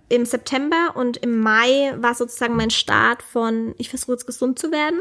im 0.09 0.25
September 0.25 0.93
und 0.95 1.17
im 1.17 1.39
Mai 1.39 1.93
war 1.97 2.15
sozusagen 2.15 2.55
mein 2.55 2.69
Start 2.71 3.21
von, 3.21 3.75
ich 3.77 3.89
versuche 3.89 4.13
jetzt 4.13 4.25
gesund 4.25 4.57
zu 4.57 4.71
werden. 4.71 4.99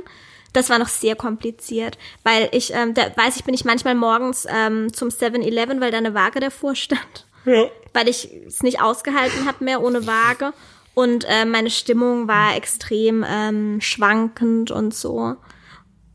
Das 0.52 0.70
war 0.70 0.78
noch 0.78 0.88
sehr 0.88 1.16
kompliziert, 1.16 1.98
weil 2.24 2.48
ich, 2.52 2.72
ähm, 2.72 2.94
da 2.94 3.02
weiß 3.14 3.36
ich, 3.36 3.44
bin 3.44 3.54
ich 3.54 3.64
manchmal 3.64 3.94
morgens 3.94 4.46
ähm, 4.48 4.92
zum 4.92 5.08
7-Eleven, 5.10 5.80
weil 5.80 5.90
da 5.90 5.98
eine 5.98 6.14
Waage 6.14 6.40
davor 6.40 6.74
stand. 6.74 7.26
Ja. 7.44 7.66
weil 7.94 8.08
ich 8.08 8.28
es 8.44 8.64
nicht 8.64 8.80
ausgehalten 8.82 9.46
habe 9.46 9.62
mehr 9.62 9.80
ohne 9.80 10.04
Waage. 10.06 10.52
Und 10.94 11.24
äh, 11.28 11.44
meine 11.44 11.70
Stimmung 11.70 12.26
war 12.26 12.56
extrem 12.56 13.24
ähm, 13.28 13.80
schwankend 13.80 14.72
und 14.72 14.92
so. 14.94 15.36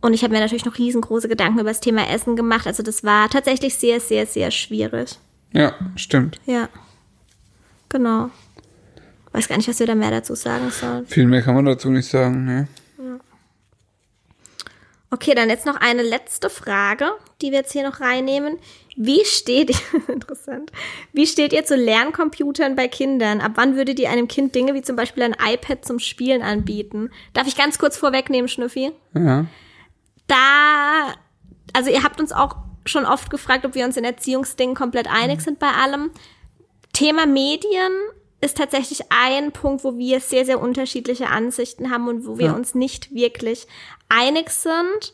Und 0.02 0.14
ich 0.14 0.24
habe 0.24 0.34
mir 0.34 0.40
natürlich 0.40 0.66
noch 0.66 0.78
riesengroße 0.78 1.30
Gedanken 1.30 1.60
über 1.60 1.70
das 1.70 1.80
Thema 1.80 2.10
Essen 2.10 2.36
gemacht. 2.36 2.68
Also 2.68 2.84
das 2.84 3.04
war 3.04 3.30
tatsächlich 3.30 3.76
sehr, 3.76 4.00
sehr, 4.00 4.26
sehr 4.26 4.52
schwierig. 4.52 5.18
Ja, 5.54 5.74
stimmt. 5.96 6.40
Ja. 6.46 6.70
Genau. 7.90 8.30
Weiß 9.32 9.48
gar 9.48 9.58
nicht, 9.58 9.70
was 9.70 9.80
wir 9.80 9.88
da 9.88 9.96
mehr 9.96 10.12
dazu 10.12 10.36
sagen 10.36 10.72
sollen. 10.72 11.06
Viel 11.06 11.28
mehr 11.28 11.42
kann 11.42 11.56
man 11.56 11.66
dazu 11.66 11.90
nicht 11.90 12.08
sagen, 12.08 12.46
ne? 12.46 12.68
Okay, 15.14 15.36
dann 15.36 15.50
jetzt 15.50 15.66
noch 15.66 15.76
eine 15.76 16.04
letzte 16.04 16.50
Frage, 16.50 17.10
die 17.42 17.52
wir 17.52 17.60
jetzt 17.60 17.74
hier 17.74 17.84
noch 17.84 18.00
reinnehmen. 18.00 18.58
Wie 18.96 19.26
steht 19.26 19.76
interessant? 20.08 20.72
Wie 21.12 21.28
steht 21.28 21.52
ihr 21.52 21.66
zu 21.66 21.76
Lerncomputern 21.76 22.78
bei 22.78 22.88
Kindern? 22.88 23.42
Ab 23.42 23.54
wann 23.56 23.76
würdet 23.76 24.00
ihr 24.00 24.10
einem 24.10 24.30
Kind 24.30 24.56
Dinge 24.56 24.74
wie 24.74 24.82
zum 24.82 24.96
Beispiel 24.96 25.24
ein 25.24 25.36
iPad 25.38 25.84
zum 25.84 26.00
Spielen 26.00 26.42
anbieten? 26.42 27.10
Darf 27.34 27.46
ich 27.46 27.58
ganz 27.58 27.78
kurz 27.78 27.98
vorwegnehmen, 27.98 28.48
Schnüffi? 28.48 28.94
Ja. 29.14 29.48
Da, 30.32 31.14
also 31.74 31.90
ihr 31.90 32.04
habt 32.04 32.22
uns 32.22 32.32
auch 32.32 32.56
schon 32.86 33.06
oft 33.06 33.30
gefragt, 33.30 33.66
ob 33.66 33.76
wir 33.76 33.84
uns 33.86 33.98
in 33.98 34.06
Erziehungsdingen 34.06 34.76
komplett 34.76 35.08
einig 35.08 35.42
sind 35.42 35.60
bei 35.60 35.72
allem. 35.72 36.12
Thema 36.94 37.26
Medien 37.26 37.92
ist 38.40 38.58
tatsächlich 38.58 39.12
ein 39.12 39.52
Punkt, 39.52 39.84
wo 39.84 39.98
wir 39.98 40.20
sehr, 40.22 40.46
sehr 40.46 40.62
unterschiedliche 40.62 41.28
Ansichten 41.28 41.92
haben 41.92 42.08
und 42.08 42.26
wo 42.26 42.38
wir 42.38 42.48
Ja. 42.48 42.54
uns 42.54 42.74
nicht 42.76 43.14
wirklich 43.14 43.68
einig 44.10 44.50
sind. 44.52 45.14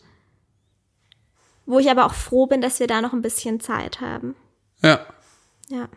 Wo 1.66 1.80
ich 1.80 1.90
aber 1.90 2.06
auch 2.06 2.14
froh 2.14 2.46
bin, 2.46 2.62
dass 2.62 2.80
wir 2.80 2.88
da 2.88 3.02
noch 3.02 3.12
ein 3.14 3.22
bisschen 3.22 3.60
Zeit 3.60 4.00
haben. 4.00 4.36
Ja. 4.84 5.06
Ja. 5.70 5.90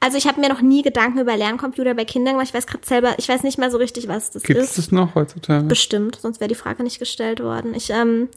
Also 0.00 0.16
ich 0.16 0.26
habe 0.26 0.40
mir 0.40 0.48
noch 0.48 0.60
nie 0.60 0.82
Gedanken 0.82 1.18
über 1.18 1.36
Lerncomputer 1.36 1.94
bei 1.94 2.04
Kindern 2.04 2.34
gemacht. 2.34 2.48
Ich 2.48 2.54
weiß 2.54 2.66
gerade 2.66 2.86
selber, 2.86 3.14
ich 3.18 3.28
weiß 3.28 3.42
nicht 3.42 3.58
mal 3.58 3.70
so 3.70 3.78
richtig, 3.78 4.08
was 4.08 4.30
das 4.30 4.42
Gibt 4.42 4.58
ist. 4.58 4.70
es 4.70 4.76
das 4.76 4.92
noch 4.92 5.14
heutzutage? 5.14 5.66
Bestimmt, 5.66 6.18
sonst 6.20 6.40
wäre 6.40 6.48
die 6.48 6.54
Frage 6.54 6.82
nicht 6.82 6.98
gestellt 6.98 7.42
worden. 7.42 7.74
Ich 7.74 7.90
ähm, 7.90 8.28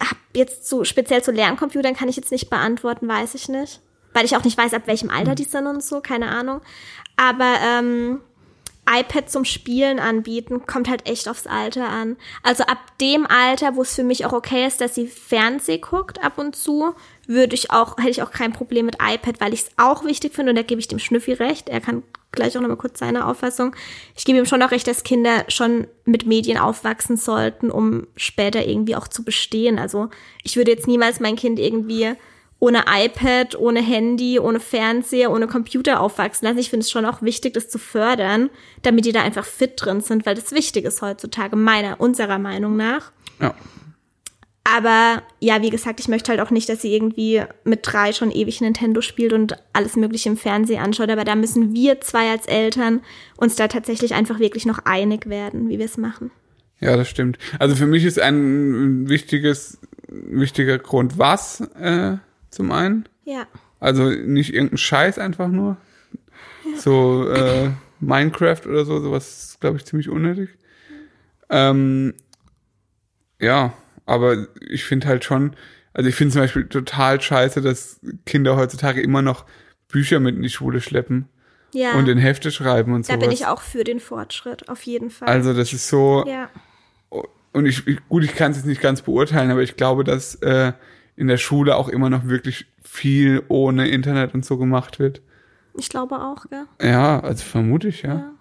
hab 0.00 0.16
jetzt 0.34 0.66
zu 0.66 0.84
speziell 0.84 1.22
zu 1.22 1.32
Lerncomputern 1.32 1.94
kann 1.94 2.08
ich 2.08 2.16
jetzt 2.16 2.32
nicht 2.32 2.50
beantworten, 2.50 3.08
weiß 3.08 3.34
ich 3.34 3.48
nicht, 3.48 3.80
weil 4.12 4.24
ich 4.24 4.36
auch 4.36 4.44
nicht 4.44 4.58
weiß, 4.58 4.74
ab 4.74 4.82
welchem 4.86 5.10
Alter 5.10 5.34
die 5.34 5.44
sind 5.44 5.66
und 5.66 5.82
so, 5.82 6.00
keine 6.00 6.28
Ahnung. 6.28 6.60
Aber 7.16 7.54
ähm, 7.64 8.20
iPad 8.88 9.30
zum 9.30 9.44
Spielen 9.44 9.98
anbieten 9.98 10.64
kommt 10.66 10.88
halt 10.88 11.08
echt 11.08 11.28
aufs 11.28 11.46
Alter 11.46 11.88
an. 11.88 12.16
Also 12.42 12.64
ab 12.64 12.78
dem 13.00 13.26
Alter, 13.26 13.76
wo 13.76 13.82
es 13.82 13.94
für 13.94 14.04
mich 14.04 14.24
auch 14.24 14.32
okay 14.32 14.66
ist, 14.66 14.80
dass 14.80 14.94
sie 14.94 15.06
Fernseh 15.06 15.78
guckt 15.78 16.22
ab 16.22 16.38
und 16.38 16.54
zu, 16.54 16.94
würde 17.26 17.54
ich 17.54 17.70
auch 17.70 17.96
hätte 17.98 18.10
ich 18.10 18.22
auch 18.22 18.30
kein 18.30 18.52
Problem 18.52 18.86
mit 18.86 18.96
iPad, 18.96 19.40
weil 19.40 19.52
ich 19.52 19.62
es 19.62 19.70
auch 19.76 20.04
wichtig 20.04 20.34
finde 20.34 20.50
und 20.50 20.56
da 20.56 20.62
gebe 20.62 20.80
ich 20.80 20.88
dem 20.88 20.98
Schnüffi 20.98 21.32
recht. 21.32 21.68
Er 21.68 21.80
kann 21.80 22.02
gleich 22.32 22.56
auch 22.56 22.60
noch 22.60 22.68
mal 22.68 22.76
kurz 22.76 23.00
seine 23.00 23.26
Auffassung. 23.26 23.74
Ich 24.16 24.24
gebe 24.24 24.38
ihm 24.38 24.46
schon 24.46 24.62
auch 24.62 24.70
recht, 24.70 24.86
dass 24.86 25.02
Kinder 25.02 25.44
schon 25.48 25.88
mit 26.04 26.26
Medien 26.26 26.58
aufwachsen 26.58 27.16
sollten, 27.16 27.70
um 27.70 28.06
später 28.16 28.64
irgendwie 28.64 28.94
auch 28.94 29.08
zu 29.08 29.24
bestehen. 29.24 29.78
Also 29.78 30.10
ich 30.44 30.56
würde 30.56 30.70
jetzt 30.70 30.86
niemals 30.86 31.18
mein 31.18 31.36
Kind 31.36 31.58
irgendwie 31.58 32.14
ohne 32.58 32.84
iPad, 32.88 33.58
ohne 33.58 33.82
Handy, 33.82 34.38
ohne 34.38 34.60
Fernseher, 34.60 35.30
ohne 35.30 35.46
Computer 35.46 36.00
aufwachsen 36.00 36.46
lassen. 36.46 36.58
Ich 36.58 36.70
finde 36.70 36.84
es 36.84 36.90
schon 36.90 37.04
auch 37.04 37.22
wichtig, 37.22 37.52
das 37.54 37.68
zu 37.68 37.78
fördern, 37.78 38.50
damit 38.82 39.04
die 39.04 39.12
da 39.12 39.22
einfach 39.22 39.44
fit 39.44 39.72
drin 39.76 40.00
sind, 40.00 40.24
weil 40.24 40.34
das 40.34 40.52
wichtig 40.52 40.84
ist 40.84 41.02
heutzutage, 41.02 41.56
meiner, 41.56 42.00
unserer 42.00 42.38
Meinung 42.38 42.76
nach. 42.76 43.12
Ja. 43.40 43.54
Aber 44.68 45.22
ja, 45.38 45.62
wie 45.62 45.70
gesagt, 45.70 46.00
ich 46.00 46.08
möchte 46.08 46.32
halt 46.32 46.40
auch 46.40 46.50
nicht, 46.50 46.68
dass 46.68 46.82
sie 46.82 46.92
irgendwie 46.92 47.42
mit 47.62 47.80
drei 47.82 48.12
schon 48.12 48.32
ewig 48.32 48.60
Nintendo 48.60 49.00
spielt 49.00 49.32
und 49.32 49.56
alles 49.72 49.94
Mögliche 49.94 50.28
im 50.28 50.36
Fernsehen 50.36 50.82
anschaut. 50.82 51.08
Aber 51.08 51.22
da 51.22 51.36
müssen 51.36 51.72
wir 51.72 52.00
zwei 52.00 52.30
als 52.30 52.46
Eltern 52.46 53.00
uns 53.36 53.54
da 53.54 53.68
tatsächlich 53.68 54.14
einfach 54.14 54.40
wirklich 54.40 54.66
noch 54.66 54.80
einig 54.84 55.28
werden, 55.28 55.68
wie 55.68 55.78
wir 55.78 55.84
es 55.84 55.98
machen. 55.98 56.32
Ja, 56.80 56.96
das 56.96 57.08
stimmt. 57.08 57.38
Also 57.60 57.76
für 57.76 57.86
mich 57.86 58.04
ist 58.04 58.18
ein 58.18 59.08
wichtiges, 59.08 59.78
wichtiger 60.08 60.78
Grund 60.78 61.16
was, 61.16 61.60
äh, 61.80 62.16
zum 62.56 62.72
einen. 62.72 63.08
Ja. 63.24 63.46
Also 63.78 64.08
nicht 64.10 64.52
irgendein 64.52 64.78
Scheiß 64.78 65.18
einfach 65.18 65.48
nur. 65.48 65.76
So 66.78 67.28
äh, 67.30 67.70
Minecraft 68.00 68.66
oder 68.66 68.84
so, 68.84 69.00
sowas 69.00 69.28
ist, 69.50 69.60
glaube 69.60 69.76
ich, 69.76 69.84
ziemlich 69.84 70.08
unnötig. 70.08 70.50
Ähm, 71.48 72.14
ja, 73.40 73.72
aber 74.04 74.48
ich 74.60 74.84
finde 74.84 75.06
halt 75.06 75.24
schon, 75.24 75.54
also 75.92 76.08
ich 76.08 76.14
finde 76.14 76.32
zum 76.32 76.42
Beispiel 76.42 76.66
total 76.66 77.20
scheiße, 77.20 77.60
dass 77.60 78.00
Kinder 78.24 78.56
heutzutage 78.56 79.00
immer 79.00 79.22
noch 79.22 79.44
Bücher 79.88 80.20
mit 80.20 80.36
in 80.36 80.42
die 80.42 80.50
Schule 80.50 80.80
schleppen 80.80 81.28
Ja. 81.72 81.94
und 81.94 82.08
in 82.08 82.18
Hefte 82.18 82.50
schreiben 82.50 82.92
und 82.94 83.08
da 83.08 83.14
sowas. 83.14 83.20
bin 83.20 83.30
ich 83.32 83.46
auch 83.46 83.60
für 83.62 83.84
den 83.84 84.00
Fortschritt, 84.00 84.68
auf 84.68 84.82
jeden 84.82 85.10
Fall. 85.10 85.28
also 85.28 85.52
das 85.54 85.72
ist 85.72 85.88
so, 85.88 86.24
ja. 86.26 86.50
und 87.52 87.66
ich, 87.66 87.86
ich 87.86 87.98
gut, 88.08 88.24
ich 88.24 88.34
kann 88.34 88.50
es 88.50 88.56
jetzt 88.58 88.66
nicht 88.66 88.80
ganz 88.80 89.02
beurteilen, 89.02 89.50
aber 89.50 89.62
ich 89.62 89.76
glaube, 89.76 90.02
dass 90.02 90.34
äh, 90.36 90.72
in 91.16 91.28
der 91.28 91.38
Schule 91.38 91.76
auch 91.76 91.88
immer 91.88 92.10
noch 92.10 92.26
wirklich 92.26 92.66
viel 92.82 93.42
ohne 93.48 93.88
Internet 93.88 94.34
und 94.34 94.44
so 94.44 94.58
gemacht 94.58 94.98
wird. 94.98 95.22
Ich 95.78 95.88
glaube 95.88 96.20
auch, 96.20 96.46
gell? 96.48 96.64
Ja, 96.80 97.20
also 97.20 97.44
vermute 97.44 97.88
ich, 97.88 98.02
ja. 98.02 98.32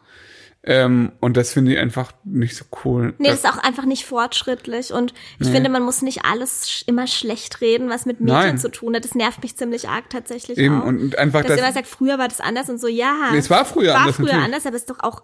Ähm, 0.67 1.11
und 1.19 1.37
das 1.37 1.53
finde 1.53 1.73
ich 1.73 1.79
einfach 1.79 2.11
nicht 2.23 2.55
so 2.55 2.65
cool. 2.83 3.13
Nee, 3.19 3.27
das 3.27 3.39
ist 3.39 3.45
auch 3.47 3.59
einfach 3.59 3.85
nicht 3.85 4.03
fortschrittlich. 4.05 4.93
Und 4.93 5.13
ich 5.39 5.47
finde, 5.47 5.69
man 5.69 5.83
muss 5.83 6.01
nicht 6.01 6.25
alles 6.25 6.71
sch 6.71 6.83
immer 6.87 7.05
schlecht 7.05 7.61
reden, 7.61 7.87
was 7.89 8.07
mit 8.07 8.19
Medien 8.19 8.57
zu 8.57 8.71
tun 8.71 8.95
hat. 8.95 9.05
Das 9.05 9.13
nervt 9.13 9.43
mich 9.43 9.55
ziemlich 9.55 9.89
arg 9.89 10.09
tatsächlich 10.09 10.57
Eben, 10.57 10.81
auch. 10.81 10.85
und, 10.87 11.19
einfach 11.19 11.41
dass 11.41 11.49
das. 11.49 11.59
immer 11.59 11.71
sagt, 11.71 11.85
früher 11.85 12.17
war 12.17 12.27
das 12.27 12.41
anders 12.41 12.67
und 12.67 12.81
so, 12.81 12.87
ja. 12.87 13.29
Nee, 13.31 13.37
es 13.37 13.49
war 13.51 13.63
früher 13.63 13.93
war 13.93 14.01
anders, 14.01 14.15
früher 14.15 14.25
natürlich. 14.25 14.45
anders, 14.45 14.65
aber 14.65 14.75
es 14.75 14.81
ist 14.81 14.89
doch 14.89 15.01
auch 15.01 15.21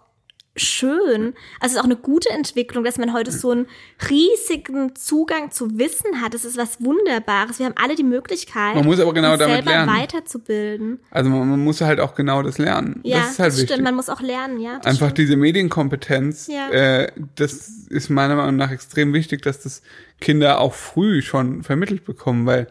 schön. 0.54 1.32
Also 1.60 1.66
es 1.66 1.72
ist 1.72 1.78
auch 1.78 1.84
eine 1.84 1.96
gute 1.96 2.28
Entwicklung, 2.30 2.84
dass 2.84 2.98
man 2.98 3.12
heute 3.14 3.32
so 3.32 3.50
einen 3.52 3.66
riesigen 4.10 4.94
Zugang 4.94 5.50
zu 5.50 5.78
Wissen 5.78 6.20
hat. 6.20 6.34
Das 6.34 6.44
ist 6.44 6.56
was 6.58 6.80
Wunderbares. 6.82 7.58
Wir 7.58 7.66
haben 7.66 7.74
alle 7.82 7.94
die 7.94 8.02
Möglichkeit, 8.02 8.74
Man 8.74 8.84
muss 8.84 9.00
aber 9.00 9.14
genau 9.14 9.30
uns 9.32 9.38
damit 9.38 9.54
selber 9.56 9.70
lernen. 9.70 9.96
weiterzubilden. 9.96 11.00
Also 11.10 11.30
man, 11.30 11.48
man 11.48 11.60
muss 11.64 11.80
halt 11.80 12.00
auch 12.00 12.14
genau 12.14 12.42
das 12.42 12.58
lernen. 12.58 13.00
Ja, 13.02 13.20
das 13.20 13.30
ist 13.32 13.38
halt 13.38 13.52
wichtig. 13.54 13.70
stimmt. 13.70 13.84
Man 13.84 13.94
muss 13.94 14.08
auch 14.10 14.20
lernen, 14.20 14.60
ja. 14.60 14.76
das 14.76 14.86
Einfach 14.86 15.06
stimmt. 15.06 15.18
diese 15.18 15.36
Medienkompetenz, 15.36 16.48
Ja. 16.48 16.68
äh, 16.70 17.12
das 17.36 17.68
ist 17.88 18.10
meiner 18.10 18.36
Meinung 18.36 18.56
nach 18.56 18.70
extrem 18.70 19.12
wichtig, 19.14 19.42
dass 19.42 19.62
das 19.62 19.80
Kinder 20.20 20.60
auch 20.60 20.74
früh 20.74 21.22
schon 21.22 21.62
vermittelt 21.62 22.04
bekommen, 22.04 22.44
weil 22.46 22.66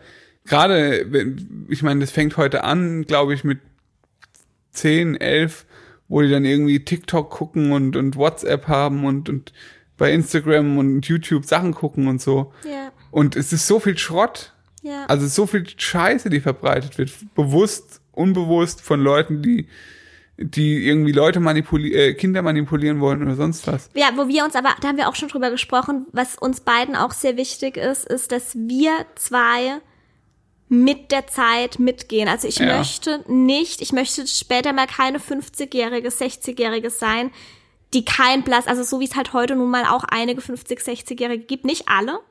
gerade, 0.45 1.05
ich 1.67 1.81
meine, 1.83 1.99
das 2.01 2.11
fängt 2.11 2.37
heute 2.37 2.63
an, 2.63 3.03
glaube 3.05 3.33
ich, 3.33 3.43
mit 3.43 3.59
10, 4.71 5.15
11, 5.19 5.65
wo 6.11 6.21
die 6.21 6.29
dann 6.29 6.43
irgendwie 6.43 6.83
TikTok 6.83 7.29
gucken 7.29 7.71
und, 7.71 7.95
und 7.95 8.17
WhatsApp 8.17 8.67
haben 8.67 9.05
und, 9.05 9.29
und 9.29 9.53
bei 9.97 10.11
Instagram 10.11 10.77
und 10.77 11.07
YouTube 11.07 11.45
Sachen 11.45 11.73
gucken 11.73 12.07
und 12.07 12.21
so. 12.21 12.51
Ja, 12.65 12.91
Und 13.11 13.37
es 13.37 13.53
ist 13.53 13.65
so 13.65 13.79
viel 13.79 13.97
Schrott, 13.97 14.51
ja. 14.81 15.05
also 15.05 15.25
so 15.25 15.47
viel 15.47 15.65
Scheiße, 15.65 16.29
die 16.29 16.41
verbreitet 16.41 16.97
wird, 16.97 17.11
bewusst, 17.33 18.01
unbewusst 18.11 18.81
von 18.81 18.99
Leuten, 18.99 19.41
die 19.41 19.67
die 20.37 20.87
irgendwie 20.87 21.11
Leute 21.11 21.39
manipulieren, 21.39 21.99
äh, 21.99 22.13
Kinder 22.13 22.41
manipulieren 22.41 22.99
wollen 22.99 23.21
oder 23.21 23.35
sonst 23.35 23.67
was. 23.67 23.91
Ja, 23.93 24.09
wo 24.15 24.27
wir 24.27 24.43
uns 24.43 24.55
aber, 24.55 24.69
da 24.81 24.87
haben 24.87 24.97
wir 24.97 25.07
auch 25.07 25.13
schon 25.13 25.29
drüber 25.29 25.51
gesprochen, 25.51 26.07
was 26.13 26.35
uns 26.35 26.61
beiden 26.61 26.95
auch 26.95 27.11
sehr 27.11 27.37
wichtig 27.37 27.77
ist, 27.77 28.05
ist, 28.05 28.31
dass 28.31 28.55
wir 28.55 29.05
zwei 29.13 29.81
mit 30.73 31.11
der 31.11 31.27
Zeit 31.27 31.79
mitgehen. 31.79 32.29
Also 32.29 32.47
ich 32.47 32.59
Ja. 32.59 32.77
möchte 32.77 33.25
nicht, 33.27 33.81
ich 33.81 33.91
möchte 33.91 34.25
später 34.25 34.71
mal 34.71 34.87
keine 34.87 35.19
50-jährige, 35.19 36.07
60-jährige 36.07 36.89
sein, 36.89 37.29
die 37.93 38.05
kein 38.05 38.43
Blass, 38.43 38.67
also 38.67 38.81
so 38.81 39.01
wie 39.01 39.05
es 39.05 39.17
halt 39.17 39.33
heute 39.33 39.57
nun 39.57 39.69
mal 39.69 39.83
auch 39.83 40.05
einige 40.05 40.39
50, 40.39 40.79
60-jährige 40.79 41.43
gibt, 41.43 41.65
nicht 41.65 41.89
alle, 41.89 42.21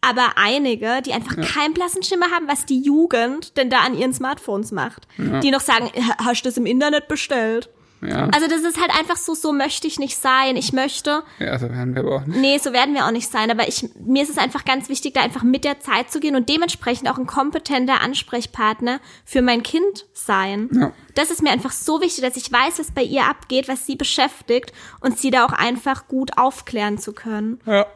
aber 0.00 0.32
einige, 0.34 1.00
die 1.02 1.12
einfach 1.12 1.36
keinen 1.36 1.74
blassen 1.74 2.02
Schimmer 2.02 2.32
haben, 2.32 2.48
was 2.48 2.66
die 2.66 2.80
Jugend 2.80 3.56
denn 3.56 3.70
da 3.70 3.78
an 3.82 3.96
ihren 3.96 4.12
Smartphones 4.12 4.72
macht. 4.72 5.06
Die 5.16 5.52
noch 5.52 5.60
sagen, 5.60 5.88
hast 6.18 6.44
du 6.44 6.48
das 6.48 6.56
im 6.56 6.66
Internet 6.66 7.06
bestellt? 7.06 7.68
Ja. 8.02 8.28
Also 8.28 8.46
das 8.48 8.62
ist 8.62 8.80
halt 8.80 8.90
einfach 8.96 9.16
so, 9.16 9.34
so 9.34 9.52
möchte 9.52 9.86
ich 9.86 9.98
nicht 9.98 10.16
sein. 10.18 10.56
Ich 10.56 10.72
möchte, 10.72 11.22
ja, 11.38 11.58
so 11.58 11.68
werden 11.68 11.94
wir 11.94 12.02
aber 12.02 12.16
auch 12.16 12.26
nicht. 12.26 12.38
nee, 12.38 12.58
so 12.58 12.72
werden 12.72 12.94
wir 12.94 13.06
auch 13.06 13.10
nicht 13.10 13.30
sein, 13.30 13.50
aber 13.50 13.68
ich, 13.68 13.88
mir 13.98 14.22
ist 14.22 14.30
es 14.30 14.38
einfach 14.38 14.64
ganz 14.64 14.88
wichtig, 14.88 15.14
da 15.14 15.22
einfach 15.22 15.42
mit 15.42 15.64
der 15.64 15.80
Zeit 15.80 16.10
zu 16.10 16.20
gehen 16.20 16.36
und 16.36 16.48
dementsprechend 16.48 17.10
auch 17.10 17.18
ein 17.18 17.26
kompetenter 17.26 18.00
Ansprechpartner 18.00 19.00
für 19.24 19.42
mein 19.42 19.62
Kind 19.62 20.06
sein. 20.12 20.68
Ja. 20.72 20.92
Das 21.14 21.30
ist 21.30 21.42
mir 21.42 21.50
einfach 21.50 21.72
so 21.72 22.00
wichtig, 22.00 22.22
dass 22.22 22.36
ich 22.36 22.52
weiß, 22.52 22.78
was 22.78 22.90
bei 22.90 23.02
ihr 23.02 23.24
abgeht, 23.24 23.68
was 23.68 23.86
sie 23.86 23.96
beschäftigt 23.96 24.72
und 25.00 25.18
sie 25.18 25.30
da 25.30 25.46
auch 25.46 25.52
einfach 25.52 26.08
gut 26.08 26.36
aufklären 26.36 26.98
zu 26.98 27.12
können. 27.12 27.60
Ja. 27.66 27.86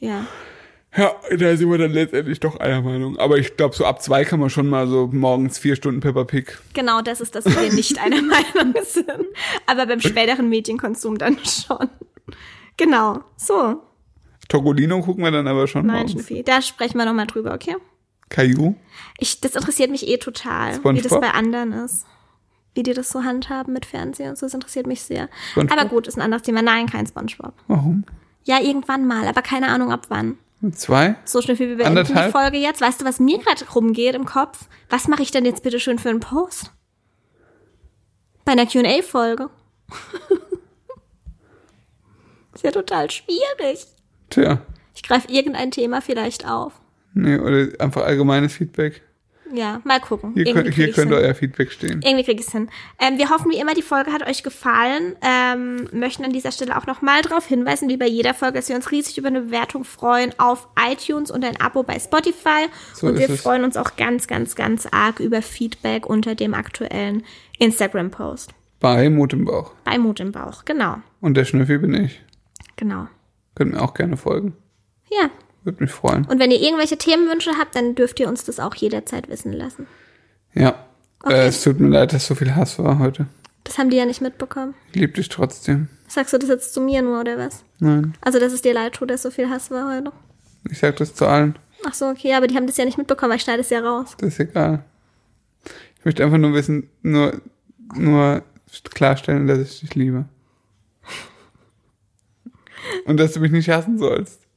Ja. 0.00 0.26
Ja, 0.96 1.12
da 1.30 1.56
sind 1.56 1.70
wir 1.70 1.78
dann 1.78 1.92
letztendlich 1.92 2.40
doch 2.40 2.56
einer 2.60 2.80
Meinung. 2.80 3.18
Aber 3.18 3.36
ich 3.36 3.56
glaube, 3.56 3.74
so 3.74 3.84
ab 3.84 4.02
zwei 4.02 4.24
kann 4.24 4.40
man 4.40 4.48
schon 4.50 4.68
mal 4.68 4.86
so 4.86 5.08
morgens 5.12 5.58
vier 5.58 5.76
Stunden 5.76 6.00
Peppa 6.00 6.24
Pig. 6.24 6.58
Genau, 6.72 7.02
das 7.02 7.20
ist 7.20 7.34
das, 7.34 7.44
wo 7.44 7.50
wir 7.60 7.72
nicht 7.72 7.98
einer 7.98 8.22
Meinung 8.22 8.74
sind. 8.82 9.26
Aber 9.66 9.86
beim 9.86 10.00
späteren 10.00 10.48
Medienkonsum 10.48 11.18
dann 11.18 11.38
schon. 11.44 11.88
Genau. 12.78 13.20
So. 13.36 13.82
Togolino 14.48 15.02
gucken 15.02 15.24
wir 15.24 15.30
dann 15.30 15.46
aber 15.46 15.66
schon 15.66 15.84
Nein, 15.86 15.96
morgens. 15.96 16.12
Schnüffi. 16.12 16.42
Da 16.42 16.62
sprechen 16.62 16.96
wir 16.96 17.04
nochmal 17.04 17.26
drüber, 17.26 17.52
okay? 17.52 17.76
Caillou. 18.30 18.74
Ich, 19.18 19.40
das 19.40 19.54
interessiert 19.54 19.90
mich 19.90 20.06
eh 20.08 20.16
total, 20.16 20.72
wie 20.72 20.76
SpongeBob? 20.76 21.10
das 21.10 21.20
bei 21.20 21.30
anderen 21.30 21.72
ist. 21.72 22.06
Wie 22.74 22.82
die 22.82 22.94
das 22.94 23.10
so 23.10 23.24
handhaben 23.24 23.72
mit 23.72 23.84
Fernsehen 23.86 24.30
und 24.30 24.38
so, 24.38 24.46
das 24.46 24.54
interessiert 24.54 24.86
mich 24.86 25.02
sehr. 25.02 25.28
SpongeBob? 25.52 25.78
Aber 25.78 25.88
gut, 25.88 26.06
ist 26.06 26.16
ein 26.16 26.22
anderes 26.22 26.42
Thema. 26.42 26.62
Nein, 26.62 26.86
kein 26.86 27.06
Spongebob. 27.06 27.52
Warum? 27.66 28.04
Ja, 28.44 28.60
irgendwann 28.60 29.06
mal, 29.06 29.26
aber 29.26 29.42
keine 29.42 29.68
Ahnung 29.68 29.92
ab 29.92 30.06
wann. 30.08 30.38
Zwei? 30.72 31.14
So 31.24 31.40
schnell 31.40 31.58
wie 31.58 31.68
wir 31.68 31.76
beenden 31.76 32.04
die? 32.04 32.30
Folge 32.30 32.58
jetzt. 32.58 32.80
Weißt 32.80 33.00
du, 33.00 33.04
was 33.04 33.20
mir 33.20 33.38
gerade 33.38 33.64
rumgeht 33.70 34.14
im 34.14 34.24
Kopf? 34.24 34.66
Was 34.88 35.06
mache 35.06 35.22
ich 35.22 35.30
denn 35.30 35.44
jetzt 35.44 35.62
bitte 35.62 35.78
schön 35.78 35.98
für 35.98 36.08
einen 36.08 36.20
Post? 36.20 36.72
Bei 38.44 38.52
einer 38.52 38.66
Q&A-Folge. 38.66 39.50
ist 42.54 42.64
ja 42.64 42.72
total 42.72 43.10
schwierig. 43.10 43.86
Tja. 44.30 44.60
Ich 44.94 45.02
greife 45.02 45.30
irgendein 45.30 45.70
Thema 45.70 46.02
vielleicht 46.02 46.48
auf. 46.48 46.72
Nee, 47.14 47.38
oder 47.38 47.68
einfach 47.78 48.02
allgemeines 48.02 48.54
Feedback. 48.54 49.02
Ja, 49.52 49.80
mal 49.84 50.00
gucken. 50.00 50.32
Hier, 50.34 50.52
könnt, 50.52 50.74
hier 50.74 50.92
könnte 50.92 51.16
euer 51.16 51.34
Feedback 51.34 51.72
stehen. 51.72 52.02
Irgendwie 52.02 52.24
krieg 52.24 52.40
ich's 52.40 52.52
hin. 52.52 52.68
Ähm, 52.98 53.18
wir 53.18 53.30
hoffen 53.30 53.50
wie 53.50 53.58
immer, 53.58 53.74
die 53.74 53.82
Folge 53.82 54.12
hat 54.12 54.26
euch 54.28 54.42
gefallen. 54.42 55.16
Ähm, 55.22 55.88
möchten 55.92 56.24
an 56.24 56.32
dieser 56.32 56.52
Stelle 56.52 56.76
auch 56.76 56.86
nochmal 56.86 57.22
darauf 57.22 57.46
hinweisen, 57.46 57.88
wie 57.88 57.96
bei 57.96 58.06
jeder 58.06 58.34
Folge, 58.34 58.58
dass 58.58 58.68
wir 58.68 58.76
uns 58.76 58.90
riesig 58.90 59.16
über 59.18 59.28
eine 59.28 59.42
Bewertung 59.42 59.84
freuen 59.84 60.32
auf 60.38 60.68
iTunes 60.78 61.30
und 61.30 61.44
ein 61.44 61.60
Abo 61.60 61.82
bei 61.82 61.98
Spotify. 61.98 62.66
So 62.94 63.06
und 63.06 63.18
wir 63.18 63.30
es. 63.30 63.40
freuen 63.40 63.64
uns 63.64 63.76
auch 63.76 63.96
ganz, 63.96 64.26
ganz, 64.26 64.54
ganz 64.54 64.86
arg 64.90 65.20
über 65.20 65.42
Feedback 65.42 66.06
unter 66.06 66.34
dem 66.34 66.54
aktuellen 66.54 67.24
Instagram-Post. 67.58 68.52
Bei 68.80 69.10
Mut 69.10 69.32
im 69.32 69.44
Bauch. 69.44 69.72
Bei 69.84 69.98
Mut 69.98 70.20
im 70.20 70.32
Bauch. 70.32 70.64
Genau. 70.64 70.98
Und 71.20 71.36
der 71.36 71.44
Schnüffi 71.44 71.78
bin 71.78 71.94
ich. 71.94 72.22
Genau. 72.76 73.08
Könnt 73.54 73.72
mir 73.72 73.82
auch 73.82 73.94
gerne 73.94 74.16
folgen. 74.16 74.54
Ja. 75.10 75.30
Würde 75.68 75.84
mich 75.84 75.92
freuen. 75.92 76.24
Und 76.24 76.38
wenn 76.38 76.50
ihr 76.50 76.62
irgendwelche 76.62 76.96
Themenwünsche 76.96 77.50
habt, 77.58 77.76
dann 77.76 77.94
dürft 77.94 78.18
ihr 78.20 78.26
uns 78.26 78.42
das 78.42 78.58
auch 78.58 78.74
jederzeit 78.74 79.28
wissen 79.28 79.52
lassen. 79.52 79.86
Ja. 80.54 80.86
Okay. 81.22 81.34
Äh, 81.34 81.46
es 81.48 81.62
tut 81.62 81.78
mir 81.78 81.88
leid, 81.88 82.14
dass 82.14 82.26
so 82.26 82.34
viel 82.34 82.56
Hass 82.56 82.78
war 82.78 82.98
heute. 82.98 83.26
Das 83.64 83.76
haben 83.76 83.90
die 83.90 83.98
ja 83.98 84.06
nicht 84.06 84.22
mitbekommen. 84.22 84.72
Ich 84.92 85.00
lieb 85.02 85.12
dich 85.12 85.28
trotzdem. 85.28 85.88
Sagst 86.06 86.32
du 86.32 86.38
das 86.38 86.48
jetzt 86.48 86.72
zu 86.72 86.80
mir 86.80 87.02
nur, 87.02 87.20
oder 87.20 87.36
was? 87.36 87.64
Nein. 87.80 88.14
Also, 88.22 88.38
dass 88.38 88.54
es 88.54 88.62
dir 88.62 88.72
leid 88.72 88.94
tut, 88.94 89.10
dass 89.10 89.20
so 89.20 89.30
viel 89.30 89.50
Hass 89.50 89.70
war 89.70 89.94
heute? 89.94 90.10
Ich 90.70 90.78
sag 90.78 90.96
das 90.96 91.14
zu 91.14 91.26
allen. 91.26 91.54
Ach 91.86 91.92
so, 91.92 92.06
okay, 92.06 92.32
aber 92.32 92.46
die 92.46 92.56
haben 92.56 92.66
das 92.66 92.78
ja 92.78 92.86
nicht 92.86 92.96
mitbekommen, 92.96 93.28
weil 93.28 93.36
ich 93.36 93.42
schneide 93.42 93.60
es 93.60 93.68
ja 93.68 93.80
raus. 93.80 94.16
Das 94.16 94.28
ist 94.30 94.40
egal. 94.40 94.86
Ich 95.98 96.04
möchte 96.06 96.24
einfach 96.24 96.38
nur 96.38 96.54
wissen, 96.54 96.88
nur, 97.02 97.42
nur 97.94 98.42
klarstellen, 98.94 99.46
dass 99.46 99.58
ich 99.58 99.80
dich 99.80 99.94
liebe. 99.94 100.24
Und 103.04 103.18
dass 103.18 103.34
du 103.34 103.40
mich 103.40 103.52
nicht 103.52 103.68
hassen 103.68 103.98
sollst. 103.98 104.47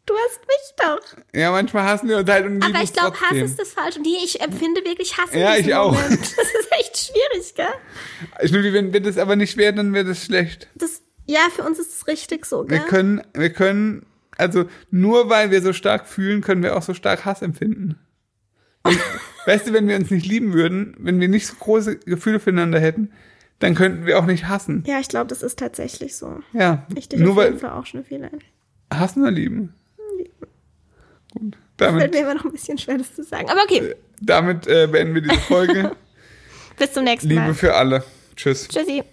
Doch. 0.83 1.17
Ja, 1.33 1.51
manchmal 1.51 1.83
hassen 1.83 2.09
wir 2.09 2.17
uns 2.17 2.29
halt 2.29 2.45
und 2.45 2.63
Aber 2.63 2.81
ich 2.83 2.93
glaube, 2.93 3.15
Hass 3.19 3.37
ist 3.37 3.59
das 3.59 3.73
falsch. 3.73 3.97
Und 3.97 4.03
die, 4.05 4.15
ich 4.23 4.41
empfinde 4.41 4.81
wirklich 4.85 5.17
Hass 5.17 5.33
Ja, 5.33 5.55
ich 5.55 5.73
auch. 5.75 5.93
Moment. 5.93 6.19
Das 6.21 6.29
ist 6.47 6.71
echt 6.79 6.97
schwierig, 6.97 7.55
gell? 7.55 8.47
Schnüffi, 8.47 8.73
wenn 8.73 8.93
wir 8.93 9.01
das 9.01 9.17
aber 9.17 9.35
nicht 9.35 9.57
werden, 9.57 9.77
dann 9.77 9.93
wird 9.93 10.07
es 10.07 10.25
schlecht. 10.25 10.67
Das, 10.75 11.01
ja, 11.25 11.41
für 11.55 11.63
uns 11.63 11.79
ist 11.79 11.93
es 11.93 12.07
richtig 12.07 12.45
so, 12.45 12.67
Wir 12.69 12.79
gell? 12.79 12.87
können, 12.87 13.21
wir 13.33 13.51
können, 13.51 14.05
also 14.37 14.65
nur 14.89 15.29
weil 15.29 15.51
wir 15.51 15.61
so 15.61 15.73
stark 15.73 16.07
fühlen, 16.07 16.41
können 16.41 16.63
wir 16.63 16.75
auch 16.75 16.81
so 16.83 16.93
stark 16.93 17.25
Hass 17.25 17.41
empfinden. 17.41 17.99
Und, 18.83 18.97
weißt 19.45 19.67
du, 19.67 19.73
wenn 19.73 19.87
wir 19.87 19.95
uns 19.95 20.09
nicht 20.09 20.25
lieben 20.25 20.53
würden, 20.53 20.95
wenn 20.99 21.19
wir 21.19 21.27
nicht 21.27 21.47
so 21.47 21.55
große 21.59 21.97
Gefühle 21.97 22.39
füreinander 22.39 22.79
hätten, 22.79 23.11
dann 23.59 23.75
könnten 23.75 24.05
wir 24.07 24.17
auch 24.17 24.25
nicht 24.25 24.47
hassen. 24.47 24.83
Ja, 24.87 24.99
ich 24.99 25.07
glaube, 25.07 25.27
das 25.27 25.43
ist 25.43 25.59
tatsächlich 25.59 26.15
so. 26.17 26.39
Ja, 26.53 26.87
Ich 26.95 27.09
dich 27.09 27.19
nur 27.19 27.35
weil 27.35 27.63
auch 27.65 27.85
schon 27.85 28.03
viel 28.03 28.23
ein. 28.23 28.39
hassen 28.91 29.21
oder 29.21 29.31
lieben. 29.31 29.73
Gut, 31.81 31.99
Fällt 31.99 32.01
damit, 32.01 32.13
mir 32.13 32.19
immer 32.19 32.35
noch 32.35 32.45
ein 32.45 32.51
bisschen 32.51 32.77
schwer, 32.77 32.97
das 32.97 33.15
zu 33.15 33.23
sagen. 33.23 33.49
Aber 33.49 33.61
okay, 33.63 33.95
damit 34.21 34.67
äh, 34.67 34.87
beenden 34.87 35.15
wir 35.15 35.21
diese 35.21 35.39
Folge. 35.41 35.95
bis 36.77 36.93
zum 36.93 37.03
nächsten 37.03 37.29
Liebe 37.29 37.41
Mal. 37.41 37.53
für 37.53 37.73
alle. 37.73 38.03
Tschüss. 38.35 38.67
Tschüssi. 38.67 39.03